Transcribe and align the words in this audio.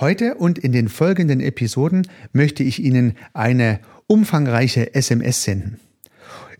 Heute 0.00 0.36
und 0.36 0.58
in 0.58 0.70
den 0.70 0.88
folgenden 0.88 1.40
Episoden 1.40 2.06
möchte 2.32 2.62
ich 2.62 2.80
Ihnen 2.80 3.14
eine 3.32 3.80
umfangreiche 4.06 4.94
SMS 4.94 5.42
senden. 5.42 5.80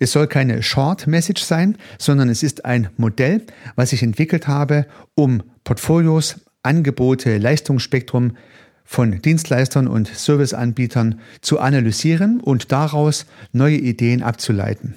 Es 0.01 0.11
soll 0.11 0.27
keine 0.27 0.65
Short 0.65 1.07
Message 1.07 1.43
sein, 1.43 1.77
sondern 1.99 2.29
es 2.31 2.43
ist 2.43 2.65
ein 2.65 2.89
Modell, 2.97 3.43
was 3.77 3.93
ich 3.93 4.03
entwickelt 4.03 4.49
habe, 4.49 4.87
um 5.15 5.45
Portfolios, 5.63 6.41
Angebote, 6.65 7.39
Leistungsspektrum 7.39 8.37
von 8.85 9.23
Dienstleistern 9.23 9.87
und 9.87 10.09
Serviceanbietern 10.09 11.21
zu 11.41 11.61
analysieren 11.61 12.41
und 12.41 12.73
daraus 12.73 13.27
neue 13.53 13.77
Ideen 13.77 14.25
abzuleiten. 14.25 14.95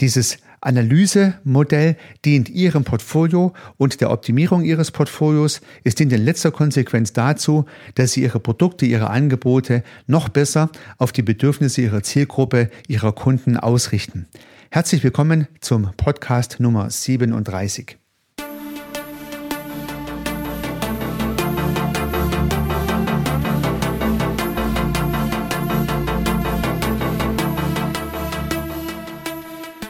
Dieses 0.00 0.38
Analysemodell 0.66 1.96
dient 2.24 2.48
Ihrem 2.48 2.84
Portfolio 2.84 3.52
und 3.76 4.00
der 4.00 4.10
Optimierung 4.10 4.64
Ihres 4.64 4.90
Portfolios. 4.90 5.60
Es 5.84 5.94
dient 5.94 6.12
in 6.12 6.24
letzter 6.24 6.50
Konsequenz 6.50 7.12
dazu, 7.12 7.66
dass 7.94 8.12
Sie 8.12 8.22
Ihre 8.22 8.40
Produkte, 8.40 8.84
Ihre 8.84 9.10
Angebote 9.10 9.84
noch 10.06 10.28
besser 10.28 10.70
auf 10.98 11.12
die 11.12 11.22
Bedürfnisse 11.22 11.82
Ihrer 11.82 12.02
Zielgruppe, 12.02 12.70
Ihrer 12.88 13.12
Kunden 13.12 13.56
ausrichten. 13.56 14.26
Herzlich 14.70 15.04
willkommen 15.04 15.46
zum 15.60 15.90
Podcast 15.96 16.58
Nummer 16.58 16.90
37. 16.90 17.96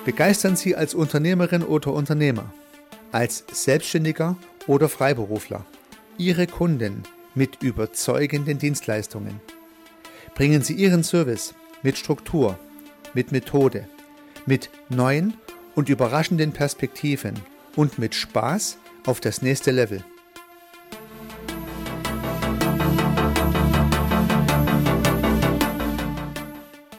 Begeistern 0.07 0.55
Sie 0.55 0.77
als 0.77 0.95
Unternehmerin 0.95 1.65
oder 1.65 1.93
Unternehmer, 1.93 2.55
als 3.11 3.43
Selbstständiger 3.51 4.37
oder 4.69 4.89
Freiberufler 4.89 5.67
Ihre 6.17 6.47
Kunden 6.47 7.03
mit 7.35 7.61
überzeugenden 7.61 8.57
Dienstleistungen. 8.57 9.41
Bringen 10.37 10.63
Sie 10.63 10.75
Ihren 10.75 11.03
Service 11.03 11.55
mit 11.83 11.99
Struktur, 11.99 12.57
mit 13.15 13.33
Methode, 13.33 13.89
mit 14.47 14.71
neuen 14.89 15.35
und 15.75 15.89
überraschenden 15.89 16.53
Perspektiven 16.53 17.35
und 17.75 17.99
mit 17.99 18.15
Spaß 18.15 18.79
auf 19.07 19.19
das 19.19 19.43
nächste 19.43 19.73
Level. 19.73 20.05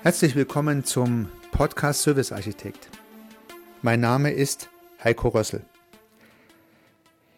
Herzlich 0.04 0.36
willkommen 0.36 0.84
zum 0.84 1.30
Podcast 1.58 2.04
Service 2.04 2.32
Architekt. 2.32 2.88
Mein 3.82 4.00
Name 4.00 4.30
ist 4.30 4.70
Heiko 5.04 5.30
Rössel. 5.30 5.64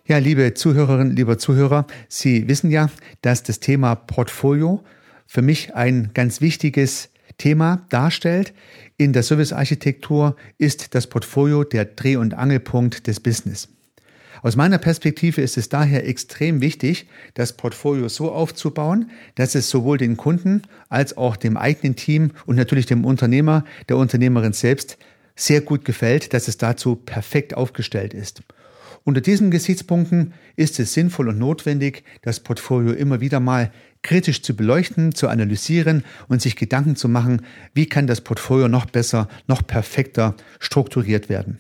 Ja, 0.08 0.18
liebe 0.18 0.54
Zuhörerinnen, 0.54 1.16
lieber 1.16 1.38
Zuhörer, 1.38 1.88
Sie 2.10 2.50
wissen 2.50 2.70
ja, 2.70 2.90
dass 3.22 3.44
das 3.44 3.62
Thema 3.62 3.96
Portfolio 3.96 4.84
für 5.26 5.42
mich 5.42 5.74
ein 5.74 6.12
ganz 6.14 6.42
wichtiges 6.42 7.12
Thema 7.38 7.86
darstellt. 7.88 8.54
In 8.98 9.14
der 9.14 9.24
Servicearchitektur 9.24 10.36
ist 10.58 10.96
das 10.96 11.08
Portfolio 11.08 11.64
der 11.64 11.86
Dreh- 11.86 12.18
und 12.18 12.34
Angelpunkt 12.34 13.08
des 13.08 13.22
Business. 13.22 13.70
Aus 14.42 14.56
meiner 14.56 14.78
Perspektive 14.78 15.42
ist 15.42 15.58
es 15.58 15.70
daher 15.70 16.08
extrem 16.08 16.62
wichtig, 16.62 17.08
das 17.34 17.54
Portfolio 17.54 18.08
so 18.08 18.32
aufzubauen, 18.32 19.12
dass 19.36 19.56
es 19.56 19.70
sowohl 19.70 19.98
den 19.98 20.18
Kunden 20.18 20.62
als 20.88 21.18
auch 21.18 21.36
dem 21.36 21.58
eigenen 21.58 21.96
Team 21.96 22.32
und 22.46 22.56
natürlich 22.56 22.86
dem 22.86 23.06
Unternehmer, 23.06 23.66
der 23.90 23.98
Unternehmerin 23.98 24.54
selbst 24.54 24.98
sehr 25.36 25.62
gut 25.62 25.86
gefällt, 25.86 26.34
dass 26.34 26.48
es 26.48 26.58
dazu 26.58 26.96
perfekt 26.96 27.54
aufgestellt 27.56 28.14
ist. 28.14 28.42
Unter 29.04 29.22
diesen 29.22 29.50
Gesichtspunkten 29.50 30.34
ist 30.56 30.80
es 30.80 30.94
sinnvoll 30.94 31.30
und 31.30 31.40
notwendig, 31.40 32.04
das 32.22 32.42
Portfolio 32.42 32.94
immer 32.94 33.22
wieder 33.22 33.40
mal 33.40 33.72
kritisch 34.02 34.42
zu 34.42 34.56
beleuchten, 34.56 35.16
zu 35.16 35.28
analysieren 35.28 36.04
und 36.28 36.42
sich 36.42 36.56
Gedanken 36.56 36.96
zu 36.96 37.10
machen, 37.10 37.42
wie 37.74 37.88
kann 37.88 38.08
das 38.08 38.22
Portfolio 38.22 38.68
noch 38.68 38.86
besser, 38.86 39.28
noch 39.48 39.66
perfekter 39.66 40.36
strukturiert 40.60 41.30
werden. 41.30 41.60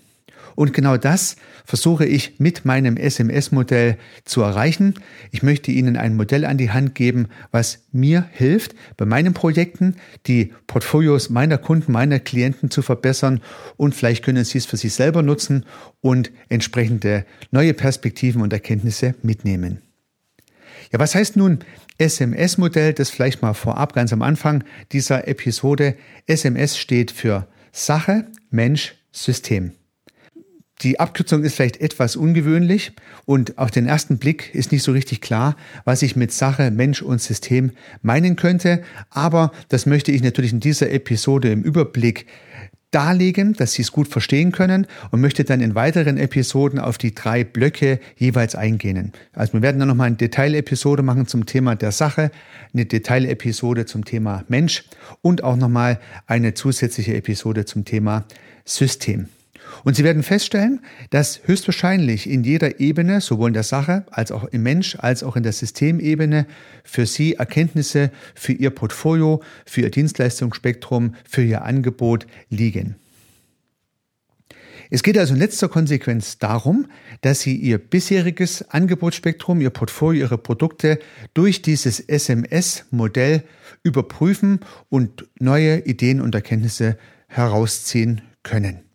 Und 0.60 0.74
genau 0.74 0.98
das 0.98 1.38
versuche 1.64 2.06
ich 2.06 2.38
mit 2.38 2.66
meinem 2.66 2.98
SMS-Modell 2.98 3.98
zu 4.26 4.42
erreichen. 4.42 4.96
Ich 5.32 5.42
möchte 5.42 5.72
Ihnen 5.72 5.96
ein 5.96 6.18
Modell 6.18 6.44
an 6.44 6.58
die 6.58 6.70
Hand 6.70 6.96
geben, 6.96 7.30
was 7.50 7.86
mir 7.94 8.26
hilft, 8.34 8.76
bei 8.98 9.06
meinen 9.06 9.34
Projekten 9.34 9.96
die 10.28 10.52
Portfolios 10.68 11.30
meiner 11.30 11.58
Kunden, 11.58 11.94
meiner 11.94 12.20
Klienten 12.20 12.70
zu 12.70 12.82
verbessern. 12.82 13.40
Und 13.78 13.96
vielleicht 13.96 14.22
können 14.26 14.44
Sie 14.44 14.58
es 14.58 14.66
für 14.66 14.76
sich 14.76 14.94
selber 14.94 15.22
nutzen 15.22 15.66
und 16.02 16.30
entsprechende 16.50 17.26
neue 17.52 17.74
Perspektiven 17.74 18.42
und 18.42 18.52
Erkenntnisse 18.52 19.16
mitnehmen. 19.22 19.82
Ja, 20.92 21.00
was 21.00 21.16
heißt 21.16 21.38
nun 21.38 21.60
SMS-Modell? 22.00 22.92
Das 22.92 23.10
vielleicht 23.10 23.42
mal 23.42 23.54
vorab 23.54 23.94
ganz 23.94 24.12
am 24.12 24.22
Anfang 24.22 24.66
dieser 24.92 25.26
Episode. 25.26 25.96
SMS 26.28 26.78
steht 26.78 27.12
für 27.12 27.48
Sache, 27.72 28.26
Mensch, 28.50 28.96
System. 29.14 29.79
Die 30.82 31.00
Abkürzung 31.00 31.44
ist 31.44 31.56
vielleicht 31.56 31.82
etwas 31.82 32.16
ungewöhnlich 32.16 32.94
und 33.26 33.58
auf 33.58 33.70
den 33.70 33.86
ersten 33.86 34.18
Blick 34.18 34.56
ist 34.56 34.72
nicht 34.72 34.84
so 34.84 34.94
richtig 34.94 35.20
klar, 35.20 35.58
was 35.84 36.02
ich 36.02 36.16
mit 36.16 36.32
Sache, 36.32 36.72
Mensch 36.72 37.02
und 37.02 37.22
System 37.22 37.72
meinen 38.02 38.38
könnte. 38.38 38.82
Aber 39.10 39.52
das 39.68 39.86
möchte 39.86 40.14
ich 40.14 40.24
natürlich 40.24 40.54
in 40.54 40.62
dieser 40.62 40.90
Episode 40.92 41.52
im 41.52 41.64
Überblick 41.64 42.28
darlegen, 42.92 43.54
dass 43.54 43.74
Sie 43.74 43.82
es 43.82 43.92
gut 43.92 44.08
verstehen 44.08 44.52
können 44.52 44.88
und 45.12 45.22
möchte 45.22 45.44
dann 45.44 45.62
in 45.62 45.76
weiteren 45.76 46.18
Episoden 46.18 46.80
auf 46.80 46.98
die 46.98 47.14
drei 47.14 47.44
Blöcke 47.44 48.00
jeweils 48.16 48.56
eingehen. 48.56 49.12
Also 49.34 49.54
wir 49.54 49.62
werden 49.62 49.80
dann 49.80 49.90
nochmal 49.90 50.08
eine 50.08 50.16
Detailepisode 50.16 51.04
machen 51.04 51.28
zum 51.28 51.46
Thema 51.46 51.76
der 51.76 51.92
Sache, 51.92 52.32
eine 52.74 52.86
Detailepisode 52.86 53.86
zum 53.86 54.06
Thema 54.06 54.44
Mensch 54.48 54.86
und 55.22 55.44
auch 55.44 55.58
nochmal 55.58 56.00
eine 56.26 56.54
zusätzliche 56.54 57.16
Episode 57.16 57.66
zum 57.66 57.86
Thema 57.86 58.26
System. 58.66 59.28
Und 59.84 59.96
Sie 59.96 60.04
werden 60.04 60.24
feststellen, 60.24 60.82
dass 61.10 61.42
höchstwahrscheinlich 61.46 62.30
in 62.30 62.44
jeder 62.44 62.80
Ebene, 62.80 63.22
sowohl 63.22 63.50
in 63.50 63.54
der 63.54 63.64
Sache 63.64 64.06
als 64.12 64.32
auch 64.32 64.46
im 64.46 64.64
Mensch, 64.64 64.98
als 65.00 65.24
auch 65.24 65.36
in 65.36 65.44
der 65.44 65.54
Systemebene, 65.54 66.46
für 66.84 67.06
Sie 67.06 67.36
Erkenntnisse 67.36 68.12
für 68.36 68.54
Ihr 68.54 68.72
Portfolio, 68.72 69.42
für 69.66 69.82
Ihr 69.82 69.92
Dienstleistungsspektrum, 69.92 71.16
für 71.28 71.44
Ihr 71.44 71.64
Angebot 71.64 72.28
liegen. 72.50 72.96
Es 74.92 75.04
geht 75.04 75.18
also 75.20 75.36
in 75.36 75.40
letzter 75.40 75.70
Konsequenz 75.70 76.40
darum, 76.40 76.88
dass 77.22 77.42
Sie 77.42 77.56
Ihr 77.56 77.78
bisheriges 77.78 78.70
Angebotsspektrum, 78.70 79.62
Ihr 79.62 79.70
Portfolio, 79.70 80.22
Ihre 80.22 80.40
Produkte 80.40 80.98
durch 81.36 81.62
dieses 81.62 82.00
SMS-Modell 82.00 83.44
überprüfen 83.84 84.62
und 84.90 85.28
neue 85.40 85.86
Ideen 85.86 86.20
und 86.22 86.34
Erkenntnisse 86.34 86.98
herausziehen 87.28 88.22
können. 88.42 88.89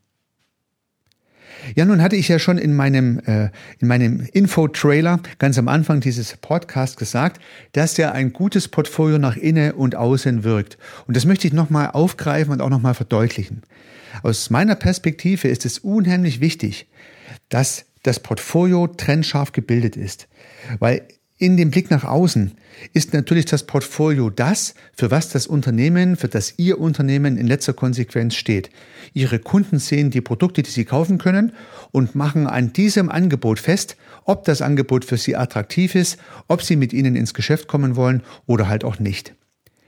Ja, 1.74 1.84
nun 1.84 2.02
hatte 2.02 2.16
ich 2.16 2.28
ja 2.28 2.38
schon 2.38 2.58
in 2.58 2.74
meinem, 2.74 3.18
äh, 3.20 3.50
in 3.78 3.88
meinem 3.88 4.20
Info-Trailer 4.32 5.20
ganz 5.38 5.58
am 5.58 5.68
Anfang 5.68 6.00
dieses 6.00 6.36
Podcasts 6.36 6.96
gesagt, 6.96 7.40
dass 7.72 7.96
ja 7.96 8.12
ein 8.12 8.32
gutes 8.32 8.68
Portfolio 8.68 9.18
nach 9.18 9.36
innen 9.36 9.72
und 9.72 9.96
außen 9.96 10.44
wirkt. 10.44 10.78
Und 11.06 11.16
das 11.16 11.24
möchte 11.24 11.46
ich 11.46 11.52
nochmal 11.52 11.90
aufgreifen 11.90 12.52
und 12.52 12.60
auch 12.60 12.70
nochmal 12.70 12.94
verdeutlichen. 12.94 13.62
Aus 14.22 14.50
meiner 14.50 14.74
Perspektive 14.74 15.48
ist 15.48 15.64
es 15.64 15.78
unheimlich 15.78 16.40
wichtig, 16.40 16.86
dass 17.48 17.86
das 18.02 18.20
Portfolio 18.20 18.86
trennscharf 18.86 19.52
gebildet 19.52 19.96
ist. 19.96 20.28
Weil 20.78 21.02
in 21.38 21.56
dem 21.56 21.70
Blick 21.70 21.90
nach 21.90 22.04
außen 22.04 22.52
ist 22.92 23.12
natürlich 23.12 23.44
das 23.44 23.64
Portfolio 23.64 24.30
das, 24.30 24.74
für 24.96 25.10
was 25.10 25.28
das 25.28 25.46
Unternehmen, 25.46 26.16
für 26.16 26.28
das 26.28 26.54
Ihr 26.58 26.80
Unternehmen 26.80 27.36
in 27.36 27.46
letzter 27.46 27.72
Konsequenz 27.72 28.34
steht. 28.34 28.70
Ihre 29.14 29.38
Kunden 29.38 29.78
sehen 29.78 30.10
die 30.10 30.20
Produkte, 30.20 30.62
die 30.62 30.70
sie 30.70 30.84
kaufen 30.84 31.18
können 31.18 31.52
und 31.90 32.14
machen 32.14 32.46
an 32.46 32.72
diesem 32.72 33.10
Angebot 33.10 33.58
fest, 33.58 33.96
ob 34.24 34.44
das 34.44 34.62
Angebot 34.62 35.04
für 35.04 35.16
Sie 35.16 35.36
attraktiv 35.36 35.94
ist, 35.94 36.18
ob 36.48 36.62
Sie 36.62 36.76
mit 36.76 36.92
Ihnen 36.92 37.16
ins 37.16 37.34
Geschäft 37.34 37.68
kommen 37.68 37.96
wollen 37.96 38.22
oder 38.46 38.68
halt 38.68 38.84
auch 38.84 38.98
nicht. 38.98 39.34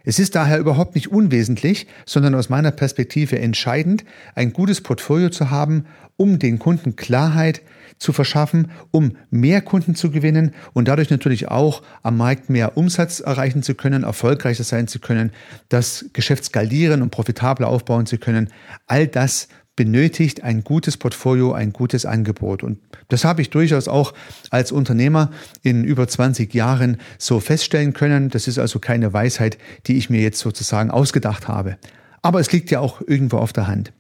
Es 0.04 0.20
ist 0.20 0.36
daher 0.36 0.58
überhaupt 0.58 0.94
nicht 0.94 1.10
unwesentlich, 1.10 1.88
sondern 2.06 2.36
aus 2.36 2.48
meiner 2.48 2.70
Perspektive 2.70 3.38
entscheidend, 3.40 4.04
ein 4.36 4.52
gutes 4.52 4.80
Portfolio 4.80 5.30
zu 5.30 5.50
haben, 5.50 5.86
um 6.16 6.38
den 6.38 6.60
Kunden 6.60 6.94
Klarheit 6.94 7.60
zu 7.98 8.12
verschaffen, 8.12 8.70
um 8.90 9.16
mehr 9.30 9.60
Kunden 9.60 9.94
zu 9.94 10.10
gewinnen 10.10 10.54
und 10.72 10.88
dadurch 10.88 11.10
natürlich 11.10 11.48
auch 11.48 11.82
am 12.02 12.16
Markt 12.16 12.50
mehr 12.50 12.76
Umsatz 12.76 13.20
erreichen 13.20 13.62
zu 13.62 13.74
können, 13.74 14.02
erfolgreicher 14.02 14.64
sein 14.64 14.88
zu 14.88 14.98
können, 14.98 15.32
das 15.68 16.06
Geschäft 16.12 16.44
skalieren 16.44 17.02
und 17.02 17.10
profitabler 17.10 17.68
aufbauen 17.68 18.06
zu 18.06 18.18
können. 18.18 18.50
All 18.86 19.06
das 19.06 19.48
benötigt 19.76 20.42
ein 20.42 20.64
gutes 20.64 20.96
Portfolio, 20.96 21.52
ein 21.52 21.72
gutes 21.72 22.06
Angebot. 22.06 22.62
Und 22.62 22.78
das 23.08 23.24
habe 23.24 23.42
ich 23.42 23.50
durchaus 23.50 23.88
auch 23.88 24.14
als 24.50 24.72
Unternehmer 24.72 25.30
in 25.62 25.84
über 25.84 26.08
20 26.08 26.52
Jahren 26.54 26.96
so 27.18 27.40
feststellen 27.40 27.92
können. 27.92 28.30
Das 28.30 28.48
ist 28.48 28.58
also 28.58 28.78
keine 28.78 29.12
Weisheit, 29.12 29.58
die 29.86 29.98
ich 29.98 30.08
mir 30.08 30.22
jetzt 30.22 30.40
sozusagen 30.40 30.90
ausgedacht 30.90 31.46
habe. 31.46 31.76
Aber 32.22 32.40
es 32.40 32.50
liegt 32.50 32.70
ja 32.70 32.80
auch 32.80 33.02
irgendwo 33.06 33.36
auf 33.36 33.52
der 33.52 33.68
Hand. 33.68 33.92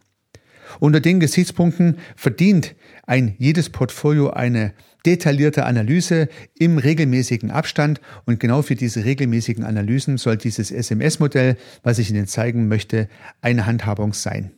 Unter 0.80 1.00
den 1.00 1.20
Gesichtspunkten 1.20 1.98
verdient 2.16 2.74
ein 3.06 3.34
jedes 3.38 3.70
Portfolio 3.70 4.30
eine 4.30 4.72
detaillierte 5.06 5.64
Analyse 5.64 6.28
im 6.58 6.78
regelmäßigen 6.78 7.50
Abstand 7.50 8.00
und 8.24 8.40
genau 8.40 8.62
für 8.62 8.74
diese 8.74 9.04
regelmäßigen 9.04 9.64
Analysen 9.64 10.18
soll 10.18 10.36
dieses 10.36 10.70
SMS-Modell, 10.70 11.56
was 11.82 11.98
ich 11.98 12.10
Ihnen 12.10 12.26
zeigen 12.26 12.68
möchte, 12.68 13.08
eine 13.40 13.66
Handhabung 13.66 14.12
sein. 14.12 14.50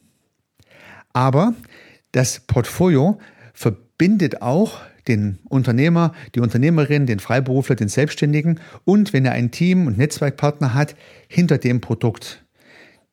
Aber 1.13 1.55
das 2.13 2.41
Portfolio 2.41 3.19
verbindet 3.53 4.41
auch 4.41 4.81
den 5.07 5.39
Unternehmer, 5.49 6.15
die 6.35 6.41
Unternehmerin, 6.41 7.07
den 7.07 7.19
Freiberufler, 7.19 7.77
den 7.77 7.89
Selbstständigen 7.89 8.61
und 8.85 9.13
wenn 9.13 9.25
er 9.25 9.33
ein 9.33 9.51
Team 9.51 9.87
und 9.87 9.99
Netzwerkpartner 9.99 10.75
hat, 10.75 10.95
hinter 11.29 11.59
dem 11.59 11.81
Produkt. 11.81 12.45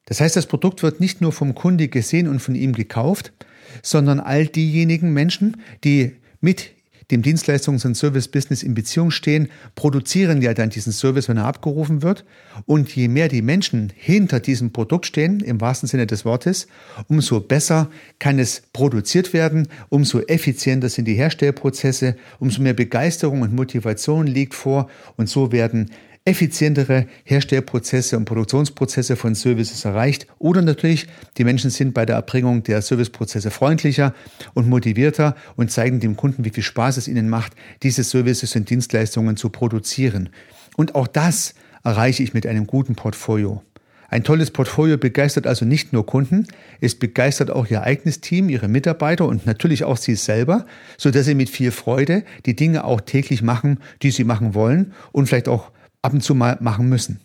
Das 0.05 0.21
heißt, 0.21 0.35
das 0.35 0.45
Produkt 0.45 0.83
wird 0.83 0.99
nicht 0.99 1.21
nur 1.21 1.31
vom 1.31 1.55
Kunde 1.55 1.87
gesehen 1.87 2.27
und 2.27 2.39
von 2.39 2.55
ihm 2.55 2.73
gekauft, 2.73 3.33
sondern 3.81 4.19
all 4.19 4.47
diejenigen 4.47 5.13
Menschen, 5.13 5.57
die 5.83 6.15
mit 6.41 6.71
dem 7.11 7.21
Dienstleistungs- 7.21 7.85
und 7.85 7.95
Service-Business 7.95 8.63
in 8.63 8.73
Beziehung 8.73 9.11
stehen, 9.11 9.49
produzieren 9.75 10.41
ja 10.41 10.53
dann 10.53 10.69
diesen 10.69 10.91
Service, 10.91 11.29
wenn 11.29 11.37
er 11.37 11.45
abgerufen 11.45 12.01
wird. 12.01 12.25
Und 12.65 12.95
je 12.95 13.07
mehr 13.07 13.27
die 13.27 13.41
Menschen 13.41 13.91
hinter 13.95 14.39
diesem 14.39 14.71
Produkt 14.71 15.05
stehen, 15.05 15.39
im 15.41 15.61
wahrsten 15.61 15.87
Sinne 15.87 16.07
des 16.07 16.25
Wortes, 16.25 16.67
umso 17.07 17.39
besser 17.41 17.89
kann 18.17 18.39
es 18.39 18.63
produziert 18.73 19.33
werden, 19.33 19.67
umso 19.89 20.21
effizienter 20.21 20.89
sind 20.89 21.05
die 21.05 21.13
Herstellprozesse, 21.13 22.15
umso 22.39 22.61
mehr 22.61 22.73
Begeisterung 22.73 23.41
und 23.41 23.53
Motivation 23.53 24.25
liegt 24.25 24.55
vor 24.55 24.89
und 25.15 25.29
so 25.29 25.51
werden 25.51 25.91
effizientere 26.25 27.05
Herstellprozesse 27.23 28.17
und 28.17 28.25
Produktionsprozesse 28.25 29.15
von 29.15 29.35
Services 29.35 29.85
erreicht. 29.85 30.25
Oder 30.39 30.63
natürlich, 30.63 31.07
die 31.37 31.43
Menschen 31.43 31.69
sind 31.69 31.93
bei 31.93 32.05
der 32.05 32.15
Erbringung 32.15 32.63
der 32.63 32.81
Serviceprozesse 32.81 33.51
freundlicher 33.51 34.13
und 34.55 34.67
motivierter 34.67 35.35
und 35.55 35.69
zeigen 35.69 35.99
dem 35.99 36.17
Kunden, 36.17 36.43
wie 36.43 36.49
viel 36.49 36.63
Spaß 36.63 36.97
es 36.97 37.07
ihnen 37.07 37.29
macht, 37.29 37.53
diese 37.83 38.03
Services 38.03 38.55
und 38.55 38.67
Dienstleistungen 38.67 39.37
zu 39.37 39.49
produzieren. 39.49 40.29
Und 40.75 40.95
auch 40.95 41.07
das 41.07 41.53
erreiche 41.83 42.23
ich 42.23 42.33
mit 42.33 42.47
einem 42.47 42.65
guten 42.65 42.95
Portfolio. 42.95 43.61
Ein 44.09 44.23
tolles 44.23 44.51
Portfolio 44.51 44.97
begeistert 44.97 45.45
also 45.45 45.65
nicht 45.65 45.93
nur 45.93 46.05
Kunden, 46.05 46.47
es 46.79 46.95
begeistert 46.95 47.51
auch 47.51 47.67
Ihr 47.67 47.81
eigenes 47.81 48.21
Team, 48.21 48.49
Ihre 48.49 48.67
Mitarbeiter 48.67 49.27
und 49.27 49.45
natürlich 49.45 49.83
auch 49.83 49.97
Sie 49.97 50.15
selber, 50.15 50.65
so 50.97 51.11
dass 51.11 51.25
Sie 51.25 51.35
mit 51.35 51.49
viel 51.49 51.71
Freude 51.71 52.23
die 52.45 52.55
Dinge 52.55 52.83
auch 52.83 53.01
täglich 53.01 53.41
machen, 53.41 53.79
die 54.01 54.11
Sie 54.11 54.23
machen 54.23 54.53
wollen 54.53 54.93
und 55.11 55.27
vielleicht 55.27 55.47
auch 55.47 55.71
ab 56.05 56.13
und 56.13 56.21
zu 56.21 56.35
mal 56.35 56.57
machen 56.61 56.87
müssen. 56.87 57.19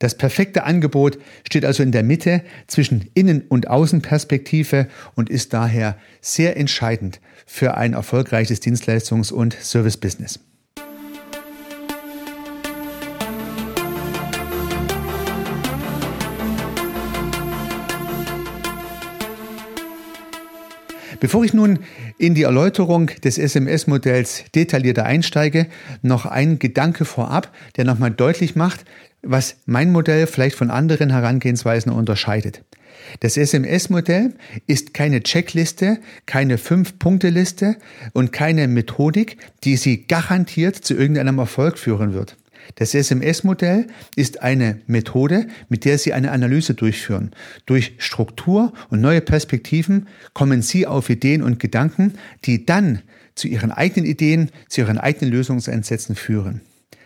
Das 0.00 0.18
perfekte 0.18 0.64
Angebot 0.64 1.18
steht 1.46 1.64
also 1.64 1.84
in 1.84 1.92
der 1.92 2.02
Mitte 2.02 2.42
zwischen 2.66 3.08
Innen- 3.14 3.42
und 3.48 3.68
Außenperspektive 3.68 4.88
und 5.14 5.30
ist 5.30 5.54
daher 5.54 5.96
sehr 6.20 6.56
entscheidend 6.56 7.20
für 7.46 7.76
ein 7.76 7.92
erfolgreiches 7.92 8.60
Dienstleistungs- 8.60 9.32
und 9.32 9.56
Servicebusiness. 9.60 10.40
Bevor 21.20 21.44
ich 21.44 21.54
nun 21.54 21.78
in 22.22 22.36
die 22.36 22.44
Erläuterung 22.44 23.08
des 23.24 23.36
SMS-Modells 23.36 24.44
detaillierter 24.54 25.04
einsteige, 25.04 25.66
noch 26.02 26.24
ein 26.24 26.60
Gedanke 26.60 27.04
vorab, 27.04 27.52
der 27.76 27.84
nochmal 27.84 28.12
deutlich 28.12 28.54
macht, 28.54 28.84
was 29.22 29.56
mein 29.66 29.90
Modell 29.90 30.28
vielleicht 30.28 30.54
von 30.54 30.70
anderen 30.70 31.10
Herangehensweisen 31.10 31.90
unterscheidet. 31.90 32.62
Das 33.18 33.36
SMS-Modell 33.36 34.34
ist 34.68 34.94
keine 34.94 35.24
Checkliste, 35.24 35.98
keine 36.24 36.58
Fünf-Punkte-Liste 36.58 37.76
und 38.12 38.32
keine 38.32 38.68
Methodik, 38.68 39.38
die 39.64 39.76
Sie 39.76 40.06
garantiert 40.06 40.76
zu 40.76 40.94
irgendeinem 40.94 41.40
Erfolg 41.40 41.76
führen 41.76 42.14
wird. 42.14 42.36
Das 42.76 42.94
SMS-Modell 42.94 43.86
ist 44.16 44.42
eine 44.42 44.80
Methode, 44.86 45.46
mit 45.68 45.84
der 45.84 45.98
Sie 45.98 46.12
eine 46.12 46.30
Analyse 46.30 46.74
durchführen. 46.74 47.32
Durch 47.66 47.94
Struktur 47.98 48.72
und 48.90 49.00
neue 49.00 49.20
Perspektiven 49.20 50.08
kommen 50.32 50.62
Sie 50.62 50.86
auf 50.86 51.10
Ideen 51.10 51.42
und 51.42 51.58
Gedanken, 51.60 52.14
die 52.44 52.66
dann 52.66 53.02
zu 53.34 53.48
Ihren 53.48 53.72
eigenen 53.72 54.08
Ideen, 54.08 54.50
zu 54.68 54.82
Ihren 54.82 54.98
eigenen 54.98 55.32
Lösungsansätzen 55.32 56.16
führen. 56.16 56.60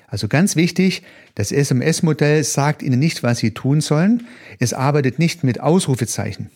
Also 0.08 0.28
ganz 0.28 0.56
wichtig, 0.56 1.02
das 1.34 1.52
SMS-Modell 1.52 2.44
sagt 2.44 2.82
Ihnen 2.82 2.98
nicht, 2.98 3.22
was 3.22 3.38
Sie 3.38 3.52
tun 3.52 3.80
sollen. 3.80 4.26
Es 4.58 4.72
arbeitet 4.72 5.18
nicht 5.18 5.42
mit 5.42 5.60
Ausrufezeichen. 5.60 6.50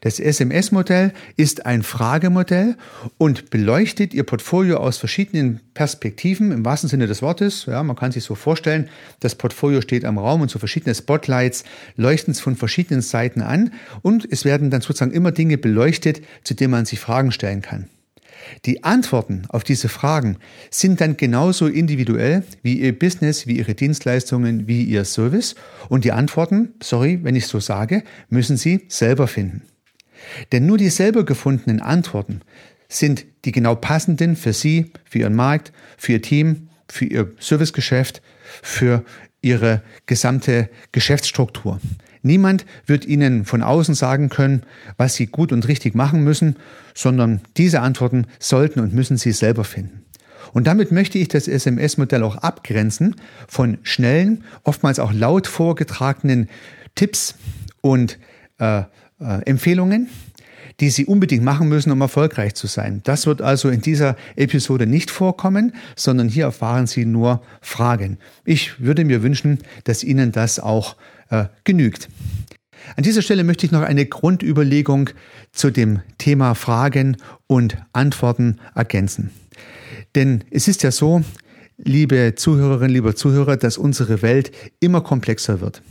Das 0.00 0.20
SMS-Modell 0.20 1.12
ist 1.36 1.66
ein 1.66 1.82
Fragemodell 1.82 2.76
und 3.18 3.50
beleuchtet 3.50 4.14
Ihr 4.14 4.24
Portfolio 4.24 4.78
aus 4.78 4.98
verschiedenen 4.98 5.60
Perspektiven, 5.74 6.52
im 6.52 6.64
wahrsten 6.64 6.88
Sinne 6.88 7.06
des 7.06 7.22
Wortes. 7.22 7.66
Ja, 7.66 7.82
man 7.82 7.96
kann 7.96 8.12
sich 8.12 8.24
so 8.24 8.34
vorstellen, 8.34 8.88
das 9.20 9.34
Portfolio 9.34 9.80
steht 9.80 10.04
am 10.04 10.18
Raum 10.18 10.40
und 10.40 10.50
so 10.50 10.58
verschiedene 10.58 10.94
Spotlights 10.94 11.64
leuchten 11.96 12.32
es 12.32 12.40
von 12.40 12.56
verschiedenen 12.56 13.02
Seiten 13.02 13.42
an 13.42 13.72
und 14.02 14.26
es 14.30 14.44
werden 14.44 14.70
dann 14.70 14.80
sozusagen 14.80 15.12
immer 15.12 15.32
Dinge 15.32 15.58
beleuchtet, 15.58 16.22
zu 16.44 16.54
denen 16.54 16.70
man 16.70 16.84
sich 16.84 17.00
Fragen 17.00 17.32
stellen 17.32 17.62
kann. 17.62 17.88
Die 18.64 18.84
Antworten 18.84 19.44
auf 19.48 19.64
diese 19.64 19.88
Fragen 19.88 20.38
sind 20.70 21.00
dann 21.00 21.16
genauso 21.16 21.66
individuell 21.66 22.44
wie 22.62 22.80
Ihr 22.80 22.98
Business, 22.98 23.46
wie 23.46 23.58
Ihre 23.58 23.74
Dienstleistungen, 23.74 24.66
wie 24.66 24.84
Ihr 24.84 25.04
Service. 25.04 25.54
Und 25.88 26.04
die 26.04 26.12
Antworten, 26.12 26.74
sorry, 26.82 27.20
wenn 27.22 27.36
ich 27.36 27.46
so 27.46 27.60
sage, 27.60 28.04
müssen 28.28 28.56
Sie 28.56 28.84
selber 28.88 29.26
finden. 29.26 29.62
Denn 30.52 30.66
nur 30.66 30.78
die 30.78 30.90
selber 30.90 31.24
gefundenen 31.24 31.80
Antworten 31.80 32.40
sind 32.88 33.26
die 33.44 33.52
genau 33.52 33.74
passenden 33.74 34.36
für 34.36 34.52
Sie, 34.52 34.92
für 35.04 35.20
Ihren 35.20 35.34
Markt, 35.34 35.72
für 35.96 36.12
Ihr 36.12 36.22
Team, 36.22 36.68
für 36.88 37.04
Ihr 37.04 37.32
Servicegeschäft, 37.38 38.22
für 38.62 39.04
Ihre 39.42 39.82
gesamte 40.06 40.70
Geschäftsstruktur. 40.92 41.80
Niemand 42.22 42.64
wird 42.86 43.04
Ihnen 43.04 43.44
von 43.44 43.62
außen 43.62 43.94
sagen 43.94 44.30
können, 44.30 44.62
was 44.96 45.14
Sie 45.14 45.26
gut 45.26 45.52
und 45.52 45.68
richtig 45.68 45.94
machen 45.94 46.24
müssen, 46.24 46.56
sondern 46.94 47.42
diese 47.58 47.80
Antworten 47.80 48.26
sollten 48.38 48.80
und 48.80 48.94
müssen 48.94 49.18
Sie 49.18 49.32
selber 49.32 49.64
finden. 49.64 50.04
Und 50.54 50.66
damit 50.66 50.90
möchte 50.92 51.18
ich 51.18 51.28
das 51.28 51.48
SMS-Modell 51.48 52.22
auch 52.22 52.36
abgrenzen 52.36 53.16
von 53.46 53.78
schnellen, 53.82 54.44
oftmals 54.62 54.98
auch 54.98 55.12
laut 55.12 55.46
vorgetragenen 55.46 56.48
Tipps 56.94 57.34
und 57.82 58.18
äh, 58.58 58.84
äh, 59.24 59.40
Empfehlungen, 59.46 60.08
die 60.80 60.90
Sie 60.90 61.06
unbedingt 61.06 61.44
machen 61.44 61.68
müssen, 61.68 61.90
um 61.90 62.00
erfolgreich 62.00 62.54
zu 62.54 62.66
sein. 62.66 63.00
Das 63.04 63.26
wird 63.26 63.42
also 63.42 63.68
in 63.68 63.80
dieser 63.80 64.16
Episode 64.36 64.86
nicht 64.86 65.10
vorkommen, 65.10 65.72
sondern 65.96 66.28
hier 66.28 66.44
erfahren 66.44 66.86
Sie 66.86 67.04
nur 67.04 67.42
Fragen. 67.60 68.18
Ich 68.44 68.80
würde 68.80 69.04
mir 69.04 69.22
wünschen, 69.22 69.58
dass 69.84 70.02
Ihnen 70.02 70.32
das 70.32 70.58
auch 70.58 70.96
äh, 71.30 71.44
genügt. 71.64 72.08
An 72.96 73.02
dieser 73.02 73.22
Stelle 73.22 73.44
möchte 73.44 73.64
ich 73.66 73.72
noch 73.72 73.82
eine 73.82 74.04
Grundüberlegung 74.04 75.10
zu 75.52 75.70
dem 75.70 76.00
Thema 76.18 76.54
Fragen 76.54 77.16
und 77.46 77.78
Antworten 77.92 78.60
ergänzen. 78.74 79.30
Denn 80.14 80.44
es 80.50 80.68
ist 80.68 80.82
ja 80.82 80.90
so, 80.90 81.24
liebe 81.78 82.34
Zuhörerinnen, 82.36 82.92
lieber 82.92 83.16
Zuhörer, 83.16 83.56
dass 83.56 83.78
unsere 83.78 84.22
Welt 84.22 84.52
immer 84.80 85.00
komplexer 85.00 85.60
wird. 85.60 85.82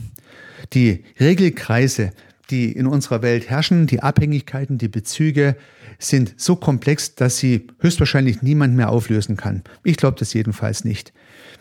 Die 0.72 1.04
Regelkreise 1.20 2.12
die 2.50 2.72
in 2.72 2.86
unserer 2.86 3.22
Welt 3.22 3.48
herrschen, 3.48 3.86
die 3.86 4.02
Abhängigkeiten, 4.02 4.78
die 4.78 4.88
Bezüge 4.88 5.56
sind 5.98 6.34
so 6.36 6.56
komplex, 6.56 7.14
dass 7.14 7.38
sie 7.38 7.66
höchstwahrscheinlich 7.80 8.42
niemand 8.42 8.74
mehr 8.74 8.90
auflösen 8.90 9.36
kann. 9.36 9.62
Ich 9.82 9.96
glaube 9.96 10.18
das 10.18 10.34
jedenfalls 10.34 10.84
nicht. 10.84 11.12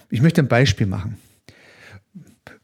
Ich 0.09 0.21
möchte 0.21 0.41
ein 0.41 0.47
Beispiel 0.47 0.87
machen. 0.87 1.17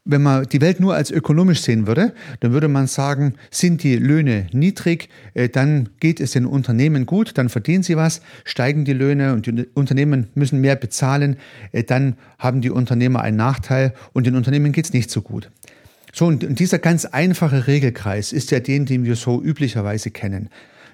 Wenn 0.04 0.22
man 0.22 0.44
die 0.44 0.60
Welt 0.60 0.80
nur 0.80 0.94
als 0.94 1.10
ökonomisch 1.10 1.60
sehen 1.60 1.86
würde, 1.86 2.14
dann 2.40 2.52
würde 2.52 2.68
man 2.68 2.86
sagen, 2.86 3.34
sind 3.50 3.82
die 3.82 3.96
Löhne 3.96 4.46
niedrig, 4.52 5.08
äh, 5.34 5.48
dann 5.48 5.90
geht 6.00 6.20
es 6.20 6.32
den 6.32 6.46
Unternehmen 6.46 7.06
gut, 7.06 7.36
dann 7.36 7.48
verdienen 7.48 7.82
sie 7.82 7.96
was, 7.96 8.22
steigen 8.44 8.84
die 8.84 8.94
Löhne 8.94 9.34
und 9.34 9.46
die 9.46 9.66
Unternehmen 9.74 10.28
müssen 10.34 10.60
mehr 10.60 10.76
bezahlen, 10.76 11.36
äh, 11.72 11.84
dann 11.84 12.16
haben 12.38 12.62
die 12.62 12.70
Unternehmer 12.70 13.20
einen 13.20 13.36
Nachteil 13.36 13.92
und 14.12 14.26
den 14.26 14.36
Unternehmen 14.36 14.72
geht 14.72 14.86
es 14.86 14.92
nicht 14.94 15.10
so 15.10 15.20
gut. 15.20 15.50
So, 16.12 16.26
und 16.26 16.58
dieser 16.58 16.78
ganz 16.78 17.04
einfache 17.04 17.66
Regelkreis 17.66 18.32
ist 18.32 18.50
ja 18.50 18.60
den, 18.60 18.86
den 18.86 19.04
wir 19.04 19.16
so 19.16 19.40
üblicherweise 19.40 20.10
kennen. 20.10 20.48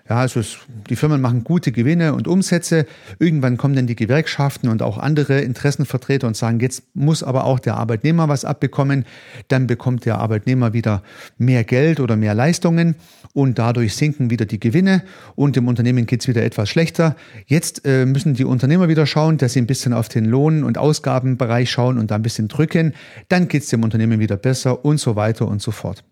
Ja, 0.09 0.19
also 0.19 0.39
es, 0.39 0.59
die 0.89 0.95
Firmen 0.95 1.21
machen 1.21 1.43
gute 1.43 1.73
Gewinne 1.73 2.15
und 2.15 2.29
Umsätze. 2.29 2.87
Irgendwann 3.19 3.57
kommen 3.57 3.75
dann 3.75 3.89
die 3.89 3.97
Gewerkschaften 3.97 4.69
und 4.69 4.81
auch 4.81 4.99
andere 4.99 5.41
Interessenvertreter 5.41 6.29
und 6.29 6.37
sagen, 6.37 6.61
jetzt 6.61 6.85
muss 6.95 7.25
aber 7.25 7.45
auch 7.45 7.59
der 7.59 7.77
Arbeitnehmer 7.77 8.29
was 8.29 8.45
abbekommen. 8.45 9.05
Dann 9.49 9.67
bekommt 9.67 10.05
der 10.05 10.19
Arbeitnehmer 10.19 10.73
wieder 10.73 11.03
mehr 11.39 11.65
Geld 11.65 11.99
oder 11.99 12.15
mehr 12.15 12.35
Leistungen 12.35 12.95
und 13.33 13.59
dadurch 13.59 13.97
sinken 13.97 14.31
wieder 14.31 14.47
die 14.47 14.61
Gewinne 14.61 15.03
und 15.35 15.57
dem 15.57 15.67
Unternehmen 15.67 16.07
geht's 16.07 16.29
wieder 16.29 16.45
etwas 16.45 16.69
schlechter. 16.69 17.17
Jetzt 17.47 17.85
äh, 17.85 18.07
müssen 18.07 18.35
die 18.35 18.45
Unternehmer 18.45 18.89
wieder 18.89 19.07
schauen, 19.07 19.39
dass 19.39 19.55
sie 19.55 19.61
ein 19.61 19.67
bisschen 19.67 19.93
auf 19.93 20.09
den 20.09 20.25
Lohn- 20.25 20.63
und 20.63 20.79
Ausgabenbereich 20.79 21.69
schauen 21.69 21.99
und 21.99 22.13
da 22.13 22.15
ein 22.15 22.23
bisschen 22.23 22.47
drücken. 22.47 22.95
Dann 23.29 23.49
geht's 23.49 23.69
dem 23.69 23.83
Unternehmen 23.83 24.21
wieder 24.21 24.37
besser 24.37 24.85
und 24.85 24.99
so 24.99 25.17
weiter 25.17 25.49
und 25.49 25.61
so 25.61 25.73
fort. 25.73 26.05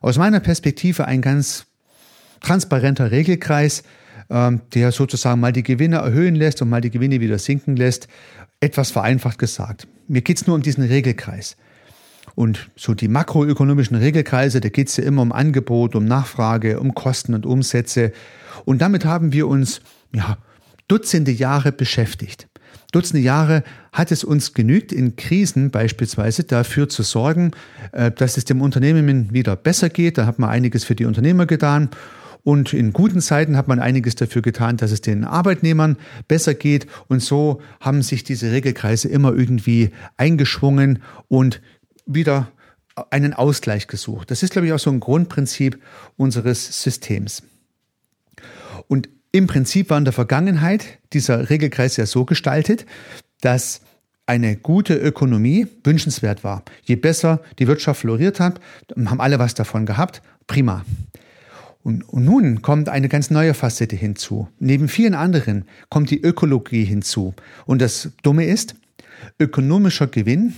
Aus 0.00 0.16
meiner 0.16 0.40
Perspektive 0.40 1.04
ein 1.04 1.20
ganz 1.20 1.66
transparenter 2.42 3.10
Regelkreis, 3.10 3.82
ähm, 4.30 4.60
der 4.74 4.92
sozusagen 4.92 5.40
mal 5.40 5.52
die 5.52 5.62
Gewinne 5.62 5.96
erhöhen 5.96 6.34
lässt 6.34 6.62
und 6.62 6.68
mal 6.68 6.80
die 6.80 6.90
Gewinne 6.90 7.20
wieder 7.20 7.38
sinken 7.38 7.76
lässt. 7.76 8.08
Etwas 8.60 8.90
vereinfacht 8.90 9.38
gesagt. 9.38 9.86
Mir 10.08 10.22
geht's 10.22 10.46
nur 10.46 10.56
um 10.56 10.62
diesen 10.62 10.84
Regelkreis. 10.84 11.56
Und 12.34 12.70
so 12.76 12.94
die 12.94 13.08
makroökonomischen 13.08 13.96
Regelkreise, 13.96 14.60
da 14.60 14.68
geht's 14.68 14.96
ja 14.96 15.04
immer 15.04 15.22
um 15.22 15.32
Angebot, 15.32 15.94
um 15.94 16.04
Nachfrage, 16.04 16.80
um 16.80 16.94
Kosten 16.94 17.34
und 17.34 17.44
Umsätze. 17.44 18.12
Und 18.64 18.80
damit 18.80 19.04
haben 19.04 19.32
wir 19.32 19.48
uns 19.48 19.80
ja, 20.14 20.38
Dutzende 20.88 21.30
Jahre 21.30 21.72
beschäftigt. 21.72 22.48
Dutzende 22.92 23.22
Jahre 23.22 23.64
hat 23.92 24.12
es 24.12 24.24
uns 24.24 24.52
genügt, 24.52 24.92
in 24.92 25.16
Krisen 25.16 25.70
beispielsweise 25.70 26.44
dafür 26.44 26.88
zu 26.88 27.02
sorgen, 27.02 27.52
äh, 27.92 28.10
dass 28.10 28.36
es 28.36 28.44
dem 28.44 28.60
Unternehmen 28.60 29.32
wieder 29.32 29.56
besser 29.56 29.88
geht. 29.88 30.18
Da 30.18 30.26
hat 30.26 30.38
man 30.38 30.50
einiges 30.50 30.84
für 30.84 30.94
die 30.94 31.06
Unternehmer 31.06 31.46
getan. 31.46 31.88
Und 32.44 32.72
in 32.72 32.92
guten 32.92 33.20
Zeiten 33.20 33.56
hat 33.56 33.68
man 33.68 33.78
einiges 33.78 34.16
dafür 34.16 34.42
getan, 34.42 34.76
dass 34.76 34.90
es 34.90 35.00
den 35.00 35.24
Arbeitnehmern 35.24 35.96
besser 36.26 36.54
geht. 36.54 36.86
Und 37.08 37.22
so 37.22 37.60
haben 37.80 38.02
sich 38.02 38.24
diese 38.24 38.50
Regelkreise 38.50 39.08
immer 39.08 39.32
irgendwie 39.32 39.90
eingeschwungen 40.16 41.02
und 41.28 41.60
wieder 42.04 42.48
einen 43.10 43.32
Ausgleich 43.32 43.86
gesucht. 43.86 44.30
Das 44.30 44.42
ist, 44.42 44.52
glaube 44.52 44.66
ich, 44.66 44.72
auch 44.72 44.78
so 44.78 44.90
ein 44.90 45.00
Grundprinzip 45.00 45.80
unseres 46.16 46.82
Systems. 46.82 47.42
Und 48.88 49.08
im 49.30 49.46
Prinzip 49.46 49.88
war 49.90 49.98
in 49.98 50.04
der 50.04 50.12
Vergangenheit 50.12 50.98
dieser 51.12 51.48
Regelkreis 51.48 51.96
ja 51.96 52.06
so 52.06 52.24
gestaltet, 52.24 52.84
dass 53.40 53.80
eine 54.26 54.56
gute 54.56 54.94
Ökonomie 54.94 55.66
wünschenswert 55.84 56.44
war. 56.44 56.62
Je 56.84 56.96
besser 56.96 57.40
die 57.58 57.66
Wirtschaft 57.66 58.00
floriert 58.00 58.40
hat, 58.40 58.60
haben 58.94 59.20
alle 59.20 59.38
was 59.38 59.54
davon 59.54 59.86
gehabt. 59.86 60.22
Prima. 60.46 60.84
Und, 61.82 62.08
und, 62.08 62.24
nun 62.24 62.62
kommt 62.62 62.88
eine 62.88 63.08
ganz 63.08 63.30
neue 63.30 63.54
Facette 63.54 63.96
hinzu. 63.96 64.48
Neben 64.58 64.88
vielen 64.88 65.14
anderen 65.14 65.64
kommt 65.88 66.10
die 66.10 66.22
Ökologie 66.22 66.84
hinzu. 66.84 67.34
Und 67.66 67.82
das 67.82 68.10
Dumme 68.22 68.46
ist, 68.46 68.76
ökonomischer 69.38 70.06
Gewinn, 70.06 70.54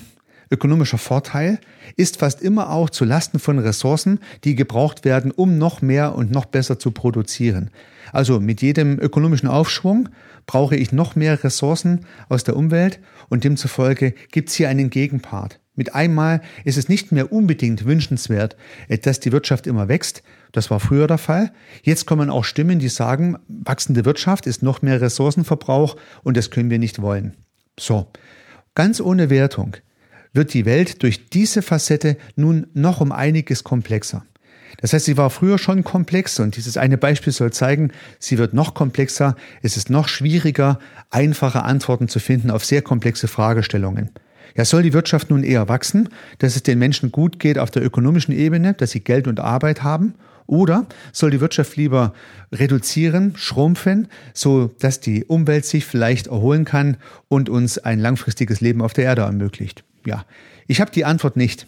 ökonomischer 0.51 0.99
Vorteil 0.99 1.59
ist 1.97 2.19
fast 2.19 2.43
immer 2.43 2.71
auch 2.71 2.91
zu 2.91 3.05
Lasten 3.05 3.39
von 3.39 3.59
Ressourcen, 3.59 4.21
die 4.45 4.55
gebraucht 4.55 5.05
werden, 5.05 5.31
um 5.31 5.59
noch 5.59 5.83
mehr 5.83 6.15
und 6.15 6.31
noch 6.31 6.45
besser 6.45 6.79
zu 6.79 6.91
produzieren. 6.91 7.71
Also 8.13 8.41
mit 8.41 8.63
jedem 8.63 8.99
ökonomischen 8.99 9.49
Aufschwung 9.49 10.11
brauche 10.47 10.77
ich 10.77 10.93
noch 10.93 11.17
mehr 11.17 11.43
Ressourcen 11.43 12.01
aus 12.29 12.45
der 12.45 12.57
Umwelt 12.57 13.01
und 13.29 13.45
demzufolge 13.45 14.15
gibt 14.31 14.51
es 14.51 14.55
hier 14.55 14.69
einen 14.69 14.91
Gegenpart. 14.91 15.61
Mit 15.77 15.95
einmal 15.95 16.41
ist 16.65 16.79
es 16.79 16.89
nicht 16.89 17.11
mehr 17.11 17.33
unbedingt 17.33 17.85
wünschenswert, 17.85 18.57
dass 19.03 19.19
die 19.19 19.33
Wirtschaft 19.33 19.67
immer 19.67 19.89
wächst. 19.89 20.23
Das 20.55 20.71
war 20.71 20.79
früher 20.79 21.09
der 21.09 21.19
Fall. 21.19 21.53
Jetzt 21.83 22.07
kommen 22.07 22.31
auch 22.31 22.45
Stimmen, 22.45 22.79
die 22.79 22.89
sagen, 22.89 23.37
wachsende 23.49 24.05
Wirtschaft 24.05 24.47
ist 24.47 24.63
noch 24.63 24.83
mehr 24.83 25.01
Ressourcenverbrauch 25.01 25.97
und 26.23 26.37
das 26.37 26.51
können 26.51 26.71
wir 26.71 26.79
nicht 26.79 27.03
wollen. 27.03 27.35
So, 27.79 28.07
ganz 28.77 29.01
ohne 29.01 29.31
Wertung 29.31 29.77
wird 30.33 30.55
die 30.55 30.65
Welt 30.65 31.03
durch 31.03 31.29
diese 31.29 31.61
Facette 31.61 32.17
nun 32.37 32.69
noch 32.73 33.01
um 33.01 33.11
einiges 33.11 33.65
komplexer. 33.65 34.25
Das 34.81 34.93
heißt, 34.93 35.07
sie 35.07 35.17
war 35.17 35.31
früher 35.31 35.59
schon 35.59 35.83
komplex 35.83 36.39
und 36.39 36.57
dieses 36.57 36.77
eine 36.77 36.99
Beispiel 36.99 37.33
soll 37.33 37.53
zeigen, 37.53 37.91
sie 38.21 38.39
wird 38.39 38.55
noch 38.55 38.75
komplexer, 38.75 39.35
es 39.61 39.77
ist 39.77 39.91
noch 39.91 40.07
schwieriger, 40.07 40.79
einfache 41.11 41.65
Antworten 41.65 42.07
zu 42.07 42.21
finden 42.21 42.53
auf 42.53 42.65
sehr 42.65 42.83
komplexe 42.83 43.27
Fragestellungen. 43.27 44.11
Ja, 44.57 44.65
soll 44.65 44.85
die 44.85 44.93
Wirtschaft 44.93 45.31
nun 45.31 45.43
eher 45.43 45.69
wachsen, 45.69 46.11
dass 46.39 46.55
es 46.55 46.63
den 46.63 46.79
Menschen 46.79 47.11
gut 47.11 47.41
geht 47.41 47.59
auf 47.59 47.73
der 47.73 47.85
ökonomischen 47.85 48.33
Ebene, 48.33 48.75
dass 48.75 48.93
sie 48.93 49.01
Geld 49.01 49.27
und 49.27 49.41
Arbeit 49.41 49.83
haben? 49.83 50.15
Oder 50.47 50.87
soll 51.13 51.31
die 51.31 51.41
Wirtschaft 51.41 51.77
lieber 51.77 52.13
reduzieren, 52.53 53.35
schrumpfen, 53.37 54.09
so 54.33 54.71
dass 54.79 55.01
die 55.01 55.25
Umwelt 55.25 55.65
sich 55.65 55.87
vielleicht 55.87 56.27
erholen 56.27 56.65
kann 56.65 56.97
und 57.29 57.49
uns 57.49 57.79
ein 57.79 57.99
langfristiges 57.99 58.61
Leben 58.61 58.83
auf 58.83 58.93
der 58.93 59.05
Erde 59.05 59.23
ermöglicht? 59.23 59.85
Ja, 60.07 60.25
ich 60.67 60.81
habe 60.81 60.91
die 60.91 61.05
Antwort 61.05 61.37
nicht. 61.37 61.67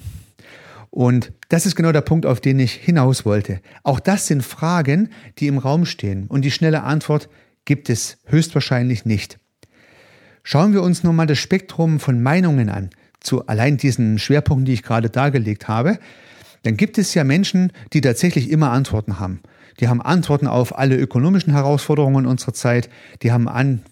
Und 0.91 1.33
das 1.49 1.67
ist 1.67 1.77
genau 1.77 1.93
der 1.93 2.01
Punkt, 2.01 2.25
auf 2.25 2.41
den 2.41 2.59
ich 2.59 2.73
hinaus 2.73 3.25
wollte. 3.27 3.61
Auch 3.83 4.01
das 4.01 4.27
sind 4.27 4.43
Fragen, 4.43 5.11
die 5.39 5.47
im 5.47 5.59
Raum 5.59 5.85
stehen. 5.85 6.27
Und 6.27 6.43
die 6.43 6.51
schnelle 6.51 6.85
Antwort 6.85 7.29
gibt 7.65 7.91
es 7.91 8.19
höchstwahrscheinlich 8.25 9.05
nicht. 9.05 9.39
Schauen 10.43 10.73
wir 10.73 10.83
uns 10.83 11.03
nun 11.03 11.17
mal 11.17 11.27
das 11.27 11.39
Spektrum 11.39 11.99
von 12.01 12.23
Meinungen 12.23 12.69
an, 12.71 12.91
zu 13.21 13.47
allein 13.47 13.77
diesen 13.77 14.19
Schwerpunkten, 14.19 14.65
die 14.65 14.75
ich 14.75 14.83
gerade 14.83 15.11
dargelegt 15.11 15.67
habe. 15.69 15.99
Dann 16.67 16.77
gibt 16.77 16.99
es 16.99 17.15
ja 17.15 17.23
Menschen, 17.23 17.73
die 17.93 18.01
tatsächlich 18.01 18.51
immer 18.51 18.73
Antworten 18.73 19.21
haben. 19.21 19.41
Die 19.79 19.87
haben 19.87 20.03
Antworten 20.03 20.49
auf 20.49 20.77
alle 20.77 20.97
ökonomischen 20.97 21.53
Herausforderungen 21.53 22.27
unserer 22.27 22.55
Zeit. 22.55 22.91
Die 23.23 23.31
haben 23.31 23.47
an, 23.47 23.83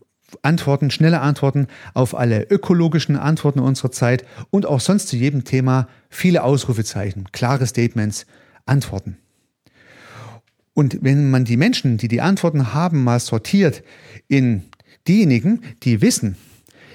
Antworten, 0.43 0.91
schnelle 0.91 1.21
Antworten 1.21 1.69
auf 1.93 2.17
alle 2.17 2.43
ökologischen 2.43 3.17
Antworten 3.17 3.61
unserer 3.61 3.93
Zeit 3.93 4.25
und 4.51 4.67
auch 4.67 4.81
sonst 4.81 5.07
zu 5.07 5.17
jedem 5.17 5.45
Thema 5.45 5.87
viele 6.11 6.43
Ausrufezeichen, 6.43 7.29
klare 7.31 7.65
Statements, 7.65 8.27
Antworten. 8.67 9.19
Und 10.73 10.99
wenn 11.01 11.31
man 11.31 11.45
die 11.45 11.57
Menschen, 11.57 11.97
die 11.97 12.09
die 12.09 12.23
Antworten 12.23 12.75
haben, 12.75 13.05
mal 13.05 13.21
sortiert 13.21 13.85
in 14.27 14.65
diejenigen, 15.07 15.63
die 15.85 16.03
wissen, 16.03 16.37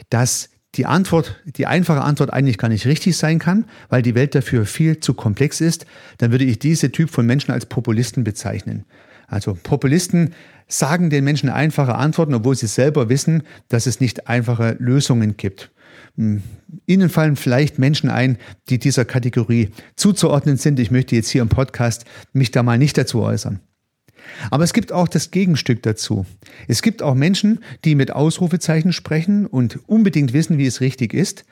dass 0.10 0.50
die 0.76 0.86
Antwort, 0.86 1.42
die 1.46 1.66
einfache 1.66 2.02
Antwort 2.02 2.32
eigentlich 2.32 2.58
gar 2.58 2.70
nicht 2.70 2.86
richtig 2.86 3.18
sein 3.18 3.40
kann, 3.40 3.66
weil 3.90 4.02
die 4.02 4.16
Welt 4.16 4.36
dafür 4.36 4.66
viel 4.66 5.00
zu 5.00 5.14
komplex 5.14 5.62
ist, 5.62 5.86
dann 6.20 6.32
würde 6.32 6.46
ich 6.46 6.60
diese 6.60 6.92
Typ 6.92 7.10
von 7.10 7.26
Menschen 7.26 7.52
als 7.52 7.66
Populisten 7.66 8.24
bezeichnen. 8.24 8.86
Also 9.28 9.58
Populisten 9.62 10.34
sagen 10.68 11.10
den 11.10 11.24
Menschen 11.24 11.50
einfache 11.50 11.96
Antworten, 11.96 12.34
obwohl 12.34 12.56
sie 12.56 12.68
selber 12.68 13.10
wissen, 13.10 13.44
dass 13.68 13.88
es 13.88 14.00
nicht 14.00 14.28
einfache 14.28 14.76
Lösungen 14.80 15.38
gibt. 15.38 15.72
Hm, 16.16 16.44
Ihnen 16.86 17.10
fallen 17.10 17.36
vielleicht 17.36 17.80
Menschen 17.80 18.10
ein, 18.10 18.38
die 18.70 18.80
dieser 18.80 19.06
Kategorie 19.06 19.70
zuzuordnen 19.96 20.58
sind. 20.58 20.80
Ich 20.80 20.92
möchte 20.92 21.16
jetzt 21.16 21.30
hier 21.30 21.42
im 21.42 21.50
Podcast 21.50 22.06
mich 22.34 22.52
da 22.52 22.64
mal 22.64 22.78
nicht 22.78 22.98
dazu 22.98 23.22
äußern. 23.22 23.60
Aber 24.52 24.64
es 24.64 24.74
gibt 24.74 24.92
auch 24.92 25.08
das 25.08 25.32
Gegenstück 25.32 25.84
dazu. 25.84 26.26
Es 26.68 26.82
gibt 26.82 27.02
auch 27.02 27.16
Menschen, 27.16 27.60
die 27.86 27.96
mit 27.96 28.12
Ausrufezeichen 28.12 28.94
sprechen 28.94 29.46
und 29.46 29.80
unbedingt 29.88 30.34
wissen, 30.34 30.58
wie 30.58 30.66
es 30.66 30.82
richtig 30.82 31.14
ist, 31.14 31.46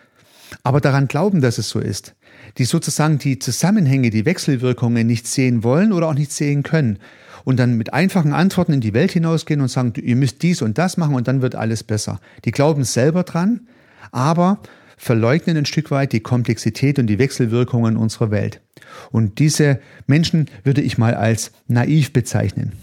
aber 0.63 0.81
daran 0.81 1.07
glauben, 1.07 1.41
dass 1.41 1.57
es 1.57 1.69
so 1.69 1.79
ist. 1.79 2.15
Die 2.57 2.65
sozusagen 2.65 3.17
die 3.17 3.39
Zusammenhänge, 3.39 4.09
die 4.09 4.25
Wechselwirkungen 4.25 5.05
nicht 5.05 5.27
sehen 5.27 5.63
wollen 5.63 5.91
oder 5.91 6.07
auch 6.07 6.13
nicht 6.13 6.31
sehen 6.31 6.63
können 6.63 6.99
und 7.43 7.57
dann 7.57 7.77
mit 7.77 7.93
einfachen 7.93 8.33
Antworten 8.33 8.73
in 8.73 8.81
die 8.81 8.93
Welt 8.93 9.11
hinausgehen 9.11 9.61
und 9.61 9.69
sagen, 9.69 9.93
ihr 10.01 10.15
müsst 10.15 10.41
dies 10.41 10.61
und 10.61 10.77
das 10.77 10.97
machen 10.97 11.15
und 11.15 11.27
dann 11.27 11.41
wird 11.41 11.55
alles 11.55 11.83
besser. 11.83 12.19
Die 12.45 12.51
glauben 12.51 12.83
selber 12.83 13.23
dran, 13.23 13.67
aber 14.11 14.59
verleugnen 14.97 15.55
ein 15.55 15.65
Stück 15.65 15.91
weit 15.91 16.11
die 16.11 16.19
Komplexität 16.19 16.99
und 16.99 17.07
die 17.07 17.19
Wechselwirkungen 17.19 17.95
unserer 17.95 18.31
Welt. 18.31 18.61
Und 19.11 19.39
diese 19.39 19.79
Menschen 20.07 20.47
würde 20.63 20.81
ich 20.81 20.97
mal 20.97 21.13
als 21.13 21.51
naiv 21.67 22.11
bezeichnen. 22.11 22.73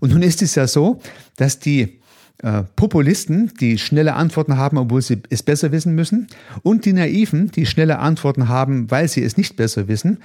Und 0.00 0.10
nun 0.10 0.22
ist 0.22 0.42
es 0.42 0.54
ja 0.56 0.66
so, 0.66 1.00
dass 1.36 1.60
die 1.60 2.00
äh, 2.42 2.64
Populisten, 2.74 3.52
die 3.60 3.78
schnelle 3.78 4.14
Antworten 4.14 4.56
haben, 4.56 4.78
obwohl 4.78 5.02
sie 5.02 5.22
es 5.30 5.42
besser 5.42 5.70
wissen 5.70 5.94
müssen, 5.94 6.26
und 6.62 6.86
die 6.86 6.92
Naiven, 6.92 7.52
die 7.52 7.66
schnelle 7.66 8.00
Antworten 8.00 8.48
haben, 8.48 8.90
weil 8.90 9.06
sie 9.06 9.22
es 9.22 9.36
nicht 9.36 9.54
besser 9.54 9.86
wissen, 9.86 10.18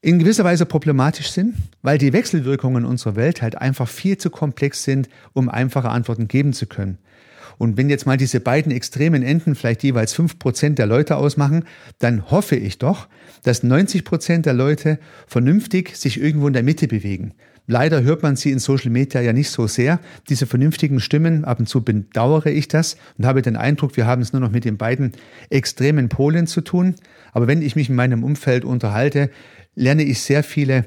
in 0.00 0.18
gewisser 0.18 0.44
Weise 0.44 0.66
problematisch 0.66 1.30
sind, 1.30 1.56
weil 1.82 1.98
die 1.98 2.12
Wechselwirkungen 2.12 2.84
unserer 2.84 3.16
Welt 3.16 3.42
halt 3.42 3.56
einfach 3.56 3.88
viel 3.88 4.18
zu 4.18 4.30
komplex 4.30 4.84
sind, 4.84 5.08
um 5.32 5.48
einfache 5.48 5.88
Antworten 5.88 6.28
geben 6.28 6.52
zu 6.52 6.66
können. 6.66 6.98
Und 7.58 7.76
wenn 7.76 7.88
jetzt 7.88 8.06
mal 8.06 8.16
diese 8.16 8.40
beiden 8.40 8.72
extremen 8.72 9.22
Enden 9.22 9.54
vielleicht 9.54 9.82
jeweils 9.82 10.12
fünf 10.12 10.38
Prozent 10.38 10.78
der 10.78 10.86
Leute 10.86 11.16
ausmachen, 11.16 11.64
dann 11.98 12.30
hoffe 12.30 12.56
ich 12.56 12.78
doch, 12.78 13.08
dass 13.42 13.62
90 13.62 14.04
Prozent 14.04 14.46
der 14.46 14.54
Leute 14.54 14.98
vernünftig 15.26 15.96
sich 15.96 16.20
irgendwo 16.20 16.46
in 16.46 16.52
der 16.52 16.62
Mitte 16.62 16.88
bewegen. 16.88 17.34
Leider 17.66 18.02
hört 18.02 18.22
man 18.22 18.36
sie 18.36 18.50
in 18.50 18.58
Social 18.58 18.90
Media 18.90 19.22
ja 19.22 19.32
nicht 19.32 19.50
so 19.50 19.66
sehr, 19.66 19.98
diese 20.28 20.46
vernünftigen 20.46 21.00
Stimmen. 21.00 21.44
Ab 21.44 21.60
und 21.60 21.66
zu 21.66 21.82
bedauere 21.82 22.46
ich 22.46 22.68
das 22.68 22.96
und 23.16 23.24
habe 23.24 23.40
den 23.40 23.56
Eindruck, 23.56 23.96
wir 23.96 24.06
haben 24.06 24.20
es 24.20 24.34
nur 24.34 24.40
noch 24.40 24.50
mit 24.50 24.66
den 24.66 24.76
beiden 24.76 25.12
extremen 25.48 26.10
Polen 26.10 26.46
zu 26.46 26.60
tun. 26.60 26.94
Aber 27.32 27.46
wenn 27.46 27.62
ich 27.62 27.74
mich 27.74 27.88
in 27.88 27.94
meinem 27.94 28.22
Umfeld 28.22 28.66
unterhalte, 28.66 29.30
lerne 29.74 30.02
ich 30.02 30.20
sehr 30.20 30.44
viele 30.44 30.84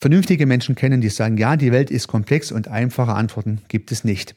vernünftige 0.00 0.46
Menschen 0.46 0.74
kennen, 0.74 1.02
die 1.02 1.10
sagen, 1.10 1.36
ja, 1.36 1.56
die 1.56 1.72
Welt 1.72 1.90
ist 1.90 2.08
komplex 2.08 2.50
und 2.50 2.68
einfache 2.68 3.12
Antworten 3.12 3.60
gibt 3.68 3.92
es 3.92 4.02
nicht. 4.02 4.36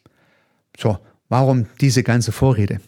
So, 0.78 0.98
warum 1.30 1.68
diese 1.80 2.04
ganze 2.04 2.32
Vorrede? 2.32 2.82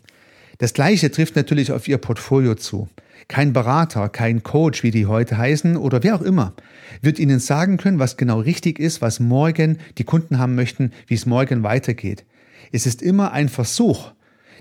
Das 0.57 0.73
Gleiche 0.73 1.09
trifft 1.09 1.35
natürlich 1.35 1.71
auf 1.71 1.87
Ihr 1.87 1.97
Portfolio 1.97 2.55
zu. 2.55 2.89
Kein 3.27 3.53
Berater, 3.53 4.09
kein 4.09 4.43
Coach, 4.43 4.83
wie 4.83 4.91
die 4.91 5.05
heute 5.05 5.37
heißen, 5.37 5.77
oder 5.77 6.03
wer 6.03 6.15
auch 6.15 6.21
immer, 6.21 6.53
wird 7.01 7.17
Ihnen 7.17 7.39
sagen 7.39 7.77
können, 7.77 7.99
was 7.99 8.17
genau 8.17 8.39
richtig 8.39 8.77
ist, 8.79 9.01
was 9.01 9.19
morgen 9.19 9.77
die 9.97 10.03
Kunden 10.03 10.37
haben 10.37 10.55
möchten, 10.55 10.91
wie 11.07 11.13
es 11.13 11.25
morgen 11.25 11.63
weitergeht. 11.63 12.25
Es 12.71 12.85
ist 12.85 13.01
immer 13.01 13.31
ein 13.31 13.49
Versuch, 13.49 14.11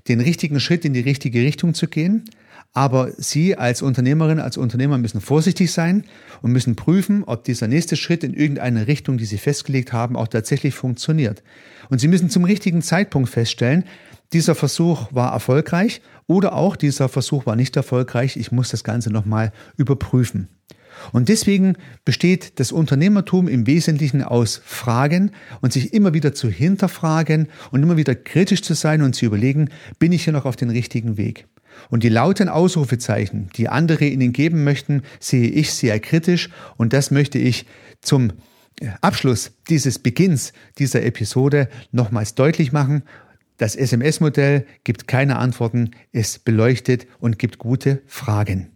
den 0.09 0.21
richtigen 0.21 0.61
Schritt 0.61 0.85
in 0.85 0.95
die 0.95 1.01
richtige 1.01 1.41
Richtung 1.41 1.75
zu 1.75 1.89
gehen, 1.89 2.25
Aber 2.73 3.11
Sie 3.17 3.57
als 3.57 3.83
Unternehmerin, 3.83 4.39
als 4.39 4.57
Unternehmer 4.57 4.97
müssen 4.97 5.21
vorsichtig 5.21 5.73
sein 5.73 6.05
und 6.41 6.53
müssen 6.53 6.77
prüfen, 6.77 7.25
ob 7.25 7.43
dieser 7.43 7.67
nächste 7.67 7.97
Schritt 7.97 8.23
in 8.23 8.33
irgendeine 8.33 8.87
Richtung, 8.87 9.19
die 9.19 9.25
Sie 9.25 9.39
festgelegt 9.39 9.93
haben, 9.93 10.17
auch 10.17 10.29
tatsächlich 10.29 10.75
funktioniert. 10.75 11.43
Und 11.89 12.01
Sie 12.01 12.07
müssen 12.07 12.31
zum 12.31 12.45
richtigen 12.45 12.83
Zeitpunkt 12.83 13.29
feststellen, 13.29 13.85
dieser 14.33 14.55
Versuch 14.55 15.09
war 15.13 15.33
erfolgreich 15.33 16.01
oder 16.29 16.55
auch 16.55 16.77
dieser 16.77 17.09
Versuch 17.09 17.47
war 17.47 17.57
nicht 17.57 17.77
erfolgreich. 17.77 18.37
Ich 18.37 18.53
muss 18.53 18.69
das 18.69 18.85
Ganze 18.85 19.11
nochmal 19.11 19.53
überprüfen. 19.77 20.49
Und 21.13 21.29
deswegen 21.29 21.77
besteht 22.05 22.61
das 22.61 22.71
Unternehmertum 22.71 23.49
im 23.49 23.67
Wesentlichen 23.67 24.23
aus 24.23 24.61
Fragen 24.65 25.33
und 25.61 25.73
sich 25.73 25.93
immer 25.93 26.15
wieder 26.15 26.35
zu 26.35 26.49
hinterfragen 26.49 27.49
und 27.73 27.83
immer 27.83 27.97
wieder 27.97 28.15
kritisch 28.15 28.63
zu 28.63 28.75
sein 28.75 29.03
und 29.03 29.15
zu 29.15 29.25
überlegen, 29.25 29.71
bin 29.99 30.13
ich 30.13 30.25
hier 30.25 30.33
noch 30.33 30.45
auf 30.45 30.57
den 30.57 30.71
richtigen 30.71 31.17
Weg? 31.17 31.49
Und 31.89 32.03
die 32.03 32.09
lauten 32.09 32.49
Ausrufezeichen, 32.49 33.49
die 33.57 33.69
andere 33.69 34.05
Ihnen 34.05 34.33
geben 34.33 34.65
möchten, 34.65 35.03
sehe 35.19 35.49
ich 35.49 35.73
sehr 35.73 35.99
kritisch 36.01 36.51
und 36.77 36.93
das 36.93 37.11
möchte 37.11 37.39
ich 37.39 37.67
zum 38.01 38.33
Abschluss 39.01 39.53
dieses 39.69 39.99
Beginns 39.99 40.53
dieser 40.79 41.03
Episode 41.03 41.69
nochmals 41.93 42.35
deutlich 42.35 42.73
machen. 42.73 43.03
Das 43.59 43.77
SMS-Modell 43.77 44.67
gibt 44.85 45.07
keine 45.07 45.37
Antworten, 45.37 45.91
es 46.13 46.39
beleuchtet 46.39 47.07
und 47.19 47.39
gibt 47.39 47.59
gute 47.59 48.03
Fragen. 48.07 48.71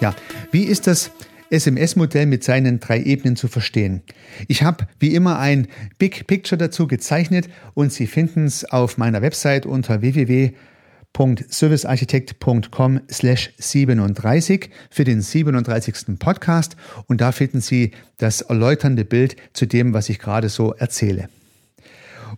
Ja, 0.00 0.14
wie 0.50 0.64
ist 0.64 0.86
das 0.86 1.10
SMS-Modell 1.50 2.24
mit 2.26 2.44
seinen 2.44 2.78
drei 2.80 3.02
Ebenen 3.02 3.36
zu 3.36 3.48
verstehen? 3.48 4.02
Ich 4.48 4.62
habe 4.62 4.86
wie 4.98 5.14
immer 5.14 5.38
ein 5.38 5.68
Big 5.98 6.26
Picture 6.26 6.58
dazu 6.58 6.86
gezeichnet 6.86 7.48
und 7.74 7.92
Sie 7.92 8.06
finden 8.06 8.46
es 8.46 8.64
auf 8.64 8.96
meiner 8.98 9.22
Website 9.22 9.64
unter 9.66 10.00
www.servicearchitekt.com 10.00 13.00
slash 13.10 13.52
37 13.58 14.70
für 14.90 15.04
den 15.04 15.20
37. 15.20 16.18
Podcast 16.18 16.76
und 17.06 17.20
da 17.20 17.32
finden 17.32 17.60
Sie 17.60 17.90
das 18.18 18.40
erläuternde 18.42 19.04
Bild 19.04 19.36
zu 19.52 19.66
dem, 19.66 19.92
was 19.92 20.08
ich 20.08 20.18
gerade 20.18 20.48
so 20.48 20.72
erzähle. 20.74 21.28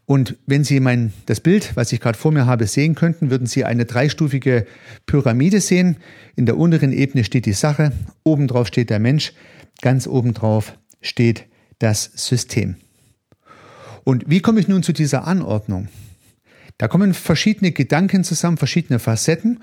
Und 0.04 0.37
wenn 0.47 0.64
Sie 0.64 0.80
mein, 0.80 1.12
das 1.26 1.40
Bild, 1.40 1.76
was 1.76 1.92
ich 1.92 2.00
gerade 2.00 2.18
vor 2.18 2.32
mir 2.32 2.47
habe, 2.47 2.66
sehen 2.66 2.94
könnten, 2.94 3.30
würden 3.30 3.47
Sie 3.47 3.64
eine 3.64 3.85
dreistufige 3.85 4.66
Pyramide 5.06 5.61
sehen. 5.61 5.97
In 6.35 6.47
der 6.47 6.59
unteren 6.59 6.92
Ebene 6.92 7.25
steht 7.25 7.47
die 7.47 7.52
Sache, 7.52 7.92
obendrauf 8.25 8.66
steht 8.66 8.90
der 8.90 8.99
Mensch, 8.99 9.32
ganz 9.80 10.06
obendrauf 10.06 10.76
steht 11.00 11.47
das 11.78 12.11
System. 12.14 12.76
Und 14.04 14.28
wie 14.28 14.40
komme 14.40 14.61
ich 14.61 14.68
nun 14.68 14.82
zu 14.82 14.92
dieser 14.92 15.26
Anordnung? 15.26 15.88
Da 16.78 16.88
kommen 16.88 17.14
verschiedene 17.14 17.71
Gedanken 17.71 18.25
zusammen, 18.25 18.56
verschiedene 18.56 18.99
Facetten. 18.99 19.61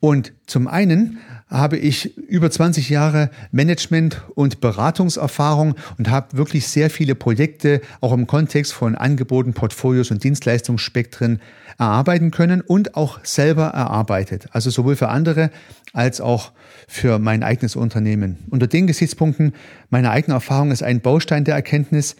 Und 0.00 0.32
zum 0.46 0.66
einen 0.66 1.18
habe 1.48 1.76
ich 1.76 2.16
über 2.16 2.50
20 2.50 2.88
Jahre 2.88 3.30
Management 3.52 4.22
und 4.34 4.60
Beratungserfahrung 4.60 5.74
und 5.98 6.10
habe 6.10 6.36
wirklich 6.36 6.66
sehr 6.68 6.90
viele 6.90 7.14
Projekte 7.14 7.80
auch 8.00 8.12
im 8.12 8.26
Kontext 8.26 8.72
von 8.72 8.94
Angeboten, 8.94 9.52
Portfolios 9.52 10.10
und 10.10 10.24
Dienstleistungsspektren 10.24 11.40
erarbeiten 11.78 12.30
können 12.30 12.60
und 12.60 12.96
auch 12.96 13.20
selber 13.24 13.66
erarbeitet. 13.66 14.48
Also 14.52 14.70
sowohl 14.70 14.96
für 14.96 15.08
andere 15.08 15.50
als 15.92 16.20
auch 16.20 16.52
für 16.88 17.18
mein 17.18 17.42
eigenes 17.42 17.76
Unternehmen. 17.76 18.38
Unter 18.50 18.66
den 18.66 18.86
Gesichtspunkten 18.86 19.54
meiner 19.90 20.10
eigenen 20.10 20.34
Erfahrung 20.34 20.70
ist 20.70 20.82
ein 20.82 21.00
Baustein 21.00 21.44
der 21.44 21.54
Erkenntnis. 21.54 22.16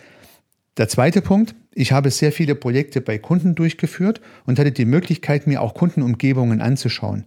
Der 0.77 0.89
zweite 0.89 1.23
Punkt, 1.23 1.55
ich 1.73 1.93
habe 1.93 2.11
sehr 2.11 2.33
viele 2.33 2.55
Projekte 2.55 3.01
bei 3.01 3.19
Kunden 3.19 3.55
durchgeführt 3.55 4.21
und 4.47 4.59
hatte 4.59 4.73
die 4.73 4.85
Möglichkeit, 4.85 5.47
mir 5.47 5.61
auch 5.61 5.75
Kundenumgebungen 5.75 6.61
anzuschauen. 6.61 7.25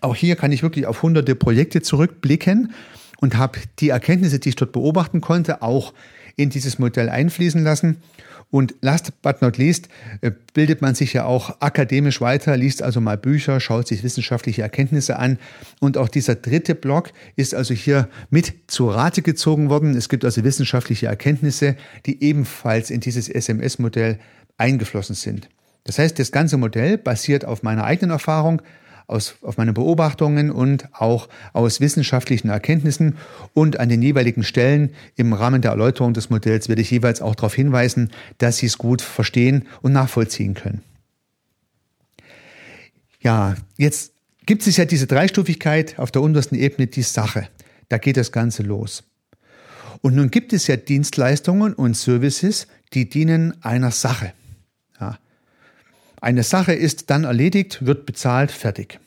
Auch 0.00 0.14
hier 0.14 0.36
kann 0.36 0.52
ich 0.52 0.62
wirklich 0.62 0.86
auf 0.86 1.02
hunderte 1.02 1.34
Projekte 1.34 1.82
zurückblicken 1.82 2.72
und 3.20 3.36
habe 3.36 3.58
die 3.78 3.88
Erkenntnisse, 3.90 4.38
die 4.38 4.50
ich 4.50 4.56
dort 4.56 4.72
beobachten 4.72 5.20
konnte, 5.20 5.62
auch 5.62 5.92
in 6.36 6.50
dieses 6.50 6.78
Modell 6.78 7.08
einfließen 7.08 7.62
lassen. 7.62 7.98
Und 8.50 8.76
last 8.80 9.20
but 9.20 9.42
not 9.42 9.58
least 9.58 9.88
äh, 10.22 10.30
bildet 10.54 10.80
man 10.80 10.94
sich 10.94 11.12
ja 11.12 11.24
auch 11.26 11.60
akademisch 11.60 12.22
weiter, 12.22 12.56
liest 12.56 12.82
also 12.82 12.98
mal 13.00 13.18
Bücher, 13.18 13.60
schaut 13.60 13.88
sich 13.88 14.02
wissenschaftliche 14.02 14.62
Erkenntnisse 14.62 15.18
an. 15.18 15.38
Und 15.80 15.98
auch 15.98 16.08
dieser 16.08 16.34
dritte 16.34 16.74
Block 16.74 17.10
ist 17.36 17.54
also 17.54 17.74
hier 17.74 18.08
mit 18.30 18.54
zu 18.68 18.88
Rate 18.88 19.20
gezogen 19.20 19.68
worden. 19.68 19.94
Es 19.94 20.08
gibt 20.08 20.24
also 20.24 20.44
wissenschaftliche 20.44 21.08
Erkenntnisse, 21.08 21.76
die 22.06 22.22
ebenfalls 22.24 22.88
in 22.88 23.00
dieses 23.00 23.28
SMS-Modell 23.28 24.18
eingeflossen 24.56 25.14
sind. 25.14 25.50
Das 25.84 25.98
heißt, 25.98 26.18
das 26.18 26.32
ganze 26.32 26.56
Modell 26.56 26.96
basiert 26.96 27.44
auf 27.44 27.62
meiner 27.62 27.84
eigenen 27.84 28.12
Erfahrung, 28.12 28.62
aus, 29.08 29.36
auf 29.42 29.56
meine 29.56 29.72
Beobachtungen 29.72 30.52
und 30.52 30.88
auch 30.92 31.28
aus 31.52 31.80
wissenschaftlichen 31.80 32.50
Erkenntnissen. 32.50 33.16
Und 33.54 33.80
an 33.80 33.88
den 33.88 34.02
jeweiligen 34.02 34.44
Stellen 34.44 34.90
im 35.16 35.32
Rahmen 35.32 35.62
der 35.62 35.72
Erläuterung 35.72 36.12
des 36.12 36.30
Modells 36.30 36.68
werde 36.68 36.82
ich 36.82 36.90
jeweils 36.90 37.20
auch 37.20 37.34
darauf 37.34 37.54
hinweisen, 37.54 38.10
dass 38.36 38.58
Sie 38.58 38.66
es 38.66 38.78
gut 38.78 39.02
verstehen 39.02 39.66
und 39.82 39.92
nachvollziehen 39.92 40.54
können. 40.54 40.82
Ja, 43.20 43.56
jetzt 43.76 44.12
gibt 44.46 44.66
es 44.66 44.76
ja 44.76 44.84
diese 44.84 45.06
Dreistufigkeit 45.06 45.98
auf 45.98 46.12
der 46.12 46.22
untersten 46.22 46.54
Ebene, 46.56 46.86
die 46.86 47.02
Sache. 47.02 47.48
Da 47.88 47.98
geht 47.98 48.16
das 48.16 48.30
Ganze 48.30 48.62
los. 48.62 49.02
Und 50.02 50.14
nun 50.14 50.30
gibt 50.30 50.52
es 50.52 50.66
ja 50.66 50.76
Dienstleistungen 50.76 51.72
und 51.72 51.96
Services, 51.96 52.68
die 52.92 53.08
dienen 53.08 53.54
einer 53.64 53.90
Sache. 53.90 54.32
Eine 56.20 56.42
Sache 56.42 56.72
ist 56.72 57.10
dann 57.10 57.24
erledigt, 57.24 57.84
wird 57.84 58.06
bezahlt, 58.06 58.50
fertig. 58.50 58.98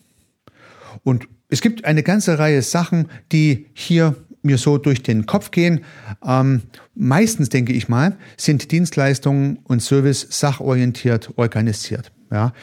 Und 1.04 1.28
es 1.50 1.62
gibt 1.62 1.86
eine 1.86 2.04
ganze 2.04 2.40
Reihe 2.40 2.62
Sachen, 2.62 3.10
die 3.32 3.68
hier 3.74 4.16
mir 4.44 4.58
so 4.58 4.78
durch 4.78 5.04
den 5.04 5.26
Kopf 5.26 5.52
gehen. 5.52 5.84
Ähm, 6.26 6.64
meistens 6.96 7.50
denke 7.50 7.74
ich 7.74 7.90
mal, 7.90 8.18
sind 8.38 8.72
Dienstleistungen 8.72 9.60
und 9.64 9.82
Service 9.82 10.26
sachorientiert 10.30 11.32
organisiert. 11.36 12.12
Ja. 12.32 12.54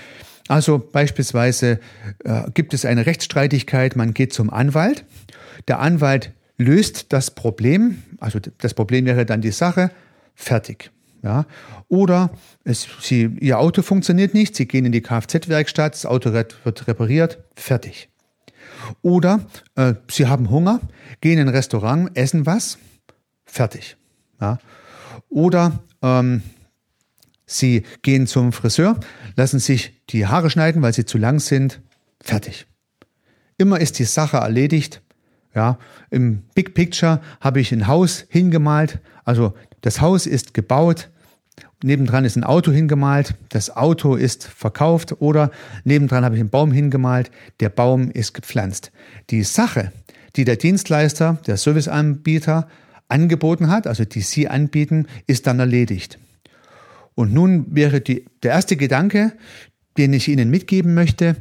Also 0.48 0.78
beispielsweise 0.78 1.78
äh, 2.24 2.50
gibt 2.54 2.72
es 2.72 2.84
eine 2.84 3.06
Rechtsstreitigkeit, 3.06 3.96
man 3.96 4.14
geht 4.14 4.32
zum 4.32 4.50
Anwalt. 4.50 5.04
Der 5.68 5.78
Anwalt 5.78 6.32
löst 6.56 7.12
das 7.12 7.30
Problem, 7.30 8.02
also 8.18 8.38
das 8.58 8.74
Problem 8.74 9.04
wäre 9.04 9.26
dann 9.26 9.42
die 9.42 9.50
Sache, 9.50 9.90
fertig. 10.34 10.90
Ja? 11.22 11.46
Oder 11.88 12.31
es, 12.64 12.87
sie, 13.00 13.24
ihr 13.40 13.59
Auto 13.59 13.83
funktioniert 13.83 14.35
nicht, 14.35 14.57
sie 14.57 14.66
gehen 14.66 14.85
in 14.85 14.92
die 14.92 15.02
Kfz-Werkstatt, 15.02 15.94
das 15.94 16.07
Auto 16.07 16.33
wird 16.33 16.87
repariert, 16.87 17.38
fertig. 17.54 18.09
Oder 19.02 19.40
äh, 19.74 19.94
sie 20.11 20.26
haben 20.26 20.50
Hunger, 20.50 20.81
gehen 21.20 21.38
in 21.38 21.48
ein 21.48 21.54
Restaurant, 21.54 22.16
essen 22.16 22.46
was, 22.46 22.78
fertig. 23.44 23.96
Ja? 24.40 24.59
Oder 25.28 25.81
ähm, 26.02 26.42
sie 27.46 27.83
gehen 28.02 28.26
zum 28.26 28.52
Friseur, 28.52 28.98
lassen 29.37 29.59
sich 29.59 30.02
die 30.11 30.26
Haare 30.26 30.50
schneiden, 30.50 30.83
weil 30.83 30.92
sie 30.92 31.04
zu 31.04 31.18
lang 31.18 31.40
sind, 31.40 31.81
fertig. 32.20 32.66
Immer 33.57 33.81
ist 33.81 33.98
die 33.98 34.04
Sache 34.04 34.38
erledigt. 34.38 35.02
Ja, 35.54 35.78
im 36.11 36.42
Big 36.54 36.74
Picture 36.74 37.20
habe 37.40 37.59
ich 37.61 37.72
ein 37.72 37.88
Haus 37.88 38.26
hingemalt, 38.28 39.00
also 39.24 39.54
das 39.82 40.00
Haus 40.00 40.26
ist 40.26 40.54
gebaut, 40.54 41.10
nebendran 41.82 42.24
ist 42.24 42.36
ein 42.36 42.44
Auto 42.44 42.72
hingemalt, 42.72 43.34
das 43.50 43.76
Auto 43.76 44.16
ist 44.16 44.44
verkauft 44.44 45.20
oder 45.20 45.50
nebendran 45.84 46.24
habe 46.24 46.34
ich 46.34 46.40
einen 46.40 46.50
Baum 46.50 46.72
hingemalt, 46.72 47.30
der 47.60 47.68
Baum 47.68 48.10
ist 48.10 48.34
gepflanzt. 48.34 48.90
Die 49.30 49.42
Sache, 49.42 49.92
die 50.36 50.44
der 50.44 50.56
Dienstleister, 50.56 51.38
der 51.46 51.56
Serviceanbieter 51.56 52.68
angeboten 53.08 53.70
hat, 53.70 53.86
also 53.86 54.04
die 54.04 54.20
Sie 54.20 54.48
anbieten, 54.48 55.06
ist 55.26 55.46
dann 55.46 55.60
erledigt. 55.60 56.18
Und 57.14 57.32
nun 57.32 57.74
wäre 57.74 58.00
die, 58.00 58.26
der 58.42 58.52
erste 58.52 58.76
Gedanke, 58.76 59.32
den 59.96 60.12
ich 60.12 60.28
Ihnen 60.28 60.50
mitgeben 60.50 60.94
möchte, 60.94 61.36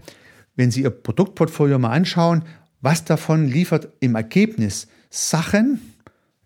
wenn 0.56 0.72
Sie 0.72 0.82
Ihr 0.84 0.90
Produktportfolio 0.90 1.78
mal 1.78 1.92
anschauen, 1.92 2.44
was 2.82 3.06
davon 3.06 3.48
liefert 3.48 3.90
im 4.00 4.16
Ergebnis 4.16 4.88
Sachen, 5.10 5.80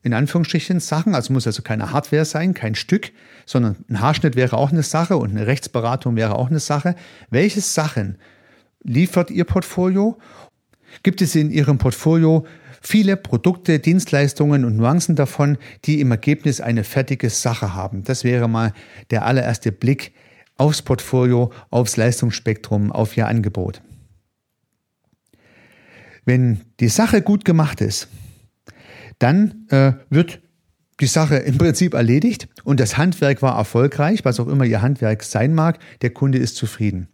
in 0.03 0.13
Anführungsstrichen 0.13 0.79
Sachen, 0.79 1.13
also 1.13 1.31
muss 1.33 1.45
also 1.45 1.61
keine 1.61 1.91
Hardware 1.91 2.25
sein, 2.25 2.53
kein 2.53 2.75
Stück, 2.75 3.11
sondern 3.45 3.77
ein 3.89 4.01
Haarschnitt 4.01 4.35
wäre 4.35 4.57
auch 4.57 4.71
eine 4.71 4.83
Sache 4.83 5.17
und 5.17 5.31
eine 5.31 5.47
Rechtsberatung 5.47 6.15
wäre 6.15 6.35
auch 6.35 6.49
eine 6.49 6.59
Sache. 6.59 6.95
Welche 7.29 7.61
Sachen 7.61 8.17
liefert 8.83 9.29
Ihr 9.29 9.45
Portfolio? 9.45 10.17
Gibt 11.03 11.21
es 11.21 11.35
in 11.35 11.51
Ihrem 11.51 11.77
Portfolio 11.77 12.45
viele 12.81 13.15
Produkte, 13.15 13.79
Dienstleistungen 13.79 14.65
und 14.65 14.75
Nuancen 14.75 15.15
davon, 15.15 15.57
die 15.85 16.01
im 16.01 16.09
Ergebnis 16.11 16.61
eine 16.61 16.83
fertige 16.83 17.29
Sache 17.29 17.75
haben? 17.75 18.03
Das 18.03 18.23
wäre 18.23 18.49
mal 18.49 18.73
der 19.11 19.25
allererste 19.25 19.71
Blick 19.71 20.13
aufs 20.57 20.81
Portfolio, 20.81 21.51
aufs 21.69 21.97
Leistungsspektrum, 21.97 22.91
auf 22.91 23.15
Ihr 23.17 23.27
Angebot. 23.27 23.81
Wenn 26.25 26.61
die 26.79 26.87
Sache 26.87 27.21
gut 27.21 27.45
gemacht 27.45 27.81
ist, 27.81 28.07
dann 29.21 29.67
äh, 29.69 29.93
wird 30.09 30.41
die 30.99 31.07
Sache 31.07 31.37
im 31.37 31.57
Prinzip 31.57 31.93
erledigt 31.93 32.47
und 32.63 32.79
das 32.79 32.97
Handwerk 32.97 33.41
war 33.41 33.57
erfolgreich, 33.57 34.23
was 34.23 34.39
auch 34.39 34.47
immer 34.47 34.65
Ihr 34.65 34.81
Handwerk 34.81 35.23
sein 35.23 35.53
mag, 35.53 35.79
der 36.01 36.11
Kunde 36.11 36.37
ist 36.37 36.55
zufrieden. 36.55 37.07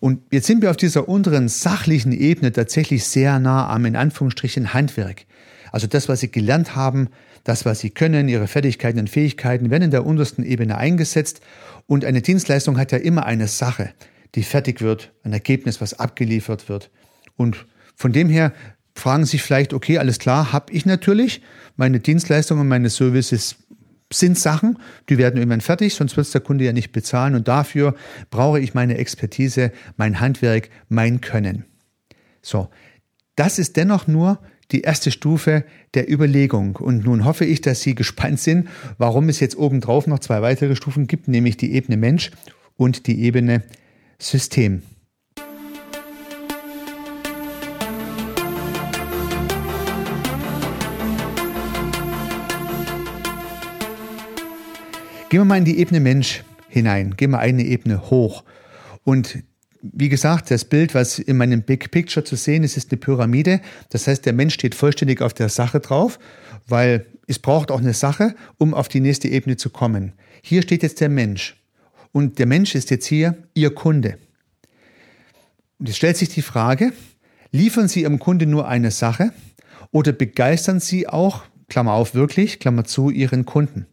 Und 0.00 0.22
jetzt 0.30 0.46
sind 0.46 0.62
wir 0.62 0.70
auf 0.70 0.76
dieser 0.76 1.08
unteren 1.08 1.48
sachlichen 1.48 2.12
Ebene 2.12 2.52
tatsächlich 2.52 3.04
sehr 3.04 3.38
nah 3.38 3.68
am 3.68 3.84
in 3.84 3.96
Anführungsstrichen 3.96 4.72
Handwerk. 4.72 5.26
Also 5.70 5.86
das, 5.86 6.08
was 6.08 6.20
Sie 6.20 6.30
gelernt 6.30 6.76
haben, 6.76 7.08
das, 7.44 7.64
was 7.64 7.80
Sie 7.80 7.90
können, 7.90 8.28
Ihre 8.28 8.46
Fertigkeiten 8.46 9.00
und 9.00 9.10
Fähigkeiten 9.10 9.70
werden 9.70 9.84
in 9.84 9.90
der 9.90 10.06
untersten 10.06 10.44
Ebene 10.44 10.78
eingesetzt. 10.78 11.40
Und 11.86 12.04
eine 12.04 12.22
Dienstleistung 12.22 12.78
hat 12.78 12.92
ja 12.92 12.98
immer 12.98 13.26
eine 13.26 13.48
Sache, 13.48 13.90
die 14.34 14.42
fertig 14.42 14.80
wird, 14.80 15.12
ein 15.24 15.32
Ergebnis, 15.32 15.80
was 15.80 15.98
abgeliefert 15.98 16.68
wird. 16.68 16.90
Und 17.36 17.66
von 17.96 18.12
dem 18.12 18.28
her 18.28 18.52
fragen 18.94 19.24
sich 19.24 19.42
vielleicht, 19.42 19.72
okay, 19.72 19.98
alles 19.98 20.18
klar, 20.18 20.52
habe 20.52 20.72
ich 20.72 20.86
natürlich. 20.86 21.42
Meine 21.76 22.00
Dienstleistungen, 22.00 22.68
meine 22.68 22.90
Services 22.90 23.56
sind 24.12 24.38
Sachen, 24.38 24.78
die 25.08 25.18
werden 25.18 25.38
irgendwann 25.38 25.60
fertig, 25.60 25.94
sonst 25.94 26.16
wird 26.16 26.26
es 26.26 26.32
der 26.32 26.42
Kunde 26.42 26.64
ja 26.64 26.72
nicht 26.72 26.92
bezahlen. 26.92 27.34
Und 27.34 27.48
dafür 27.48 27.94
brauche 28.30 28.60
ich 28.60 28.74
meine 28.74 28.98
Expertise, 28.98 29.72
mein 29.96 30.20
Handwerk, 30.20 30.68
mein 30.88 31.20
Können. 31.20 31.64
So, 32.42 32.68
das 33.36 33.58
ist 33.58 33.76
dennoch 33.76 34.06
nur 34.06 34.38
die 34.70 34.82
erste 34.82 35.10
Stufe 35.10 35.64
der 35.94 36.10
Überlegung. 36.10 36.76
Und 36.76 37.04
nun 37.04 37.24
hoffe 37.24 37.44
ich, 37.44 37.60
dass 37.60 37.80
Sie 37.80 37.94
gespannt 37.94 38.40
sind, 38.40 38.68
warum 38.98 39.28
es 39.28 39.40
jetzt 39.40 39.56
obendrauf 39.56 40.06
noch 40.06 40.18
zwei 40.18 40.42
weitere 40.42 40.76
Stufen 40.76 41.06
gibt, 41.06 41.28
nämlich 41.28 41.56
die 41.56 41.72
Ebene 41.72 41.96
Mensch 41.96 42.30
und 42.76 43.06
die 43.06 43.22
Ebene 43.22 43.62
System. 44.18 44.82
Gehen 55.32 55.40
wir 55.40 55.44
mal 55.46 55.56
in 55.56 55.64
die 55.64 55.78
Ebene 55.78 55.98
Mensch 55.98 56.44
hinein, 56.68 57.16
gehen 57.16 57.30
wir 57.30 57.38
eine 57.38 57.64
Ebene 57.64 58.10
hoch. 58.10 58.44
Und 59.02 59.38
wie 59.80 60.10
gesagt, 60.10 60.50
das 60.50 60.66
Bild, 60.66 60.94
was 60.94 61.18
in 61.18 61.38
meinem 61.38 61.62
Big 61.62 61.90
Picture 61.90 62.22
zu 62.22 62.36
sehen 62.36 62.64
ist, 62.64 62.76
ist 62.76 62.92
eine 62.92 63.00
Pyramide. 63.00 63.62
Das 63.88 64.06
heißt, 64.06 64.26
der 64.26 64.34
Mensch 64.34 64.52
steht 64.52 64.74
vollständig 64.74 65.22
auf 65.22 65.32
der 65.32 65.48
Sache 65.48 65.80
drauf, 65.80 66.18
weil 66.68 67.06
es 67.28 67.38
braucht 67.38 67.70
auch 67.70 67.80
eine 67.80 67.94
Sache, 67.94 68.34
um 68.58 68.74
auf 68.74 68.88
die 68.88 69.00
nächste 69.00 69.26
Ebene 69.28 69.56
zu 69.56 69.70
kommen. 69.70 70.12
Hier 70.42 70.60
steht 70.60 70.82
jetzt 70.82 71.00
der 71.00 71.08
Mensch. 71.08 71.56
Und 72.12 72.38
der 72.38 72.44
Mensch 72.44 72.74
ist 72.74 72.90
jetzt 72.90 73.06
hier 73.06 73.34
Ihr 73.54 73.74
Kunde. 73.74 74.18
Und 75.78 75.88
es 75.88 75.96
stellt 75.96 76.18
sich 76.18 76.28
die 76.28 76.42
Frage, 76.42 76.92
liefern 77.52 77.88
Sie 77.88 78.02
Ihrem 78.02 78.18
Kunde 78.18 78.44
nur 78.44 78.68
eine 78.68 78.90
Sache 78.90 79.32
oder 79.92 80.12
begeistern 80.12 80.78
Sie 80.78 81.08
auch, 81.08 81.44
Klammer 81.70 81.94
auf 81.94 82.14
wirklich, 82.14 82.58
Klammer 82.58 82.84
zu, 82.84 83.08
Ihren 83.08 83.46
Kunden? 83.46 83.86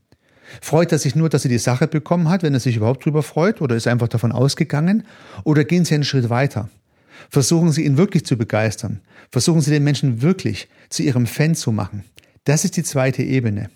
Freut 0.62 0.92
er 0.92 1.00
sich 1.00 1.16
nur, 1.16 1.30
dass 1.30 1.46
er 1.46 1.50
die 1.50 1.58
Sache 1.58 1.88
bekommen 1.88 2.30
hat, 2.30 2.44
wenn 2.44 2.54
er 2.54 2.60
sich 2.60 2.76
überhaupt 2.76 3.06
drüber 3.06 3.24
freut, 3.24 3.62
oder 3.62 3.76
ist 3.76 3.88
einfach 3.88 4.08
davon 4.08 4.32
ausgegangen? 4.32 5.04
Oder 5.44 5.64
gehen 5.64 5.86
Sie 5.86 5.96
einen 5.96 6.04
Schritt 6.04 6.30
weiter? 6.30 6.70
Versuchen 7.30 7.72
Sie 7.72 7.86
ihn 7.86 7.98
wirklich 7.98 8.26
zu 8.26 8.38
begeistern. 8.38 9.02
Versuchen 9.32 9.62
Sie 9.62 9.72
den 9.72 9.84
Menschen 9.84 10.22
wirklich 10.22 10.68
zu 10.90 11.04
Ihrem 11.04 11.28
Fan 11.28 11.56
zu 11.56 11.72
machen. 11.72 12.04
Das 12.46 12.66
ist 12.66 12.78
die 12.78 12.84
zweite 12.84 13.22
Ebene. 13.24 13.70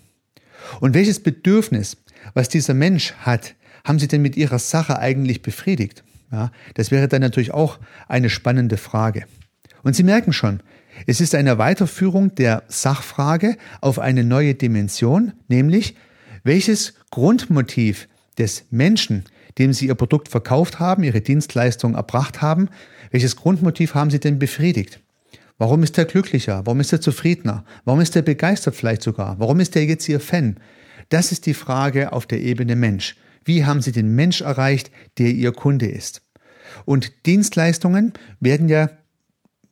Und 0.80 0.94
welches 0.94 1.20
Bedürfnis, 1.20 1.96
was 2.32 2.48
dieser 2.48 2.74
Mensch 2.74 3.12
hat, 3.20 3.54
haben 3.84 3.98
Sie 3.98 4.08
denn 4.08 4.22
mit 4.22 4.36
Ihrer 4.36 4.58
Sache 4.58 4.98
eigentlich 4.98 5.42
befriedigt? 5.42 6.02
Ja, 6.32 6.50
das 6.74 6.90
wäre 6.90 7.06
dann 7.06 7.20
natürlich 7.20 7.52
auch 7.52 7.78
eine 8.08 8.30
spannende 8.30 8.76
Frage. 8.76 9.26
Und 9.82 9.94
Sie 9.94 10.02
merken 10.02 10.32
schon, 10.32 10.60
es 11.06 11.20
ist 11.20 11.34
eine 11.34 11.58
Weiterführung 11.58 12.34
der 12.34 12.62
Sachfrage 12.68 13.56
auf 13.80 13.98
eine 13.98 14.24
neue 14.24 14.54
Dimension, 14.54 15.32
nämlich 15.48 15.96
welches 16.44 16.94
Grundmotiv 17.10 18.08
des 18.38 18.66
Menschen, 18.70 19.24
dem 19.58 19.72
Sie 19.72 19.86
Ihr 19.86 19.94
Produkt 19.94 20.28
verkauft 20.28 20.78
haben, 20.78 21.02
Ihre 21.02 21.20
Dienstleistung 21.20 21.94
erbracht 21.94 22.42
haben, 22.42 22.68
welches 23.10 23.36
Grundmotiv 23.36 23.94
haben 23.94 24.10
Sie 24.10 24.20
denn 24.20 24.38
befriedigt? 24.38 25.00
Warum 25.58 25.82
ist 25.82 25.96
er 25.98 26.04
glücklicher? 26.04 26.62
Warum 26.64 26.80
ist 26.80 26.92
er 26.92 27.00
zufriedener? 27.00 27.64
Warum 27.84 28.00
ist 28.00 28.16
er 28.16 28.22
begeistert 28.22 28.74
vielleicht 28.74 29.02
sogar? 29.02 29.38
Warum 29.38 29.60
ist 29.60 29.76
er 29.76 29.84
jetzt 29.84 30.08
Ihr 30.08 30.20
Fan? 30.20 30.58
Das 31.08 31.32
ist 31.32 31.46
die 31.46 31.54
Frage 31.54 32.12
auf 32.12 32.26
der 32.26 32.40
Ebene 32.40 32.76
Mensch. 32.76 33.16
Wie 33.44 33.64
haben 33.64 33.80
Sie 33.80 33.92
den 33.92 34.14
Mensch 34.14 34.40
erreicht, 34.40 34.90
der 35.18 35.28
Ihr 35.28 35.52
Kunde 35.52 35.86
ist? 35.86 36.22
Und 36.84 37.26
Dienstleistungen 37.26 38.12
werden 38.40 38.68
ja 38.68 38.90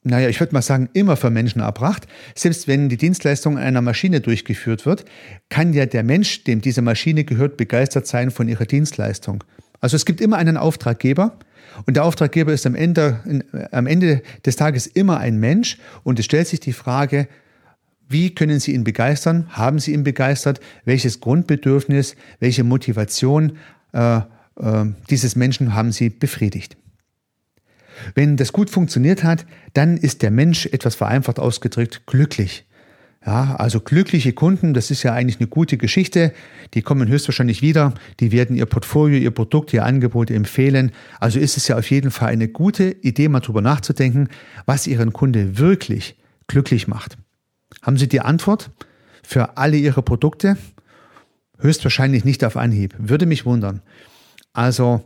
naja, 0.05 0.29
ich 0.29 0.41
würde 0.41 0.53
mal 0.53 0.63
sagen, 0.63 0.89
immer 0.95 1.17
für 1.17 1.31
Menschen 1.31 1.61
erbracht. 1.61 2.09
Selbst 2.35 2.67
wenn 2.67 2.89
die 2.89 2.97
Dienstleistung 2.97 3.57
einer 3.57 3.83
Maschine 3.83 4.21
durchgeführt 4.21 4.85
wird, 4.85 5.05
kann 5.49 5.73
ja 5.73 5.87
der 5.87 6.03
Mensch, 6.03 6.45
dem 6.45 6.61
diese 6.61 6.83
Maschine 6.83 7.25
gehört, 7.25 7.57
begeistert 7.57 8.07
sein 8.07 8.31
von 8.31 8.49
ihrer 8.49 8.65
Dienstleistung. 8.65 9.45
Also 9.81 9.97
es 9.97 10.05
gibt 10.05 10.21
immer 10.21 10.39
einen 10.39 10.57
Auftraggeber 10.57 11.39
und 11.87 11.97
der 11.97 12.05
Auftraggeber 12.05 12.53
ist 12.53 12.67
am 12.67 12.75
Ende, 12.75 13.47
am 13.71 13.87
Ende 13.87 14.23
des 14.45 14.57
Tages 14.57 14.87
immer 14.87 15.19
ein 15.19 15.39
Mensch 15.39 15.79
und 16.03 16.19
es 16.19 16.25
stellt 16.25 16.49
sich 16.49 16.61
die 16.61 16.73
Frage, 16.73 17.29
wie 18.09 18.35
können 18.35 18.61
Sie 18.61 18.75
ihn 18.75 18.85
begeistern? 18.85 19.47
Haben 19.51 19.79
Sie 19.79 19.93
ihn 19.93 20.05
begeistert? 20.05 20.61
Welches 20.85 21.21
Grundbedürfnis, 21.21 22.15
welche 22.41 22.63
Motivation 22.63 23.57
äh, 23.93 24.19
äh, 24.19 24.23
dieses 25.09 25.35
Menschen 25.35 25.75
haben 25.75 25.93
Sie 25.93 26.11
befriedigt? 26.11 26.77
Wenn 28.15 28.37
das 28.37 28.53
gut 28.53 28.71
funktioniert 28.71 29.25
hat, 29.25 29.47
dann 29.75 29.97
ist 29.97 30.23
der 30.23 30.31
Mensch 30.31 30.67
etwas 30.67 30.95
vereinfacht 30.95 31.39
ausgedrückt 31.39 32.03
glücklich. 32.07 32.65
Ja, 33.25 33.55
also 33.55 33.79
glückliche 33.79 34.33
Kunden, 34.33 34.75
das 34.75 34.91
ist 34.91 35.05
ja 35.05 35.13
eigentlich 35.13 35.39
eine 35.39 35.47
gute 35.47 35.77
Geschichte. 35.77 36.33
Die 36.75 36.83
kommen 36.83 37.07
höchstwahrscheinlich 37.07 37.63
wieder. 37.63 37.95
Die 38.19 38.33
werden 38.33 38.57
ihr 38.57 38.67
Portfolio, 38.67 39.19
ihr 39.19 39.31
Produkt, 39.31 39.73
ihr 39.73 39.85
Angebot 39.85 40.31
empfehlen. 40.31 40.91
Also 41.21 41.39
ist 41.39 41.57
es 41.57 41.69
ja 41.69 41.79
auf 41.79 41.89
jeden 41.89 42.11
Fall 42.11 42.31
eine 42.31 42.49
gute 42.49 42.91
Idee, 42.91 43.29
mal 43.29 43.39
drüber 43.39 43.61
nachzudenken, 43.61 44.29
was 44.67 44.89
ihren 44.89 45.13
Kunde 45.13 45.59
wirklich 45.59 46.17
glücklich 46.49 46.89
macht. 46.89 47.17
Haben 47.81 47.97
Sie 47.97 48.09
die 48.09 48.21
Antwort 48.21 48.71
für 49.23 49.57
alle 49.57 49.77
Ihre 49.77 50.03
Produkte? 50.03 50.57
Höchstwahrscheinlich 51.59 52.25
nicht 52.25 52.45
auf 52.45 52.57
Anhieb. 52.57 52.95
Würde 52.99 53.27
mich 53.27 53.47
wundern. 53.47 53.83
Also, 54.53 55.05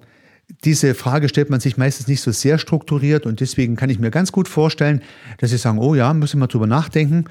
diese 0.48 0.94
Frage 0.94 1.28
stellt 1.28 1.50
man 1.50 1.60
sich 1.60 1.76
meistens 1.76 2.06
nicht 2.06 2.20
so 2.20 2.30
sehr 2.30 2.58
strukturiert 2.58 3.26
und 3.26 3.40
deswegen 3.40 3.76
kann 3.76 3.90
ich 3.90 3.98
mir 3.98 4.10
ganz 4.10 4.32
gut 4.32 4.48
vorstellen, 4.48 5.02
dass 5.38 5.50
Sie 5.50 5.58
sagen, 5.58 5.78
oh 5.78 5.94
ja, 5.94 6.12
müssen 6.14 6.38
wir 6.38 6.46
drüber 6.46 6.66
nachdenken. 6.66 7.24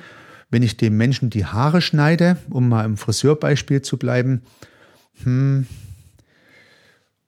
Wenn 0.49 0.63
ich 0.63 0.77
dem 0.77 0.97
Menschen 0.97 1.29
die 1.29 1.45
Haare 1.45 1.81
schneide, 1.81 2.37
um 2.49 2.69
mal 2.69 2.85
im 2.85 2.97
Friseurbeispiel 2.97 3.81
zu 3.81 3.97
bleiben, 3.97 4.41
hm, 5.23 5.65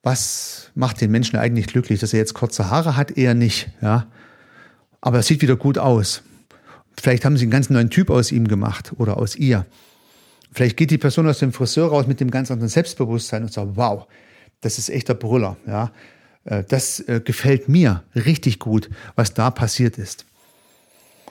was 0.02 0.70
macht 0.74 1.00
den 1.00 1.10
Menschen 1.10 1.38
eigentlich 1.38 1.66
glücklich? 1.66 2.00
Dass 2.00 2.12
er 2.12 2.20
jetzt 2.20 2.34
kurze 2.34 2.70
Haare 2.70 2.96
hat, 2.96 3.16
eher 3.16 3.34
nicht, 3.34 3.70
ja. 3.82 4.06
Aber 5.00 5.18
er 5.18 5.22
sieht 5.22 5.42
wieder 5.42 5.56
gut 5.56 5.78
aus. 5.78 6.22
Vielleicht 7.00 7.24
haben 7.24 7.36
sie 7.36 7.44
einen 7.44 7.50
ganz 7.50 7.70
neuen 7.70 7.90
Typ 7.90 8.10
aus 8.10 8.32
ihm 8.32 8.48
gemacht 8.48 8.92
oder 8.96 9.16
aus 9.16 9.36
ihr. 9.36 9.66
Vielleicht 10.52 10.76
geht 10.76 10.90
die 10.90 10.98
Person 10.98 11.28
aus 11.28 11.38
dem 11.38 11.52
Friseur 11.52 11.88
raus 11.88 12.06
mit 12.06 12.20
dem 12.20 12.30
ganz 12.30 12.50
anderen 12.50 12.68
Selbstbewusstsein 12.68 13.42
und 13.42 13.52
sagt, 13.52 13.70
wow, 13.74 14.06
das 14.60 14.78
ist 14.78 14.88
echter 14.88 15.14
Brüller. 15.14 15.56
Ja. 15.66 15.92
Äh, 16.44 16.64
das 16.64 17.00
äh, 17.00 17.20
gefällt 17.24 17.68
mir 17.68 18.04
richtig 18.14 18.58
gut, 18.58 18.90
was 19.16 19.34
da 19.34 19.50
passiert 19.50 19.98
ist. 19.98 20.26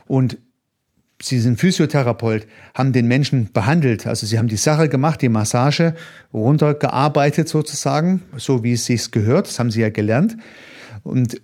Und 0.07 0.37
Sie 1.19 1.39
sind 1.39 1.59
Physiotherapeut, 1.59 2.45
haben 2.75 2.93
den 2.93 3.07
Menschen 3.07 3.51
behandelt. 3.51 4.05
Also 4.05 4.27
Sie 4.27 4.37
haben 4.37 4.47
die 4.47 4.55
Sache 4.55 4.87
gemacht, 4.87 5.19
die 5.23 5.29
Massage 5.29 5.95
runtergearbeitet 6.31 7.49
sozusagen, 7.49 8.21
so 8.37 8.63
wie 8.63 8.73
es 8.73 8.85
sich 8.85 9.09
gehört. 9.09 9.47
Das 9.47 9.57
haben 9.57 9.71
Sie 9.71 9.81
ja 9.81 9.89
gelernt. 9.89 10.37
Und 11.01 11.41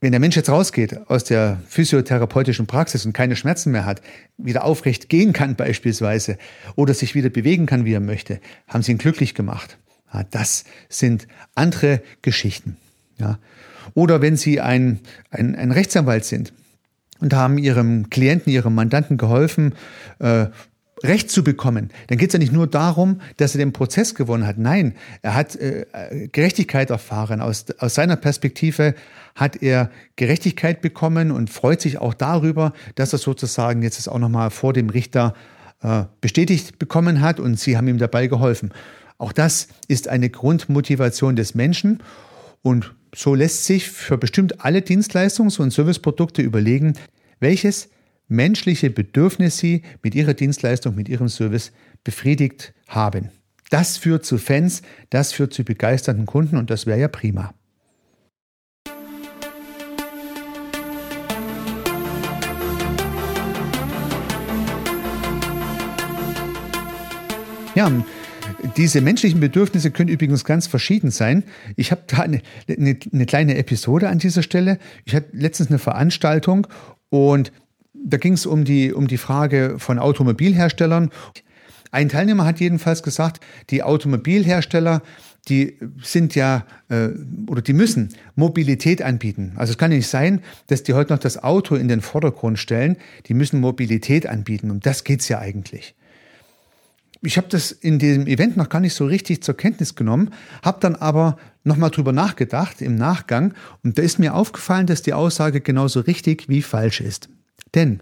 wenn 0.00 0.12
der 0.12 0.20
Mensch 0.20 0.36
jetzt 0.36 0.50
rausgeht 0.50 1.08
aus 1.08 1.24
der 1.24 1.60
physiotherapeutischen 1.66 2.68
Praxis 2.68 3.04
und 3.04 3.12
keine 3.12 3.34
Schmerzen 3.34 3.72
mehr 3.72 3.86
hat, 3.86 4.02
wieder 4.36 4.64
aufrecht 4.64 5.08
gehen 5.08 5.32
kann 5.32 5.56
beispielsweise 5.56 6.38
oder 6.76 6.94
sich 6.94 7.16
wieder 7.16 7.28
bewegen 7.28 7.66
kann, 7.66 7.84
wie 7.84 7.94
er 7.94 8.00
möchte, 8.00 8.40
haben 8.68 8.82
Sie 8.82 8.92
ihn 8.92 8.98
glücklich 8.98 9.34
gemacht. 9.34 9.78
Ja, 10.12 10.24
das 10.30 10.64
sind 10.88 11.26
andere 11.54 12.02
Geschichten. 12.22 12.76
Ja. 13.18 13.38
Oder 13.94 14.20
wenn 14.22 14.36
Sie 14.36 14.60
ein, 14.60 15.00
ein, 15.30 15.54
ein 15.54 15.70
Rechtsanwalt 15.70 16.24
sind 16.24 16.52
und 17.20 17.34
haben 17.34 17.58
Ihrem 17.58 18.10
Klienten, 18.10 18.52
Ihrem 18.52 18.74
Mandanten 18.74 19.16
geholfen, 19.16 19.74
äh, 20.18 20.46
Recht 21.04 21.30
zu 21.30 21.42
bekommen, 21.42 21.90
dann 22.06 22.18
geht 22.18 22.28
es 22.28 22.32
ja 22.34 22.38
nicht 22.38 22.52
nur 22.52 22.68
darum, 22.68 23.20
dass 23.36 23.54
er 23.54 23.58
den 23.58 23.72
Prozess 23.72 24.14
gewonnen 24.14 24.46
hat. 24.46 24.56
Nein, 24.58 24.94
er 25.20 25.34
hat 25.34 25.56
äh, 25.56 25.86
Gerechtigkeit 26.30 26.90
erfahren. 26.90 27.40
Aus, 27.40 27.66
aus 27.78 27.94
seiner 27.94 28.14
Perspektive 28.14 28.94
hat 29.34 29.62
er 29.62 29.90
Gerechtigkeit 30.14 30.80
bekommen 30.80 31.32
und 31.32 31.50
freut 31.50 31.80
sich 31.80 31.98
auch 31.98 32.14
darüber, 32.14 32.72
dass 32.94 33.12
er 33.12 33.18
sozusagen 33.18 33.82
jetzt 33.82 34.06
auch 34.08 34.18
nochmal 34.18 34.50
vor 34.50 34.72
dem 34.72 34.90
Richter 34.90 35.34
äh, 35.82 36.04
bestätigt 36.20 36.78
bekommen 36.78 37.20
hat 37.20 37.40
und 37.40 37.58
sie 37.58 37.76
haben 37.76 37.88
ihm 37.88 37.98
dabei 37.98 38.28
geholfen. 38.28 38.70
Auch 39.22 39.30
das 39.30 39.68
ist 39.86 40.08
eine 40.08 40.30
Grundmotivation 40.30 41.36
des 41.36 41.54
Menschen 41.54 42.02
und 42.60 42.92
so 43.14 43.36
lässt 43.36 43.66
sich 43.66 43.88
für 43.88 44.18
bestimmt 44.18 44.64
alle 44.64 44.80
Dienstleistungs- 44.80 45.60
und 45.60 45.72
Serviceprodukte 45.72 46.42
überlegen, 46.42 46.94
welches 47.38 47.88
menschliche 48.26 48.90
Bedürfnis 48.90 49.58
sie 49.58 49.82
mit 50.02 50.16
ihrer 50.16 50.34
Dienstleistung, 50.34 50.96
mit 50.96 51.08
ihrem 51.08 51.28
Service 51.28 51.70
befriedigt 52.02 52.74
haben. 52.88 53.30
Das 53.70 53.96
führt 53.96 54.26
zu 54.26 54.38
Fans, 54.38 54.82
das 55.10 55.32
führt 55.32 55.54
zu 55.54 55.62
begeisterten 55.62 56.26
Kunden 56.26 56.56
und 56.56 56.68
das 56.68 56.86
wäre 56.86 56.98
ja 56.98 57.06
prima. 57.06 57.54
Ja, 67.76 67.88
diese 68.76 69.00
menschlichen 69.00 69.40
Bedürfnisse 69.40 69.90
können 69.90 70.08
übrigens 70.08 70.44
ganz 70.44 70.66
verschieden 70.66 71.10
sein. 71.10 71.44
Ich 71.76 71.90
habe 71.90 72.02
da 72.06 72.18
eine, 72.18 72.42
eine, 72.68 72.96
eine, 73.12 73.26
kleine 73.26 73.56
Episode 73.56 74.08
an 74.08 74.18
dieser 74.18 74.42
Stelle. 74.42 74.78
Ich 75.04 75.14
hatte 75.14 75.28
letztens 75.32 75.70
eine 75.70 75.78
Veranstaltung 75.78 76.66
und 77.10 77.52
da 77.92 78.16
ging 78.16 78.32
es 78.34 78.46
um 78.46 78.64
die, 78.64 78.92
um 78.92 79.06
die 79.06 79.18
Frage 79.18 79.76
von 79.78 79.98
Automobilherstellern. 79.98 81.10
Ein 81.90 82.08
Teilnehmer 82.08 82.44
hat 82.44 82.60
jedenfalls 82.60 83.02
gesagt, 83.02 83.44
die 83.70 83.82
Automobilhersteller, 83.82 85.02
die 85.48 85.78
sind 86.02 86.34
ja 86.34 86.64
äh, 86.88 87.08
oder 87.48 87.62
die 87.62 87.74
müssen 87.74 88.10
Mobilität 88.34 89.02
anbieten. 89.02 89.52
Also 89.56 89.72
es 89.72 89.78
kann 89.78 89.90
nicht 89.90 90.08
sein, 90.08 90.40
dass 90.68 90.84
die 90.84 90.94
heute 90.94 91.12
noch 91.12 91.20
das 91.20 91.42
Auto 91.42 91.74
in 91.74 91.88
den 91.88 92.00
Vordergrund 92.00 92.58
stellen. 92.58 92.96
Die 93.26 93.34
müssen 93.34 93.60
Mobilität 93.60 94.26
anbieten. 94.26 94.70
Und 94.70 94.86
das 94.86 95.04
geht's 95.04 95.28
ja 95.28 95.40
eigentlich 95.40 95.94
ich 97.22 97.36
habe 97.36 97.48
das 97.48 97.70
in 97.70 97.98
diesem 97.98 98.26
Event 98.26 98.56
noch 98.56 98.68
gar 98.68 98.80
nicht 98.80 98.94
so 98.94 99.06
richtig 99.06 99.42
zur 99.42 99.56
Kenntnis 99.56 99.94
genommen, 99.94 100.30
habe 100.62 100.80
dann 100.80 100.96
aber 100.96 101.38
nochmal 101.62 101.90
drüber 101.90 102.12
nachgedacht 102.12 102.82
im 102.82 102.96
Nachgang 102.96 103.54
und 103.84 103.96
da 103.96 104.02
ist 104.02 104.18
mir 104.18 104.34
aufgefallen, 104.34 104.86
dass 104.86 105.02
die 105.02 105.12
Aussage 105.12 105.60
genauso 105.60 106.00
richtig 106.00 106.48
wie 106.48 106.62
falsch 106.62 107.00
ist. 107.00 107.28
Denn 107.74 108.00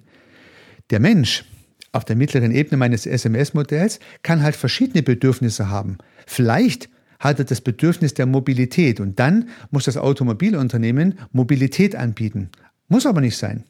der 0.89 1.01
Mensch 1.01 1.45
auf 1.93 2.05
der 2.05 2.17
mittleren 2.17 2.53
Ebene 2.53 2.77
meines 2.77 3.05
SMS-Modells 3.05 4.01
kann 4.23 4.43
halt 4.43 4.57
verschiedene 4.57 5.03
Bedürfnisse 5.03 5.69
haben. 5.69 5.99
Vielleicht 6.27 6.89
hat 7.19 7.39
er 7.39 7.45
das 7.45 7.61
Bedürfnis 7.61 8.15
der 8.15 8.27
Mobilität 8.27 9.01
und 9.01 9.19
dann 9.19 9.51
muss 9.71 9.85
das 9.85 9.99
Automobilunternehmen 9.99 11.19
Mobilität 11.33 11.95
anbieten. 11.95 12.51
Muss 12.89 13.07
aber 13.07 13.21
nicht 13.21 13.37
sein. 13.37 13.65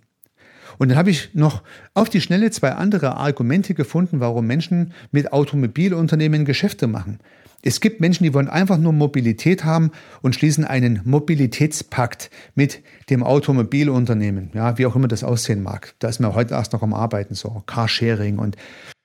Und 0.81 0.89
dann 0.89 0.97
habe 0.97 1.11
ich 1.11 1.35
noch 1.35 1.63
auf 1.93 2.09
die 2.09 2.23
Schnelle 2.23 2.51
zwei 2.51 2.73
andere 2.73 3.19
Argumente 3.19 3.75
gefunden, 3.75 4.19
warum 4.19 4.47
Menschen 4.47 4.95
mit 5.13 5.31
Automobilunternehmen 5.31 6.47
Geschäfte 6.47 6.87
machen. 6.87 7.19
Es 7.61 7.83
gibt 7.83 8.01
Menschen, 8.01 8.25
die 8.25 8.33
wollen 8.33 8.49
einfach 8.49 8.79
nur 8.79 8.95
Mobilität 8.95 9.67
haben 9.67 9.91
und 10.23 10.35
schließen 10.35 10.65
einen 10.65 11.03
Mobilitätspakt 11.05 12.31
mit 12.55 12.83
dem 13.11 13.23
Automobilunternehmen. 13.23 14.53
Ja, 14.55 14.79
wie 14.79 14.87
auch 14.87 14.97
immer 14.97 15.07
das 15.07 15.23
aussehen 15.23 15.63
mag. 15.63 15.93
Da 15.99 16.09
ist 16.09 16.19
mir 16.19 16.35
heute 16.35 16.55
erst 16.55 16.73
noch 16.73 16.83
am 16.83 16.95
Arbeiten, 16.95 17.35
so 17.35 17.63
Carsharing 17.67 18.39
und 18.39 18.57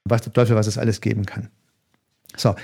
was 0.05 0.21
der 0.21 0.31
Teufel, 0.31 0.55
was 0.55 0.67
es 0.67 0.77
alles 0.77 1.01
geben 1.01 1.25
kann. 1.25 1.49
So. 2.37 2.55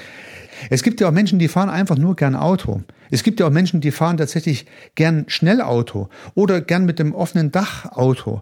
Es 0.70 0.84
gibt 0.84 1.02
ja 1.02 1.10
auch 1.10 1.14
Menschen, 1.14 1.38
die 1.38 1.50
fahren 1.50 1.70
einfach 1.70 1.98
nur 1.98 2.16
gern 2.16 2.38
Auto. 2.38 2.82
Es 3.10 3.24
gibt 3.24 3.42
ja 3.42 3.48
auch 3.48 3.52
Menschen, 3.52 3.82
die 3.82 3.92
fahren 3.92 4.16
tatsächlich 4.16 4.68
gern 4.96 5.26
Schnellauto 5.28 6.10
oder 6.34 6.62
gern 6.62 6.86
mit 6.86 6.98
dem 6.98 7.14
offenen 7.14 7.52
Dach 7.52 7.92
Auto. 7.92 8.42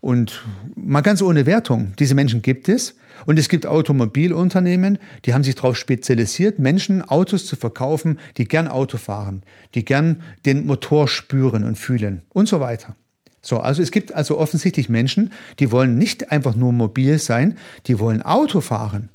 Und 0.00 0.42
mal 0.74 1.02
ganz 1.02 1.20
ohne 1.20 1.44
Wertung, 1.44 1.92
diese 1.98 2.14
Menschen 2.14 2.42
gibt 2.42 2.68
es. 2.68 2.96
Und 3.26 3.38
es 3.38 3.50
gibt 3.50 3.66
Automobilunternehmen, 3.66 4.98
die 5.26 5.34
haben 5.34 5.44
sich 5.44 5.54
darauf 5.54 5.76
spezialisiert, 5.76 6.58
Menschen 6.58 7.02
Autos 7.02 7.44
zu 7.44 7.54
verkaufen, 7.56 8.18
die 8.38 8.46
gern 8.46 8.66
Auto 8.66 8.96
fahren, 8.96 9.42
die 9.74 9.84
gern 9.84 10.22
den 10.46 10.66
Motor 10.66 11.06
spüren 11.06 11.64
und 11.64 11.76
fühlen 11.76 12.22
und 12.30 12.48
so 12.48 12.60
weiter. 12.60 12.96
So, 13.42 13.60
also 13.60 13.82
es 13.82 13.90
gibt 13.90 14.14
also 14.14 14.38
offensichtlich 14.38 14.88
Menschen, 14.88 15.32
die 15.58 15.70
wollen 15.70 15.98
nicht 15.98 16.30
einfach 16.30 16.54
nur 16.54 16.72
mobil 16.72 17.18
sein, 17.18 17.56
die 17.86 17.98
wollen 17.98 18.22
Auto 18.22 18.60
fahren. 18.60 19.10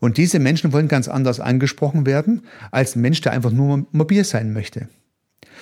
Und 0.00 0.16
diese 0.16 0.38
Menschen 0.38 0.72
wollen 0.72 0.88
ganz 0.88 1.08
anders 1.08 1.40
angesprochen 1.40 2.06
werden 2.06 2.42
als 2.70 2.94
ein 2.94 3.00
Mensch, 3.00 3.20
der 3.20 3.32
einfach 3.32 3.50
nur 3.50 3.86
mobil 3.90 4.24
sein 4.24 4.52
möchte. 4.52 4.88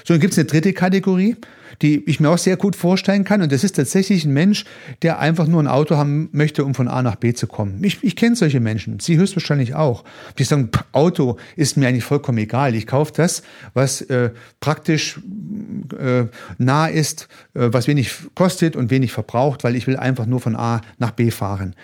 So, 0.04 0.14
dann 0.14 0.20
gibt 0.20 0.32
es 0.32 0.38
eine 0.38 0.46
dritte 0.46 0.72
Kategorie, 0.72 1.36
die 1.82 2.02
ich 2.08 2.20
mir 2.20 2.30
auch 2.30 2.38
sehr 2.38 2.56
gut 2.56 2.76
vorstellen 2.76 3.24
kann. 3.24 3.42
Und 3.42 3.52
das 3.52 3.64
ist 3.64 3.76
tatsächlich 3.76 4.24
ein 4.24 4.32
Mensch, 4.32 4.64
der 5.02 5.18
einfach 5.18 5.46
nur 5.46 5.62
ein 5.62 5.66
Auto 5.66 5.96
haben 5.96 6.28
möchte, 6.32 6.64
um 6.64 6.74
von 6.74 6.88
A 6.88 7.02
nach 7.02 7.16
B 7.16 7.34
zu 7.34 7.46
kommen. 7.46 7.82
Ich, 7.82 8.02
ich 8.02 8.16
kenne 8.16 8.36
solche 8.36 8.60
Menschen, 8.60 9.00
Sie 9.00 9.16
höchstwahrscheinlich 9.16 9.74
auch. 9.74 10.04
Die 10.38 10.44
sagen, 10.44 10.70
Auto 10.92 11.36
ist 11.56 11.76
mir 11.76 11.88
eigentlich 11.88 12.04
vollkommen 12.04 12.38
egal. 12.38 12.74
Ich 12.74 12.86
kaufe 12.86 13.12
das, 13.14 13.42
was 13.74 14.00
äh, 14.02 14.30
praktisch 14.60 15.20
äh, 15.98 16.24
nah 16.58 16.86
ist, 16.86 17.28
äh, 17.54 17.68
was 17.72 17.86
wenig 17.86 18.12
kostet 18.34 18.76
und 18.76 18.90
wenig 18.90 19.12
verbraucht, 19.12 19.64
weil 19.64 19.76
ich 19.76 19.86
will 19.86 19.96
einfach 19.96 20.26
nur 20.26 20.40
von 20.40 20.56
A 20.56 20.80
nach 20.98 21.10
B 21.10 21.30
fahren. 21.30 21.74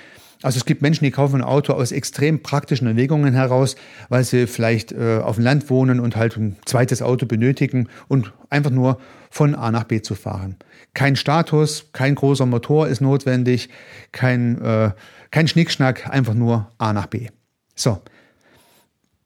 Also 0.42 0.59
es 0.59 0.64
gibt 0.64 0.83
Menschen, 0.83 1.05
die 1.05 1.11
kaufen 1.11 1.37
ein 1.37 1.42
Auto 1.42 1.72
aus 1.72 1.92
extrem 1.92 2.42
praktischen 2.42 2.87
Erwägungen 2.88 3.33
heraus, 3.33 3.76
weil 4.09 4.24
sie 4.24 4.46
vielleicht 4.46 4.92
äh, 4.92 5.20
auf 5.22 5.37
dem 5.37 5.44
Land 5.44 5.70
wohnen 5.70 6.00
und 6.00 6.16
halt 6.16 6.37
ein 6.37 6.57
zweites 6.64 7.00
Auto 7.00 7.26
benötigen 7.26 7.88
und 8.09 8.33
einfach 8.50 8.70
nur 8.70 9.00
von 9.31 9.55
A 9.55 9.70
nach 9.70 9.85
B 9.85 10.02
zu 10.02 10.14
fahren. 10.14 10.57
Kein 10.94 11.16
Status, 11.16 11.87
kein 11.92 12.16
großer 12.16 12.44
Motor 12.44 12.88
ist 12.88 13.00
notwendig, 13.00 13.70
kein, 14.11 14.61
äh, 14.61 14.90
kein 15.31 15.48
Schnickschnack, 15.48 16.11
einfach 16.11 16.35
nur 16.35 16.70
A 16.78 16.92
nach 16.92 17.07
B. 17.07 17.28
So, 17.74 18.02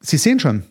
Sie 0.00 0.18
sehen 0.18 0.38
schon, 0.38 0.62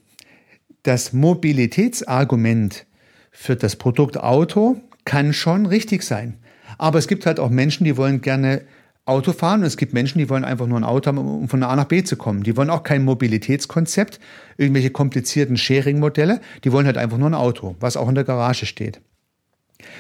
das 0.84 1.12
Mobilitätsargument 1.12 2.86
für 3.31 3.55
das 3.55 3.75
Produkt 3.75 4.17
Auto 4.17 4.79
kann 5.03 5.34
schon 5.34 5.65
richtig 5.65 6.03
sein. 6.03 6.38
Aber 6.77 6.99
es 6.99 7.08
gibt 7.08 7.25
halt 7.25 7.39
auch 7.39 7.49
Menschen, 7.49 7.84
die 7.84 7.97
wollen 7.97 8.21
gerne 8.21 8.62
Auto 9.05 9.33
fahren 9.33 9.61
und 9.61 9.67
es 9.67 9.77
gibt 9.77 9.93
Menschen, 9.93 10.17
die 10.17 10.29
wollen 10.29 10.43
einfach 10.43 10.65
nur 10.65 10.79
ein 10.79 10.83
Auto 10.83 11.07
haben, 11.07 11.19
um 11.19 11.47
von 11.47 11.61
A 11.61 11.75
nach 11.75 11.85
B 11.85 12.03
zu 12.03 12.15
kommen. 12.15 12.41
Die 12.41 12.57
wollen 12.57 12.71
auch 12.71 12.81
kein 12.81 13.03
Mobilitätskonzept, 13.03 14.19
irgendwelche 14.57 14.89
komplizierten 14.89 15.57
Sharing-Modelle. 15.57 16.41
Die 16.63 16.71
wollen 16.71 16.87
halt 16.87 16.97
einfach 16.97 17.19
nur 17.19 17.29
ein 17.29 17.35
Auto, 17.35 17.75
was 17.79 17.97
auch 17.97 18.09
in 18.09 18.15
der 18.15 18.23
Garage 18.23 18.65
steht. 18.65 19.01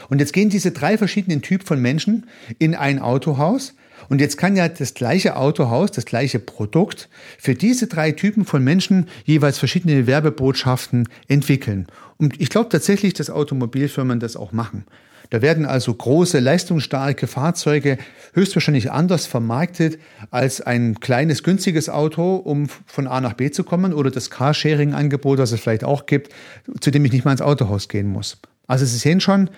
Und 0.09 0.19
jetzt 0.19 0.33
gehen 0.33 0.49
diese 0.49 0.71
drei 0.71 0.97
verschiedenen 0.97 1.43
Typen 1.43 1.67
von 1.67 1.79
Menschen 1.79 2.25
in 2.57 2.73
ein 2.73 2.97
Autohaus. 2.99 3.75
Und 4.09 4.21
jetzt 4.21 4.37
kann 4.37 4.55
ja 4.55 4.67
das 4.67 4.95
gleiche 4.95 5.35
Autohaus, 5.35 5.91
das 5.91 6.05
gleiche 6.05 6.39
Produkt 6.39 7.07
für 7.37 7.53
diese 7.53 7.85
drei 7.85 8.11
Typen 8.11 8.43
von 8.43 8.63
Menschen 8.63 9.07
jeweils 9.23 9.59
verschiedene 9.59 10.07
Werbebotschaften 10.07 11.07
entwickeln. 11.27 11.85
Und 12.17 12.41
ich 12.41 12.49
glaube 12.49 12.69
tatsächlich, 12.69 13.13
dass 13.13 13.29
Automobilfirmen 13.29 14.19
das 14.19 14.35
auch 14.35 14.51
machen. 14.51 14.85
Da 15.29 15.41
werden 15.41 15.65
also 15.65 15.93
große, 15.93 16.39
leistungsstarke 16.39 17.27
Fahrzeuge 17.27 17.97
höchstwahrscheinlich 18.33 18.91
anders 18.91 19.25
vermarktet 19.25 19.99
als 20.31 20.61
ein 20.61 20.99
kleines, 20.99 21.43
günstiges 21.43 21.89
Auto, 21.89 22.35
um 22.35 22.67
von 22.85 23.07
A 23.07 23.21
nach 23.21 23.33
B 23.33 23.51
zu 23.51 23.63
kommen 23.63 23.93
oder 23.93 24.11
das 24.11 24.29
Carsharing-Angebot, 24.29 25.39
das 25.39 25.51
es 25.51 25.59
vielleicht 25.59 25.83
auch 25.83 26.05
gibt, 26.05 26.33
zu 26.79 26.91
dem 26.91 27.05
ich 27.05 27.11
nicht 27.11 27.25
mal 27.25 27.31
ins 27.31 27.41
Autohaus 27.41 27.87
gehen 27.87 28.07
muss. 28.07 28.37
Also 28.67 28.85
Sie 28.85 28.97
sehen 28.97 29.19
schon, 29.19 29.49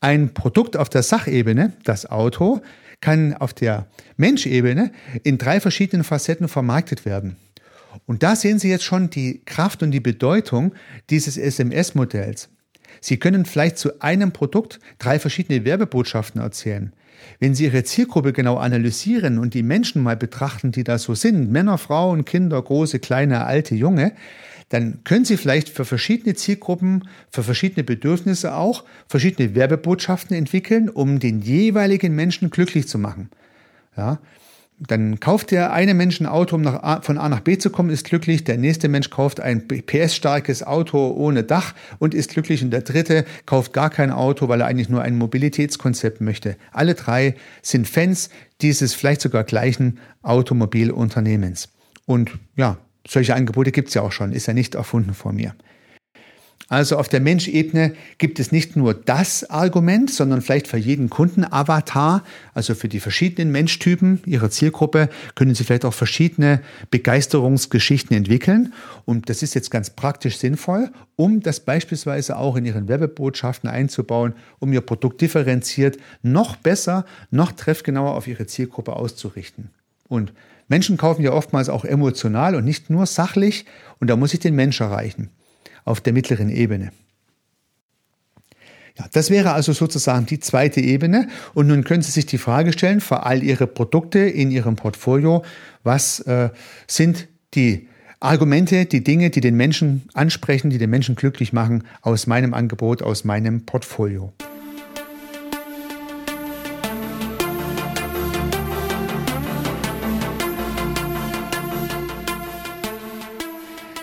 ein 0.00 0.34
Produkt 0.34 0.76
auf 0.76 0.88
der 0.88 1.02
Sachebene, 1.02 1.74
das 1.84 2.10
Auto, 2.10 2.60
kann 3.00 3.34
auf 3.34 3.52
der 3.52 3.86
Menschebene 4.16 4.92
in 5.22 5.38
drei 5.38 5.60
verschiedenen 5.60 6.04
Facetten 6.04 6.48
vermarktet 6.48 7.04
werden. 7.04 7.36
Und 8.06 8.22
da 8.22 8.34
sehen 8.36 8.58
Sie 8.58 8.70
jetzt 8.70 8.84
schon 8.84 9.10
die 9.10 9.42
Kraft 9.44 9.82
und 9.82 9.90
die 9.90 10.00
Bedeutung 10.00 10.72
dieses 11.10 11.36
SMS-Modells. 11.36 12.48
Sie 13.02 13.18
können 13.18 13.44
vielleicht 13.44 13.78
zu 13.78 14.00
einem 14.00 14.30
Produkt 14.30 14.78
drei 14.98 15.18
verschiedene 15.18 15.64
Werbebotschaften 15.64 16.40
erzählen. 16.40 16.92
Wenn 17.40 17.54
Sie 17.54 17.64
Ihre 17.64 17.82
Zielgruppe 17.82 18.32
genau 18.32 18.56
analysieren 18.56 19.38
und 19.38 19.54
die 19.54 19.64
Menschen 19.64 20.02
mal 20.02 20.16
betrachten, 20.16 20.70
die 20.70 20.84
da 20.84 20.98
so 20.98 21.14
sind, 21.14 21.50
Männer, 21.50 21.78
Frauen, 21.78 22.24
Kinder, 22.24 22.62
große, 22.62 23.00
kleine, 23.00 23.44
alte, 23.44 23.74
junge, 23.74 24.12
dann 24.68 25.00
können 25.02 25.24
Sie 25.24 25.36
vielleicht 25.36 25.68
für 25.68 25.84
verschiedene 25.84 26.34
Zielgruppen, 26.34 27.08
für 27.30 27.42
verschiedene 27.42 27.82
Bedürfnisse 27.82 28.54
auch 28.54 28.84
verschiedene 29.08 29.56
Werbebotschaften 29.56 30.36
entwickeln, 30.36 30.88
um 30.88 31.18
den 31.18 31.40
jeweiligen 31.40 32.14
Menschen 32.14 32.50
glücklich 32.50 32.86
zu 32.86 32.98
machen. 32.98 33.30
Ja, 33.96 34.20
dann 34.88 35.20
kauft 35.20 35.50
der 35.50 35.72
eine 35.72 35.94
Mensch 35.94 36.20
ein 36.20 36.26
Auto, 36.26 36.56
um 36.56 36.62
nach 36.62 36.82
A, 36.82 37.00
von 37.02 37.18
A 37.18 37.28
nach 37.28 37.40
B 37.40 37.58
zu 37.58 37.70
kommen, 37.70 37.90
ist 37.90 38.04
glücklich. 38.04 38.44
Der 38.44 38.58
nächste 38.58 38.88
Mensch 38.88 39.10
kauft 39.10 39.40
ein 39.40 39.68
PS-starkes 39.68 40.62
Auto 40.62 41.10
ohne 41.10 41.44
Dach 41.44 41.74
und 41.98 42.14
ist 42.14 42.30
glücklich. 42.30 42.62
Und 42.62 42.70
der 42.70 42.82
dritte 42.82 43.24
kauft 43.46 43.72
gar 43.72 43.90
kein 43.90 44.10
Auto, 44.10 44.48
weil 44.48 44.60
er 44.60 44.66
eigentlich 44.66 44.88
nur 44.88 45.02
ein 45.02 45.16
Mobilitätskonzept 45.16 46.20
möchte. 46.20 46.56
Alle 46.72 46.94
drei 46.94 47.36
sind 47.62 47.88
Fans 47.88 48.30
dieses 48.60 48.94
vielleicht 48.94 49.20
sogar 49.20 49.44
gleichen 49.44 49.98
Automobilunternehmens. 50.22 51.68
Und 52.06 52.32
ja, 52.56 52.78
solche 53.06 53.34
Angebote 53.34 53.72
gibt 53.72 53.88
es 53.88 53.94
ja 53.94 54.02
auch 54.02 54.12
schon, 54.12 54.32
ist 54.32 54.46
ja 54.46 54.54
nicht 54.54 54.74
erfunden 54.74 55.14
vor 55.14 55.32
mir. 55.32 55.54
Also 56.72 56.96
auf 56.96 57.10
der 57.10 57.20
Menschebene 57.20 57.92
gibt 58.16 58.40
es 58.40 58.50
nicht 58.50 58.76
nur 58.76 58.94
das 58.94 59.50
Argument, 59.50 60.10
sondern 60.10 60.40
vielleicht 60.40 60.68
für 60.68 60.78
jeden 60.78 61.10
Kundenavatar, 61.10 62.24
also 62.54 62.74
für 62.74 62.88
die 62.88 62.98
verschiedenen 62.98 63.52
Menschtypen 63.52 64.22
Ihrer 64.24 64.48
Zielgruppe, 64.48 65.10
können 65.34 65.54
Sie 65.54 65.64
vielleicht 65.64 65.84
auch 65.84 65.92
verschiedene 65.92 66.62
Begeisterungsgeschichten 66.90 68.16
entwickeln. 68.16 68.72
Und 69.04 69.28
das 69.28 69.42
ist 69.42 69.52
jetzt 69.52 69.70
ganz 69.70 69.90
praktisch 69.90 70.38
sinnvoll, 70.38 70.90
um 71.14 71.40
das 71.40 71.60
beispielsweise 71.60 72.38
auch 72.38 72.56
in 72.56 72.64
Ihren 72.64 72.88
Werbebotschaften 72.88 73.68
einzubauen, 73.68 74.32
um 74.58 74.72
Ihr 74.72 74.80
Produkt 74.80 75.20
differenziert 75.20 75.98
noch 76.22 76.56
besser, 76.56 77.04
noch 77.30 77.52
treffgenauer 77.52 78.14
auf 78.14 78.26
Ihre 78.26 78.46
Zielgruppe 78.46 78.96
auszurichten. 78.96 79.68
Und 80.08 80.32
Menschen 80.68 80.96
kaufen 80.96 81.20
ja 81.20 81.32
oftmals 81.32 81.68
auch 81.68 81.84
emotional 81.84 82.54
und 82.54 82.64
nicht 82.64 82.88
nur 82.88 83.04
sachlich. 83.04 83.66
Und 84.00 84.08
da 84.08 84.16
muss 84.16 84.32
ich 84.32 84.40
den 84.40 84.54
Mensch 84.54 84.80
erreichen 84.80 85.28
auf 85.84 86.00
der 86.00 86.12
mittleren 86.12 86.48
Ebene. 86.48 86.92
Ja, 88.98 89.06
das 89.12 89.30
wäre 89.30 89.52
also 89.52 89.72
sozusagen 89.72 90.26
die 90.26 90.38
zweite 90.38 90.80
Ebene. 90.80 91.28
Und 91.54 91.66
nun 91.66 91.84
können 91.84 92.02
Sie 92.02 92.10
sich 92.10 92.26
die 92.26 92.38
Frage 92.38 92.72
stellen, 92.72 93.00
für 93.00 93.24
all 93.24 93.42
Ihre 93.42 93.66
Produkte 93.66 94.18
in 94.18 94.50
Ihrem 94.50 94.76
Portfolio, 94.76 95.44
was 95.82 96.20
äh, 96.20 96.50
sind 96.86 97.28
die 97.54 97.88
Argumente, 98.20 98.86
die 98.86 99.02
Dinge, 99.02 99.30
die 99.30 99.40
den 99.40 99.56
Menschen 99.56 100.08
ansprechen, 100.14 100.70
die 100.70 100.78
den 100.78 100.90
Menschen 100.90 101.16
glücklich 101.16 101.52
machen, 101.52 101.84
aus 102.02 102.26
meinem 102.26 102.54
Angebot, 102.54 103.02
aus 103.02 103.24
meinem 103.24 103.66
Portfolio. 103.66 104.32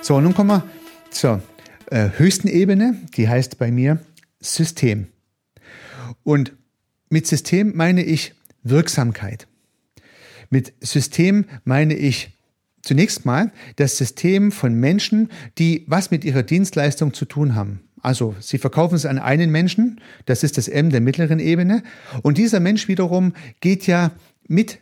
So, 0.01 0.19
nun 0.19 0.33
kommen 0.33 0.49
wir 0.49 0.63
zur 1.11 1.41
äh, 1.91 2.09
höchsten 2.17 2.47
Ebene, 2.47 2.95
die 3.15 3.27
heißt 3.27 3.57
bei 3.57 3.71
mir 3.71 3.99
System. 4.39 5.07
Und 6.23 6.53
mit 7.09 7.27
System 7.27 7.75
meine 7.75 8.03
ich 8.03 8.33
Wirksamkeit. 8.63 9.47
Mit 10.49 10.73
System 10.81 11.45
meine 11.63 11.95
ich 11.95 12.37
zunächst 12.81 13.25
mal 13.25 13.51
das 13.75 13.97
System 13.97 14.51
von 14.51 14.73
Menschen, 14.73 15.29
die 15.57 15.83
was 15.87 16.11
mit 16.11 16.23
ihrer 16.23 16.43
Dienstleistung 16.43 17.13
zu 17.13 17.25
tun 17.25 17.55
haben. 17.55 17.81
Also 18.01 18.35
sie 18.39 18.57
verkaufen 18.57 18.95
es 18.95 19.05
an 19.05 19.19
einen 19.19 19.51
Menschen, 19.51 19.99
das 20.25 20.43
ist 20.43 20.57
das 20.57 20.67
M 20.67 20.89
der 20.89 21.01
mittleren 21.01 21.39
Ebene, 21.39 21.83
und 22.21 22.37
dieser 22.37 22.59
Mensch 22.59 22.87
wiederum 22.87 23.33
geht 23.59 23.87
ja 23.87 24.11
mit 24.47 24.79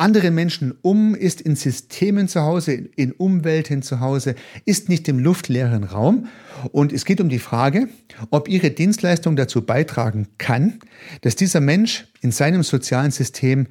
anderen 0.00 0.34
Menschen 0.34 0.74
um, 0.82 1.14
ist 1.14 1.40
in 1.40 1.54
Systemen 1.54 2.26
zu 2.26 2.42
Hause, 2.42 2.72
in 2.72 3.12
Umwelten 3.12 3.82
zu 3.82 4.00
Hause, 4.00 4.34
ist 4.64 4.88
nicht 4.88 5.06
im 5.08 5.18
luftleeren 5.18 5.84
Raum. 5.84 6.28
Und 6.72 6.92
es 6.92 7.04
geht 7.04 7.20
um 7.20 7.28
die 7.28 7.38
Frage, 7.38 7.88
ob 8.30 8.48
Ihre 8.48 8.70
Dienstleistung 8.70 9.36
dazu 9.36 9.62
beitragen 9.62 10.26
kann, 10.38 10.80
dass 11.20 11.36
dieser 11.36 11.60
Mensch 11.60 12.06
in 12.20 12.32
seinem 12.32 12.62
sozialen 12.62 13.10
System 13.10 13.66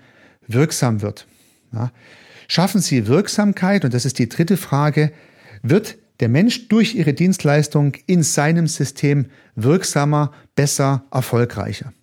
wirksam 0.47 1.01
wird. 1.01 1.27
Ja. 1.73 1.91
Schaffen 2.47 2.81
Sie 2.81 3.07
Wirksamkeit, 3.07 3.85
und 3.85 3.93
das 3.93 4.05
ist 4.05 4.17
die 4.17 4.29
dritte 4.29 4.57
Frage, 4.57 5.11
wird 5.61 5.97
der 6.19 6.29
Mensch 6.29 6.67
durch 6.67 6.95
Ihre 6.95 7.13
Dienstleistung 7.13 7.93
in 8.05 8.23
seinem 8.23 8.67
System 8.67 9.27
wirksamer, 9.55 10.31
besser, 10.55 11.05
erfolgreicher. 11.11 11.93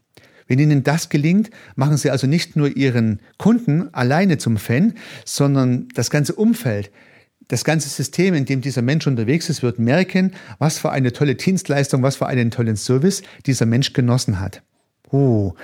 Wenn 0.47 0.59
Ihnen 0.59 0.85
das 0.85 1.09
gelingt, 1.09 1.51
machen 1.75 1.97
Sie 1.97 2.11
also 2.11 2.27
nicht 2.27 2.57
nur 2.57 2.77
Ihren 2.77 3.21
Kunden 3.39 3.93
alleine 3.93 4.39
zum 4.39 4.57
Fan, 4.57 4.95
sondern 5.25 5.89
das 5.95 6.11
ganze 6.11 6.35
Umfeld, 6.35 6.91
das 7.49 7.65
ganze 7.65 7.89
System, 7.89 8.35
in 8.35 8.45
dem 8.45 8.61
dieser 8.61 8.83
Mensch 8.83 9.07
unterwegs 9.07 9.49
ist, 9.49 9.63
wird 9.63 9.79
merken, 9.79 10.33
was 10.59 10.79
für 10.79 10.91
eine 10.91 11.13
tolle 11.13 11.37
Dienstleistung, 11.37 12.03
was 12.03 12.17
für 12.17 12.27
einen 12.27 12.51
tollen 12.51 12.77
Service 12.77 13.23
dieser 13.47 13.67
Mensch 13.67 13.93
genossen 13.93 14.41
hat. 14.41 14.63
Oh, 15.11 15.55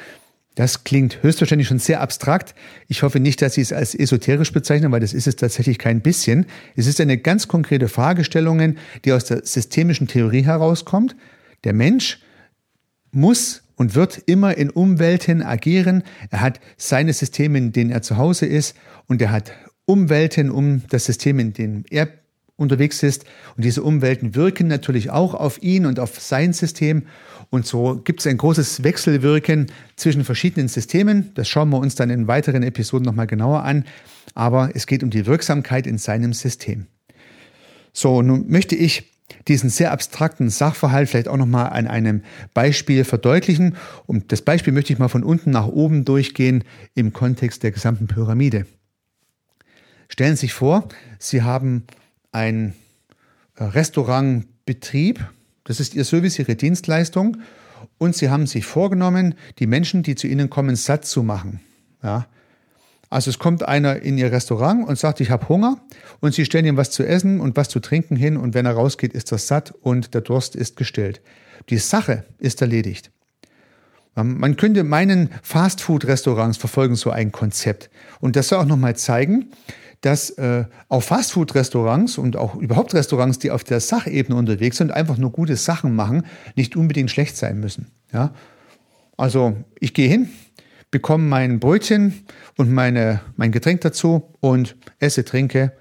das 0.55 0.85
klingt 0.85 1.23
höchstwahrscheinlich 1.23 1.67
schon 1.67 1.79
sehr 1.79 2.01
abstrakt. 2.01 2.55
Ich 2.87 3.03
hoffe 3.03 3.21
nicht, 3.21 3.41
dass 3.41 3.55
Sie 3.55 3.63
es 3.63 3.73
als 3.73 3.95
esoterisch 3.95 4.53
bezeichnen, 4.53 4.93
weil 4.93 5.01
das 5.01 5.15
ist 5.15 5.27
es 5.27 5.37
tatsächlich 5.37 5.79
kein 5.79 6.03
bisschen. 6.03 6.47
Es 6.77 6.87
ist 6.87 7.01
eine 7.01 7.17
ganz 7.17 7.49
konkrete 7.49 7.89
Fragestellung, 7.89 8.77
die 9.05 9.13
aus 9.13 9.25
der 9.25 9.47
systemischen 9.47 10.09
Theorie 10.09 10.45
herauskommt. 10.45 11.17
Der 11.65 11.73
Mensch 11.73 12.21
muss 13.13 13.63
und 13.83 13.97
wird 13.97 14.23
immer 14.27 14.57
in 14.57 14.71
Umwelten 14.71 15.43
agieren. 15.43 16.05
Er 16.31 16.41
hat 16.41 16.61
seine 16.77 17.13
Systeme, 17.13 17.59
in 17.59 17.73
denen 17.73 17.91
er 17.91 18.01
zu 18.01 18.17
Hause 18.17 18.47
ist 18.47 18.77
und 19.09 19.21
er 19.21 19.33
hat 19.33 19.51
Umwelten 19.87 20.53
um 20.53 20.83
das 20.89 21.07
System, 21.07 21.41
in 21.41 21.53
dem 21.53 21.85
er 21.91 22.07
unterwegs 22.55 23.03
ist. 23.03 23.25
Und 23.57 23.65
diese 23.65 23.83
Umwelten 23.83 24.37
wirken 24.37 24.69
natürlich 24.69 25.11
auch 25.11 25.35
auf 25.35 25.61
ihn 25.65 25.85
und 25.85 25.99
auf 25.99 26.21
sein 26.21 26.53
System. 26.53 27.09
Und 27.51 27.67
so 27.67 28.01
gibt 28.05 28.21
es 28.21 28.29
ein 28.29 28.37
großes 28.37 28.85
Wechselwirken 28.85 29.67
zwischen 29.97 30.23
verschiedenen 30.23 30.69
Systemen. 30.69 31.33
Das 31.35 31.49
schauen 31.49 31.71
wir 31.71 31.79
uns 31.79 31.97
dann 31.97 32.09
in 32.09 32.29
weiteren 32.29 32.63
Episoden 32.63 33.05
nochmal 33.05 33.27
genauer 33.27 33.65
an. 33.65 33.85
Aber 34.35 34.71
es 34.75 34.87
geht 34.87 35.03
um 35.03 35.11
die 35.11 35.27
Wirksamkeit 35.27 35.89
in 35.89 35.99
seinem 35.99 36.35
System. 36.35 36.87
So, 37.93 38.23
nun 38.23 38.49
möchte 38.49 38.77
ich 38.77 39.12
diesen 39.49 39.71
sehr 39.71 39.93
abstrakten 39.93 40.51
Sachverhalt 40.51 41.09
vielleicht 41.09 41.29
auch 41.29 41.37
nochmal 41.37 41.71
an 41.71 41.87
einem 41.87 42.23
Beispiel 42.55 43.05
verdeutlichen. 43.05 43.77
Und 44.07 44.33
das 44.33 44.43
Beispiel 44.43 44.73
möchte 44.73 44.93
ich 44.93 44.99
mal 44.99 45.09
von 45.09 45.25
unten 45.25 45.51
nach 45.51 45.67
oben 45.67 46.05
durchgehen 46.05 46.65
im 46.95 47.13
Kontext 47.13 47.63
der 47.63 47.73
gesamten 47.73 48.07
Pyramide. 48.07 48.67
Stellen 50.09 50.37
Sie 50.37 50.43
sich 50.43 50.53
vor, 50.53 50.89
Sie 51.19 51.43
haben 51.43 51.85
einen 52.33 52.75
Restaurantbetrieb, 53.57 55.25
das 55.65 55.81
ist 55.81 55.95
Ihr 55.95 56.05
Service, 56.05 56.39
Ihre 56.39 56.57
Dienstleistung, 56.57 57.39
und 57.99 58.15
Sie 58.15 58.31
haben 58.31 58.47
sich 58.47 58.67
vorgenommen, 58.67 59.35
die 59.59 59.67
Menschen, 59.67 60.03
die 60.03 60.15
zu 60.15 60.27
Ihnen 60.27 60.51
kommen, 60.51 60.77
satt 60.77 61.05
zu 61.05 61.23
machen. 61.23 61.61
Ja, 62.03 62.27
also 63.13 63.29
es 63.29 63.39
kommt 63.39 63.69
einer 63.69 64.01
in 64.01 64.17
ihr 64.17 64.33
Restaurant 64.33 64.89
und 64.89 64.99
sagt, 64.99 65.21
ich 65.21 65.31
habe 65.31 65.47
Hunger 65.51 65.77
und 66.21 66.33
sie 66.33 66.47
stellen 66.47 66.65
ihm 66.65 66.79
was 66.79 66.91
zu 66.91 67.05
essen 67.05 67.41
und 67.41 67.57
was 67.57 67.69
zu 67.69 67.79
trinken 67.79 68.17
hin 68.17 68.39
und 68.39 68.55
wenn 68.55 68.65
er 68.65 68.73
rausgeht, 68.73 69.13
ist 69.13 69.31
er 69.33 69.39
satt 69.39 69.75
und 69.83 70.15
der 70.15 70.23
Durst 70.23 70.57
ist 70.57 70.77
gestillt. 70.77 71.21
Die 71.69 71.77
Sache 71.77 72.25
ist 72.39 72.63
erledigt. 72.63 73.11
Man 74.15 74.57
könnte 74.57 74.83
meinen, 74.83 75.31
Fastfood-Restaurants 75.43 76.57
verfolgen 76.57 76.97
so 76.97 77.11
ein 77.11 77.33
Konzept. 77.33 77.91
Und 78.21 78.35
das 78.37 78.49
soll 78.49 78.59
auch 78.59 78.67
nochmal 78.67 78.97
zeigen, 78.97 79.51
dass 80.01 80.31
äh, 80.31 80.65
auch 80.89 81.03
Fastfood-Restaurants 81.03 82.17
und 82.17 82.37
auch 82.37 82.55
überhaupt 82.57 82.95
Restaurants, 82.95 83.39
die 83.39 83.51
auf 83.51 83.63
der 83.63 83.81
Sachebene 83.81 84.37
unterwegs 84.39 84.79
sind, 84.79 84.91
einfach 84.91 85.19
nur 85.19 85.33
gute 85.33 85.57
Sachen 85.57 85.95
machen, 85.95 86.25
nicht 86.57 86.77
unbedingt 86.77 87.11
schlecht 87.11 87.37
sein 87.37 87.61
müssen. 87.61 87.89
Ja? 88.13 88.33
Also 89.17 89.57
ich 89.81 89.95
gehe 89.95 90.09
hin, 90.09 90.29
bekomme 90.93 91.25
mein 91.25 91.59
Brötchen 91.59 92.25
und 92.57 92.71
meine, 92.71 93.21
mein 93.35 93.51
Getränk 93.51 93.81
dazu 93.81 94.35
und 94.39 94.77
esse, 95.01 95.25
trinke, 95.25 95.73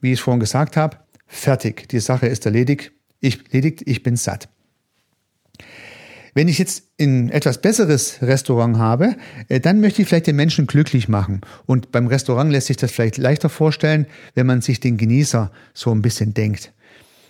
wie 0.00 0.12
ich 0.12 0.20
vorhin 0.20 0.40
gesagt 0.40 0.76
habe, 0.76 0.96
fertig. 1.28 1.88
Die 1.90 2.00
Sache 2.00 2.26
ist 2.26 2.44
erledigt. 2.46 2.90
Ich, 3.20 3.44
erledigt, 3.52 3.82
ich 3.86 4.02
bin 4.02 4.16
satt. 4.16 4.48
Wenn 6.34 6.48
ich 6.48 6.58
jetzt 6.58 6.84
ein 7.00 7.30
etwas 7.30 7.62
besseres 7.62 8.20
Restaurant 8.20 8.76
habe, 8.76 9.16
äh, 9.48 9.58
dann 9.60 9.80
möchte 9.80 10.02
ich 10.02 10.08
vielleicht 10.08 10.26
den 10.26 10.36
Menschen 10.36 10.66
glücklich 10.66 11.08
machen. 11.08 11.40
Und 11.64 11.92
beim 11.92 12.08
Restaurant 12.08 12.50
lässt 12.50 12.66
sich 12.66 12.76
das 12.76 12.90
vielleicht 12.92 13.16
leichter 13.16 13.48
vorstellen, 13.48 14.06
wenn 14.34 14.46
man 14.46 14.60
sich 14.60 14.80
den 14.80 14.98
Genießer 14.98 15.50
so 15.72 15.92
ein 15.92 16.02
bisschen 16.02 16.34
denkt. 16.34 16.72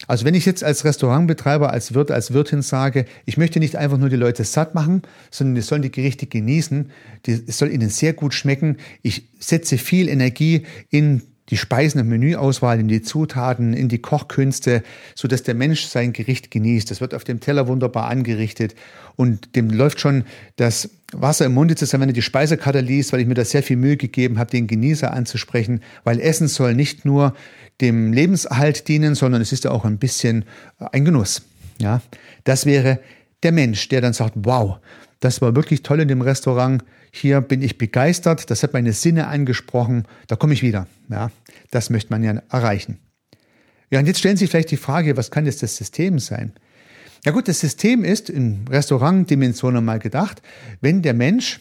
Also 0.07 0.25
wenn 0.25 0.35
ich 0.35 0.47
jetzt 0.47 0.63
als 0.63 0.85
Restaurantbetreiber, 0.85 1.71
als 1.71 1.95
Wirt, 1.95 2.11
als 2.11 2.33
Wirtin 2.33 2.63
sage, 2.63 3.07
ich 3.25 3.37
möchte 3.37 3.59
nicht 3.59 3.77
einfach 3.77 3.99
nur 3.99 4.09
die 4.09 4.17
Leute 4.17 4.45
satt 4.45 4.75
machen, 4.75 5.03
sondern 5.31 5.55
die 5.55 5.63
sollen 5.63 5.83
die 5.83 5.91
Gerichte 5.91 6.27
genießen, 6.27 6.91
die, 7.27 7.43
es 7.47 7.59
soll 7.59 7.71
ihnen 7.71 7.91
sehr 7.91 8.13
gut 8.13 8.35
schmecken. 8.35 8.77
Ich 9.03 9.29
setze 9.39 9.79
viel 9.79 10.09
Energie 10.09 10.67
in 10.91 11.23
die 11.51 11.57
Speisen- 11.57 12.01
und 12.01 12.09
Menüauswahl, 12.09 12.81
in 12.81 12.89
die 12.89 13.03
Zutaten, 13.03 13.73
in 13.73 13.89
die 13.89 13.99
Kochkünste, 13.99 14.83
so 15.15 15.29
dass 15.29 15.43
der 15.43 15.55
Mensch 15.55 15.85
sein 15.85 16.13
Gericht 16.13 16.51
genießt. 16.51 16.91
Das 16.91 17.01
wird 17.01 17.15
auf 17.15 17.25
dem 17.25 17.41
Teller 17.41 17.69
wunderbar 17.69 18.09
angerichtet 18.09 18.75
und 19.15 19.55
dem 19.57 19.71
läuft 19.71 20.01
schon 20.01 20.25
das 20.57 20.91
Wasser 21.13 21.47
im 21.47 21.55
Munde 21.55 21.77
zusammen, 21.77 22.03
wenn 22.03 22.11
er 22.11 22.15
die 22.15 22.23
Speisekarte 22.23 22.81
liest, 22.81 23.13
weil 23.13 23.21
ich 23.21 23.27
mir 23.27 23.35
da 23.35 23.45
sehr 23.45 23.63
viel 23.63 23.77
Mühe 23.77 23.97
gegeben 23.97 24.39
habe, 24.39 24.51
den 24.51 24.67
Genießer 24.67 25.13
anzusprechen, 25.13 25.81
weil 26.05 26.21
Essen 26.21 26.49
soll 26.49 26.75
nicht 26.75 27.05
nur 27.05 27.35
dem 27.81 28.13
Lebenserhalt 28.13 28.89
dienen, 28.89 29.15
sondern 29.15 29.41
es 29.41 29.53
ist 29.53 29.65
ja 29.65 29.71
auch 29.71 29.85
ein 29.85 29.99
bisschen 29.99 30.45
ein 30.79 31.05
Genuss. 31.05 31.43
Ja, 31.79 32.01
das 32.45 32.67
wäre 32.67 32.99
der 33.43 33.53
Mensch, 33.53 33.89
der 33.89 34.01
dann 34.01 34.15
sagt, 34.15 34.35
wow, 34.37 34.79
das 35.21 35.41
war 35.43 35.55
wirklich 35.55 35.83
toll 35.83 36.01
in 36.01 36.09
dem 36.09 36.23
Restaurant. 36.23 36.83
Hier 37.19 37.41
bin 37.41 37.63
ich 37.63 37.79
begeistert. 37.79 38.51
Das 38.51 38.63
hat 38.63 38.75
meine 38.75 38.93
Sinne 38.93 39.29
angesprochen. 39.29 40.05
Da 40.27 40.37
komme 40.37 40.53
ich 40.53 40.63
wieder. 40.63 40.87
Ja, 41.09 41.31
das 41.71 41.89
möchte 41.89 42.11
man 42.11 42.23
ja 42.23 42.43
erreichen. 42.51 42.99
Ja, 43.91 44.01
und 44.01 44.07
jetzt 44.07 44.19
stellen 44.19 44.37
Sie 44.37 44.47
vielleicht 44.47 44.71
die 44.71 44.77
Frage, 44.77 45.17
was 45.17 45.31
kann 45.31 45.47
jetzt 45.47 45.63
das 45.63 45.77
System 45.79 46.19
sein? 46.19 46.53
Ja 47.25 47.33
gut, 47.33 47.49
das 47.49 47.61
System 47.61 48.05
ist 48.05 48.29
in 48.29 48.67
Restaurantdimensionen 48.69 49.83
mal 49.83 49.99
gedacht, 49.99 50.43
wenn 50.83 51.01
der 51.01 51.15
Mensch 51.15 51.61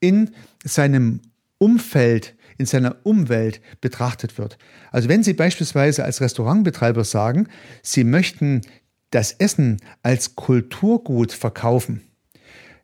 in 0.00 0.30
seinem 0.64 1.20
Umfeld, 1.58 2.34
in 2.56 2.66
seiner 2.66 2.96
Umwelt 3.04 3.60
betrachtet 3.80 4.36
wird. 4.36 4.58
Also 4.90 5.08
wenn 5.08 5.22
Sie 5.22 5.32
beispielsweise 5.32 6.04
als 6.04 6.20
Restaurantbetreiber 6.20 7.04
sagen, 7.04 7.46
Sie 7.82 8.02
möchten 8.02 8.62
das 9.10 9.30
Essen 9.30 9.76
als 10.02 10.34
Kulturgut 10.34 11.30
verkaufen, 11.30 12.02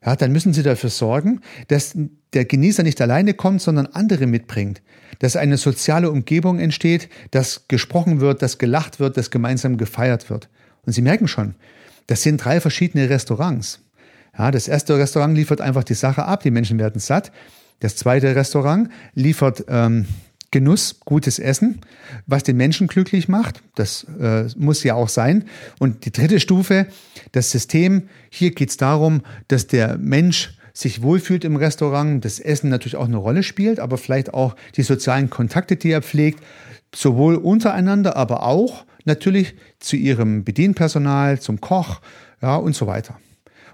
ja, 0.05 0.15
dann 0.15 0.31
müssen 0.31 0.53
Sie 0.53 0.61
dafür 0.61 0.89
sorgen, 0.89 1.41
dass 1.67 1.97
der 2.33 2.45
Genießer 2.45 2.83
nicht 2.83 3.01
alleine 3.01 3.33
kommt, 3.33 3.61
sondern 3.61 3.87
andere 3.87 4.27
mitbringt. 4.27 4.81
Dass 5.19 5.35
eine 5.35 5.57
soziale 5.57 6.11
Umgebung 6.11 6.59
entsteht, 6.59 7.09
dass 7.31 7.67
gesprochen 7.67 8.19
wird, 8.19 8.41
dass 8.41 8.57
gelacht 8.57 8.99
wird, 8.99 9.17
dass 9.17 9.31
gemeinsam 9.31 9.77
gefeiert 9.77 10.29
wird. 10.29 10.49
Und 10.85 10.93
Sie 10.93 11.01
merken 11.01 11.27
schon, 11.27 11.55
das 12.07 12.21
sind 12.21 12.43
drei 12.43 12.61
verschiedene 12.61 13.09
Restaurants. 13.09 13.79
Ja, 14.37 14.51
das 14.51 14.67
erste 14.67 14.97
Restaurant 14.97 15.35
liefert 15.35 15.61
einfach 15.61 15.83
die 15.83 15.93
Sache 15.93 16.25
ab, 16.25 16.43
die 16.43 16.51
Menschen 16.51 16.77
werden 16.77 16.99
satt. 16.99 17.31
Das 17.79 17.95
zweite 17.95 18.35
Restaurant 18.35 18.89
liefert 19.15 19.65
ähm, 19.67 20.05
Genuss, 20.55 21.01
gutes 21.03 21.37
Essen, 21.37 21.81
was 22.27 22.43
den 22.43 22.55
Menschen 22.55 22.87
glücklich 22.87 23.27
macht. 23.27 23.61
Das 23.75 24.05
äh, 24.21 24.45
muss 24.55 24.85
ja 24.85 24.93
auch 24.93 25.09
sein. 25.09 25.43
Und 25.79 26.05
die 26.05 26.13
dritte 26.13 26.39
Stufe, 26.39 26.87
das 27.33 27.51
System. 27.51 28.03
Hier 28.29 28.51
geht 28.51 28.69
es 28.69 28.77
darum, 28.77 29.23
dass 29.49 29.67
der 29.67 29.97
Mensch 29.97 30.57
sich 30.71 31.01
wohlfühlt 31.01 31.43
im 31.43 31.57
Restaurant, 31.57 32.23
das 32.23 32.39
Essen 32.39 32.69
natürlich 32.69 32.95
auch 32.95 33.09
eine 33.09 33.17
Rolle 33.17 33.43
spielt, 33.43 33.81
aber 33.81 33.97
vielleicht 33.97 34.33
auch 34.33 34.55
die 34.77 34.83
sozialen 34.83 35.29
Kontakte, 35.29 35.75
die 35.75 35.91
er 35.91 36.01
pflegt, 36.01 36.41
sowohl 36.95 37.35
untereinander, 37.35 38.15
aber 38.15 38.43
auch 38.43 38.85
natürlich 39.03 39.55
zu 39.79 39.97
ihrem 39.97 40.45
Bedienpersonal, 40.45 41.41
zum 41.41 41.59
Koch, 41.59 41.99
ja, 42.41 42.55
und 42.55 42.77
so 42.77 42.87
weiter. 42.87 43.19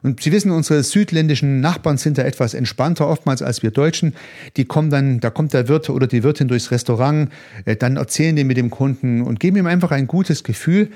Und 0.03 0.21
Sie 0.21 0.31
wissen, 0.31 0.51
unsere 0.51 0.83
südländischen 0.83 1.61
Nachbarn 1.61 1.97
sind 1.97 2.17
da 2.17 2.23
etwas 2.23 2.53
entspannter 2.53 3.07
oftmals 3.07 3.41
als 3.41 3.61
wir 3.61 3.71
Deutschen. 3.71 4.13
Die 4.57 4.65
kommen 4.65 4.89
dann, 4.89 5.19
da 5.19 5.29
kommt 5.29 5.53
der 5.53 5.67
Wirt 5.67 5.89
oder 5.89 6.07
die 6.07 6.23
Wirtin 6.23 6.47
durchs 6.47 6.71
Restaurant, 6.71 7.29
äh, 7.65 7.75
dann 7.75 7.97
erzählen 7.97 8.35
die 8.35 8.43
mit 8.43 8.57
dem 8.57 8.69
Kunden 8.71 9.21
und 9.21 9.39
geben 9.39 9.57
ihm 9.57 9.67
einfach 9.67 9.91
ein 9.91 10.07
gutes 10.07 10.43
Gefühl. 10.43 10.89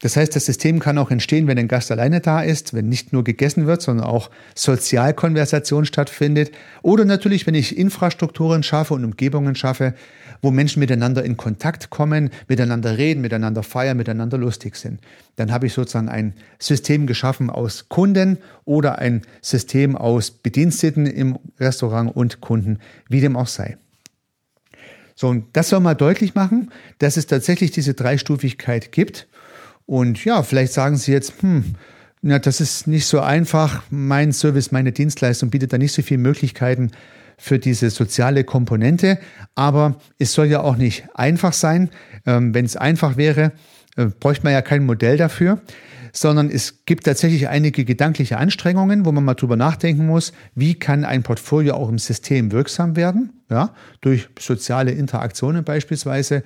Das 0.00 0.16
heißt, 0.16 0.34
das 0.34 0.46
System 0.46 0.78
kann 0.78 0.96
auch 0.96 1.10
entstehen, 1.10 1.46
wenn 1.46 1.58
ein 1.58 1.68
Gast 1.68 1.90
alleine 1.90 2.20
da 2.20 2.40
ist, 2.40 2.72
wenn 2.72 2.88
nicht 2.88 3.12
nur 3.12 3.22
gegessen 3.22 3.66
wird, 3.66 3.82
sondern 3.82 4.06
auch 4.06 4.30
Sozialkonversation 4.54 5.84
stattfindet. 5.84 6.52
Oder 6.80 7.04
natürlich, 7.04 7.46
wenn 7.46 7.54
ich 7.54 7.76
Infrastrukturen 7.76 8.62
schaffe 8.62 8.94
und 8.94 9.04
Umgebungen 9.04 9.54
schaffe, 9.54 9.94
wo 10.40 10.50
Menschen 10.50 10.80
miteinander 10.80 11.22
in 11.22 11.36
Kontakt 11.36 11.90
kommen, 11.90 12.30
miteinander 12.48 12.96
reden, 12.96 13.20
miteinander 13.20 13.62
feiern, 13.62 13.98
miteinander 13.98 14.38
lustig 14.38 14.76
sind. 14.76 15.00
Dann 15.36 15.52
habe 15.52 15.66
ich 15.66 15.74
sozusagen 15.74 16.08
ein 16.08 16.32
System 16.58 17.06
geschaffen 17.06 17.50
aus 17.50 17.90
Kunden 17.90 18.38
oder 18.64 18.98
ein 18.98 19.20
System 19.42 19.96
aus 19.96 20.30
Bediensteten 20.30 21.04
im 21.04 21.38
Restaurant 21.58 22.16
und 22.16 22.40
Kunden, 22.40 22.78
wie 23.10 23.20
dem 23.20 23.36
auch 23.36 23.48
sei. 23.48 23.76
So, 25.14 25.28
und 25.28 25.44
das 25.52 25.68
soll 25.68 25.80
mal 25.80 25.92
deutlich 25.92 26.34
machen, 26.34 26.70
dass 26.96 27.18
es 27.18 27.26
tatsächlich 27.26 27.70
diese 27.70 27.92
Dreistufigkeit 27.92 28.92
gibt 28.92 29.26
und 29.90 30.24
ja, 30.24 30.44
vielleicht 30.44 30.72
sagen 30.72 30.96
Sie 30.96 31.10
jetzt, 31.10 31.42
hm, 31.42 31.74
ja, 32.22 32.38
das 32.38 32.60
ist 32.60 32.86
nicht 32.86 33.06
so 33.06 33.18
einfach. 33.18 33.82
Mein 33.90 34.32
Service, 34.32 34.70
meine 34.70 34.92
Dienstleistung 34.92 35.50
bietet 35.50 35.72
da 35.72 35.78
nicht 35.78 35.92
so 35.92 36.00
viele 36.02 36.20
Möglichkeiten 36.20 36.92
für 37.36 37.58
diese 37.58 37.90
soziale 37.90 38.44
Komponente. 38.44 39.18
Aber 39.56 39.96
es 40.20 40.32
soll 40.32 40.46
ja 40.46 40.60
auch 40.60 40.76
nicht 40.76 41.08
einfach 41.14 41.52
sein. 41.52 41.90
Ähm, 42.24 42.54
Wenn 42.54 42.66
es 42.66 42.76
einfach 42.76 43.16
wäre, 43.16 43.50
äh, 43.96 44.04
bräuchte 44.04 44.44
man 44.44 44.52
ja 44.52 44.62
kein 44.62 44.86
Modell 44.86 45.16
dafür 45.16 45.60
sondern 46.12 46.50
es 46.50 46.84
gibt 46.86 47.04
tatsächlich 47.04 47.48
einige 47.48 47.84
gedankliche 47.84 48.36
Anstrengungen, 48.36 49.04
wo 49.04 49.12
man 49.12 49.24
mal 49.24 49.34
drüber 49.34 49.54
nachdenken 49.56 50.06
muss, 50.06 50.32
wie 50.56 50.74
kann 50.74 51.04
ein 51.04 51.22
Portfolio 51.22 51.74
auch 51.74 51.88
im 51.88 51.98
System 51.98 52.50
wirksam 52.52 52.96
werden, 52.96 53.44
ja, 53.48 53.74
durch 54.00 54.28
soziale 54.38 54.90
Interaktionen 54.90 55.62
beispielsweise 55.62 56.42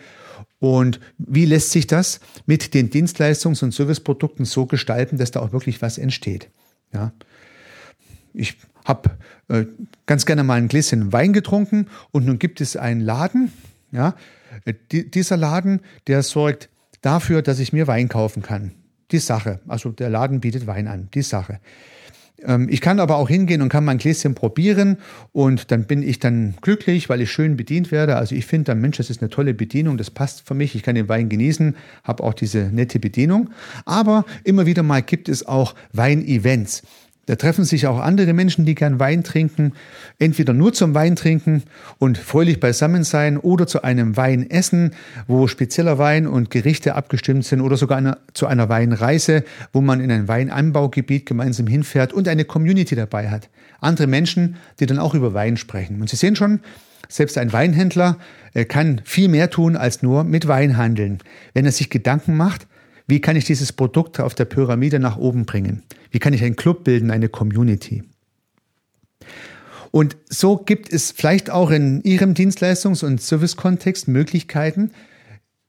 und 0.59 1.01
wie 1.19 1.45
lässt 1.45 1.71
sich 1.71 1.87
das 1.87 2.21
mit 2.47 2.75
den 2.75 2.91
Dienstleistungs- 2.91 3.63
und 3.63 3.73
Serviceprodukten 3.73 4.45
so 4.45 4.67
gestalten, 4.67 5.19
dass 5.19 5.31
da 5.31 5.41
auch 5.41 5.53
wirklich 5.53 5.83
was 5.83 5.99
entsteht? 5.99 6.49
Ja. 6.93 7.13
Ich 8.33 8.57
habe 8.85 9.11
äh, 9.49 9.65
ganz 10.07 10.27
gerne 10.27 10.45
mal 10.45 10.55
ein 10.55 10.69
Gläschen 10.69 11.13
Wein 11.13 11.33
getrunken 11.33 11.89
und 12.13 12.27
nun 12.27 12.39
gibt 12.39 12.61
es 12.61 12.77
einen 12.77 13.01
Laden. 13.01 13.53
Ja. 13.93 14.15
Die, 14.93 15.11
dieser 15.11 15.37
Laden, 15.37 15.81
der 16.07 16.23
sorgt 16.23 16.69
dafür, 17.01 17.43
dass 17.43 17.59
ich 17.59 17.73
mir 17.73 17.87
Wein 17.87 18.09
kaufen 18.09 18.43
kann. 18.43 18.73
Die 19.11 19.19
Sache. 19.19 19.61
Also 19.69 19.91
der 19.91 20.11
Laden 20.11 20.41
bietet 20.41 20.67
Wein 20.67 20.89
an. 20.89 21.09
Die 21.15 21.23
Sache. 21.23 21.61
Ähm, 22.45 22.69
ich 22.71 22.81
kann 22.81 23.01
aber 23.01 23.17
auch 23.17 23.29
hingehen 23.29 23.63
und 23.63 23.69
kann 23.69 23.85
mein 23.85 23.99
Gläschen 23.99 24.35
probieren 24.35 24.99
und 25.33 25.71
dann 25.71 25.85
bin 25.85 26.03
ich 26.03 26.19
dann 26.19 26.55
glücklich, 26.61 27.09
weil 27.09 27.21
ich 27.21 27.31
schön 27.31 27.57
bedient 27.57 27.91
werde. 27.91 28.17
Also 28.17 28.35
ich 28.35 28.47
finde 28.47 28.65
dann, 28.67 28.81
Mensch, 28.81 28.97
das 28.99 29.11
ist 29.11 29.23
eine 29.23 29.31
tolle 29.31 29.55
Bedienung, 29.55 29.97
das 29.97 30.11
passt 30.11 30.47
für 30.47 30.55
mich. 30.55 30.75
Ich 30.75 30.83
kann 30.83 30.95
den 30.95 31.09
Wein 31.09 31.29
genießen, 31.29 31.77
habe 32.03 32.23
auch 32.23 32.35
diese 32.35 32.71
nette 32.73 32.99
Bedienung. 32.99 33.51
Aber 33.85 34.25
immer 34.45 34.67
wieder 34.67 34.83
mal 34.83 35.03
gibt 35.03 35.29
es 35.29 35.47
auch 35.47 35.75
Weinevents. 35.93 36.83
Da 37.27 37.37
treffen 37.37 37.65
sich 37.65 37.87
auch 37.87 37.99
andere 37.99 38.33
Menschen, 38.33 38.65
die 38.67 38.75
gern 38.75 39.01
Wein 39.01 39.25
trinken, 39.25 39.73
entweder 40.19 40.53
nur 40.53 40.73
zum 40.73 40.95
Wein 40.95 41.17
trinken 41.17 41.63
und 41.99 42.19
fröhlich 42.19 42.61
beisammen 42.61 43.05
sein 43.05 43.39
oder 43.39 43.67
zu 43.67 43.83
einem 43.83 44.17
Wein 44.17 44.51
essen, 44.51 44.93
wo 45.27 45.47
spezieller 45.47 45.99
Wein 45.99 46.27
und 46.27 46.51
Gerichte 46.51 46.95
abgestimmt 46.95 47.45
sind 47.45 47.61
oder 47.61 47.77
sogar 47.77 47.99
eine, 47.99 48.19
zu 48.35 48.47
einer 48.47 48.69
Weinreise, 48.69 49.45
wo 49.73 49.81
man 49.81 50.01
in 50.01 50.11
ein 50.11 50.29
Weinanbaugebiet 50.29 51.27
gemeinsam 51.27 51.67
hinfährt 51.67 52.13
und 52.13 52.29
eine 52.29 52.45
Community 52.45 52.95
dabei 52.95 53.31
hat. 53.31 53.49
Andere 53.81 54.07
Menschen, 54.07 54.57
die 54.81 54.87
dann 54.87 54.99
auch 54.99 55.15
über 55.15 55.35
Wein 55.35 55.57
sprechen. 55.57 56.01
Und 56.01 56.11
Sie 56.11 56.17
sehen 56.17 56.37
schon, 56.37 56.61
selbst 57.09 57.39
ein 57.39 57.53
Weinhändler 57.53 58.19
äh, 58.55 58.65
kann 58.65 59.01
viel 59.05 59.29
mehr 59.29 59.51
tun 59.51 59.77
als 59.77 60.03
nur 60.03 60.25
mit 60.25 60.49
Wein 60.49 60.77
handeln. 60.77 61.19
Wenn 61.53 61.65
er 61.65 61.73
sich 61.73 61.91
Gedanken 61.91 62.37
macht, 62.37 62.67
wie 63.07 63.21
kann 63.21 63.37
ich 63.37 63.45
dieses 63.45 63.73
Produkt 63.73 64.21
auf 64.21 64.35
der 64.35 64.47
Pyramide 64.47 64.99
nach 64.99 65.17
oben 65.17 65.45
bringen? 65.45 65.83
Wie 66.11 66.19
kann 66.19 66.33
ich 66.33 66.43
einen 66.43 66.57
Club 66.57 66.85
bilden, 66.85 67.11
eine 67.11 67.29
Community? 67.29 68.03
Und 69.91 70.17
so 70.29 70.57
gibt 70.57 70.93
es 70.93 71.13
vielleicht 71.13 71.51
auch 71.51 71.71
in 71.71 72.03
Ihrem 72.03 72.35
Dienstleistungs- 72.35 73.05
und 73.05 73.21
Servicekontext 73.21 74.09
Möglichkeiten, 74.09 74.91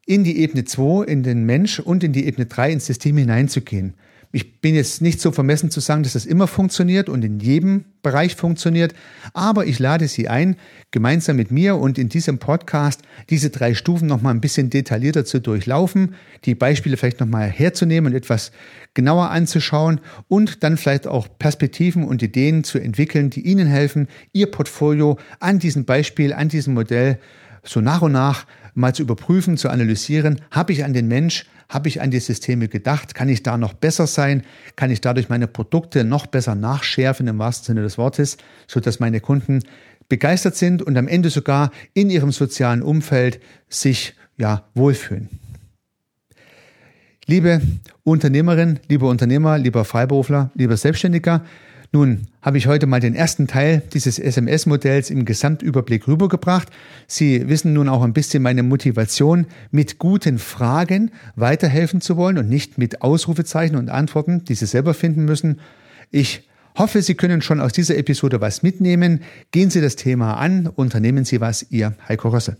in 0.05 0.23
die 0.23 0.39
Ebene 0.39 0.65
2, 0.65 1.05
in 1.05 1.23
den 1.23 1.45
Mensch 1.45 1.79
und 1.79 2.03
in 2.03 2.13
die 2.13 2.25
Ebene 2.25 2.45
3 2.45 2.71
ins 2.71 2.85
System 2.85 3.17
hineinzugehen. 3.17 3.95
Ich 4.35 4.59
bin 4.59 4.75
jetzt 4.75 5.01
nicht 5.01 5.21
so 5.21 5.31
vermessen 5.31 5.71
zu 5.71 5.79
sagen, 5.79 6.03
dass 6.03 6.11
das 6.11 6.25
immer 6.25 6.47
funktioniert 6.47 7.07
und 7.07 7.23
in 7.23 7.39
jedem 7.39 7.85
Bereich 8.03 8.35
funktioniert, 8.35 8.93
aber 9.33 9.65
ich 9.65 9.79
lade 9.79 10.09
Sie 10.09 10.27
ein, 10.27 10.57
gemeinsam 10.91 11.37
mit 11.37 11.51
mir 11.51 11.77
und 11.77 11.97
in 11.97 12.09
diesem 12.09 12.37
Podcast 12.37 13.01
diese 13.29 13.49
drei 13.49 13.73
Stufen 13.75 14.09
nochmal 14.09 14.33
ein 14.33 14.41
bisschen 14.41 14.69
detaillierter 14.69 15.23
zu 15.23 15.39
durchlaufen, 15.39 16.15
die 16.43 16.53
Beispiele 16.53 16.97
vielleicht 16.97 17.21
nochmal 17.21 17.49
herzunehmen 17.49 18.11
und 18.11 18.17
etwas 18.17 18.51
genauer 18.93 19.29
anzuschauen 19.29 20.01
und 20.27 20.63
dann 20.63 20.75
vielleicht 20.75 21.07
auch 21.07 21.29
Perspektiven 21.39 22.03
und 22.03 22.21
Ideen 22.21 22.65
zu 22.65 22.77
entwickeln, 22.77 23.29
die 23.29 23.47
Ihnen 23.47 23.67
helfen, 23.67 24.09
Ihr 24.33 24.51
Portfolio 24.51 25.17
an 25.39 25.59
diesem 25.59 25.85
Beispiel, 25.85 26.33
an 26.33 26.49
diesem 26.49 26.73
Modell 26.73 27.19
so 27.65 27.81
nach 27.81 28.01
und 28.01 28.11
nach 28.11 28.45
mal 28.73 28.93
zu 28.93 29.01
überprüfen, 29.01 29.57
zu 29.57 29.69
analysieren, 29.69 30.41
habe 30.51 30.73
ich 30.73 30.83
an 30.83 30.93
den 30.93 31.07
Mensch, 31.07 31.45
habe 31.69 31.87
ich 31.87 32.01
an 32.01 32.11
die 32.11 32.19
Systeme 32.19 32.67
gedacht, 32.67 33.15
kann 33.15 33.29
ich 33.29 33.41
da 33.41 33.57
noch 33.57 33.73
besser 33.73 34.05
sein, 34.05 34.43
kann 34.75 34.91
ich 34.91 35.01
dadurch 35.01 35.29
meine 35.29 35.47
Produkte 35.47 36.03
noch 36.03 36.27
besser 36.27 36.55
nachschärfen 36.55 37.27
im 37.27 37.39
wahrsten 37.39 37.65
Sinne 37.67 37.81
des 37.81 37.97
Wortes, 37.97 38.37
sodass 38.67 38.99
meine 38.99 39.19
Kunden 39.19 39.63
begeistert 40.09 40.55
sind 40.55 40.81
und 40.81 40.97
am 40.97 41.07
Ende 41.07 41.29
sogar 41.29 41.71
in 41.93 42.09
ihrem 42.09 42.31
sozialen 42.31 42.83
Umfeld 42.83 43.39
sich 43.69 44.13
ja 44.37 44.65
wohlfühlen. 44.75 45.29
Liebe 47.25 47.61
Unternehmerin, 48.03 48.79
lieber 48.87 49.09
Unternehmer, 49.09 49.57
lieber 49.57 49.83
Freiberufler, 49.83 50.51
lieber 50.53 50.77
Selbstständiger, 50.77 51.43
nun 51.95 52.27
habe 52.41 52.57
ich 52.57 52.67
heute 52.67 52.87
mal 52.87 52.99
den 52.99 53.15
ersten 53.15 53.47
Teil 53.47 53.81
dieses 53.93 54.19
SMS-Modells 54.19 55.09
im 55.09 55.23
Gesamtüberblick 55.23 56.09
rübergebracht. 56.09 56.67
Sie 57.07 57.47
wissen 57.47 57.71
nun 57.71 57.87
auch 57.87 58.03
ein 58.03 58.11
bisschen 58.11 58.43
meine 58.43 58.63
Motivation, 58.63 59.47
mit 59.71 59.97
guten 59.97 60.37
Fragen 60.37 61.11
weiterhelfen 61.37 62.01
zu 62.01 62.17
wollen 62.17 62.37
und 62.37 62.49
nicht 62.49 62.77
mit 62.77 63.01
Ausrufezeichen 63.01 63.77
und 63.77 63.89
Antworten, 63.89 64.43
die 64.43 64.55
Sie 64.55 64.65
selber 64.65 64.93
finden 64.93 65.23
müssen. 65.23 65.61
Ich 66.11 66.49
hoffe, 66.77 67.01
Sie 67.01 67.15
können 67.15 67.41
schon 67.41 67.61
aus 67.61 67.71
dieser 67.71 67.97
Episode 67.97 68.41
was 68.41 68.61
mitnehmen. 68.61 69.21
Gehen 69.51 69.69
Sie 69.69 69.79
das 69.79 69.95
Thema 69.95 70.33
an, 70.33 70.67
unternehmen 70.67 71.23
Sie 71.23 71.39
was, 71.39 71.65
Ihr 71.69 71.95
Heiko 72.09 72.27
Rosse. 72.27 72.57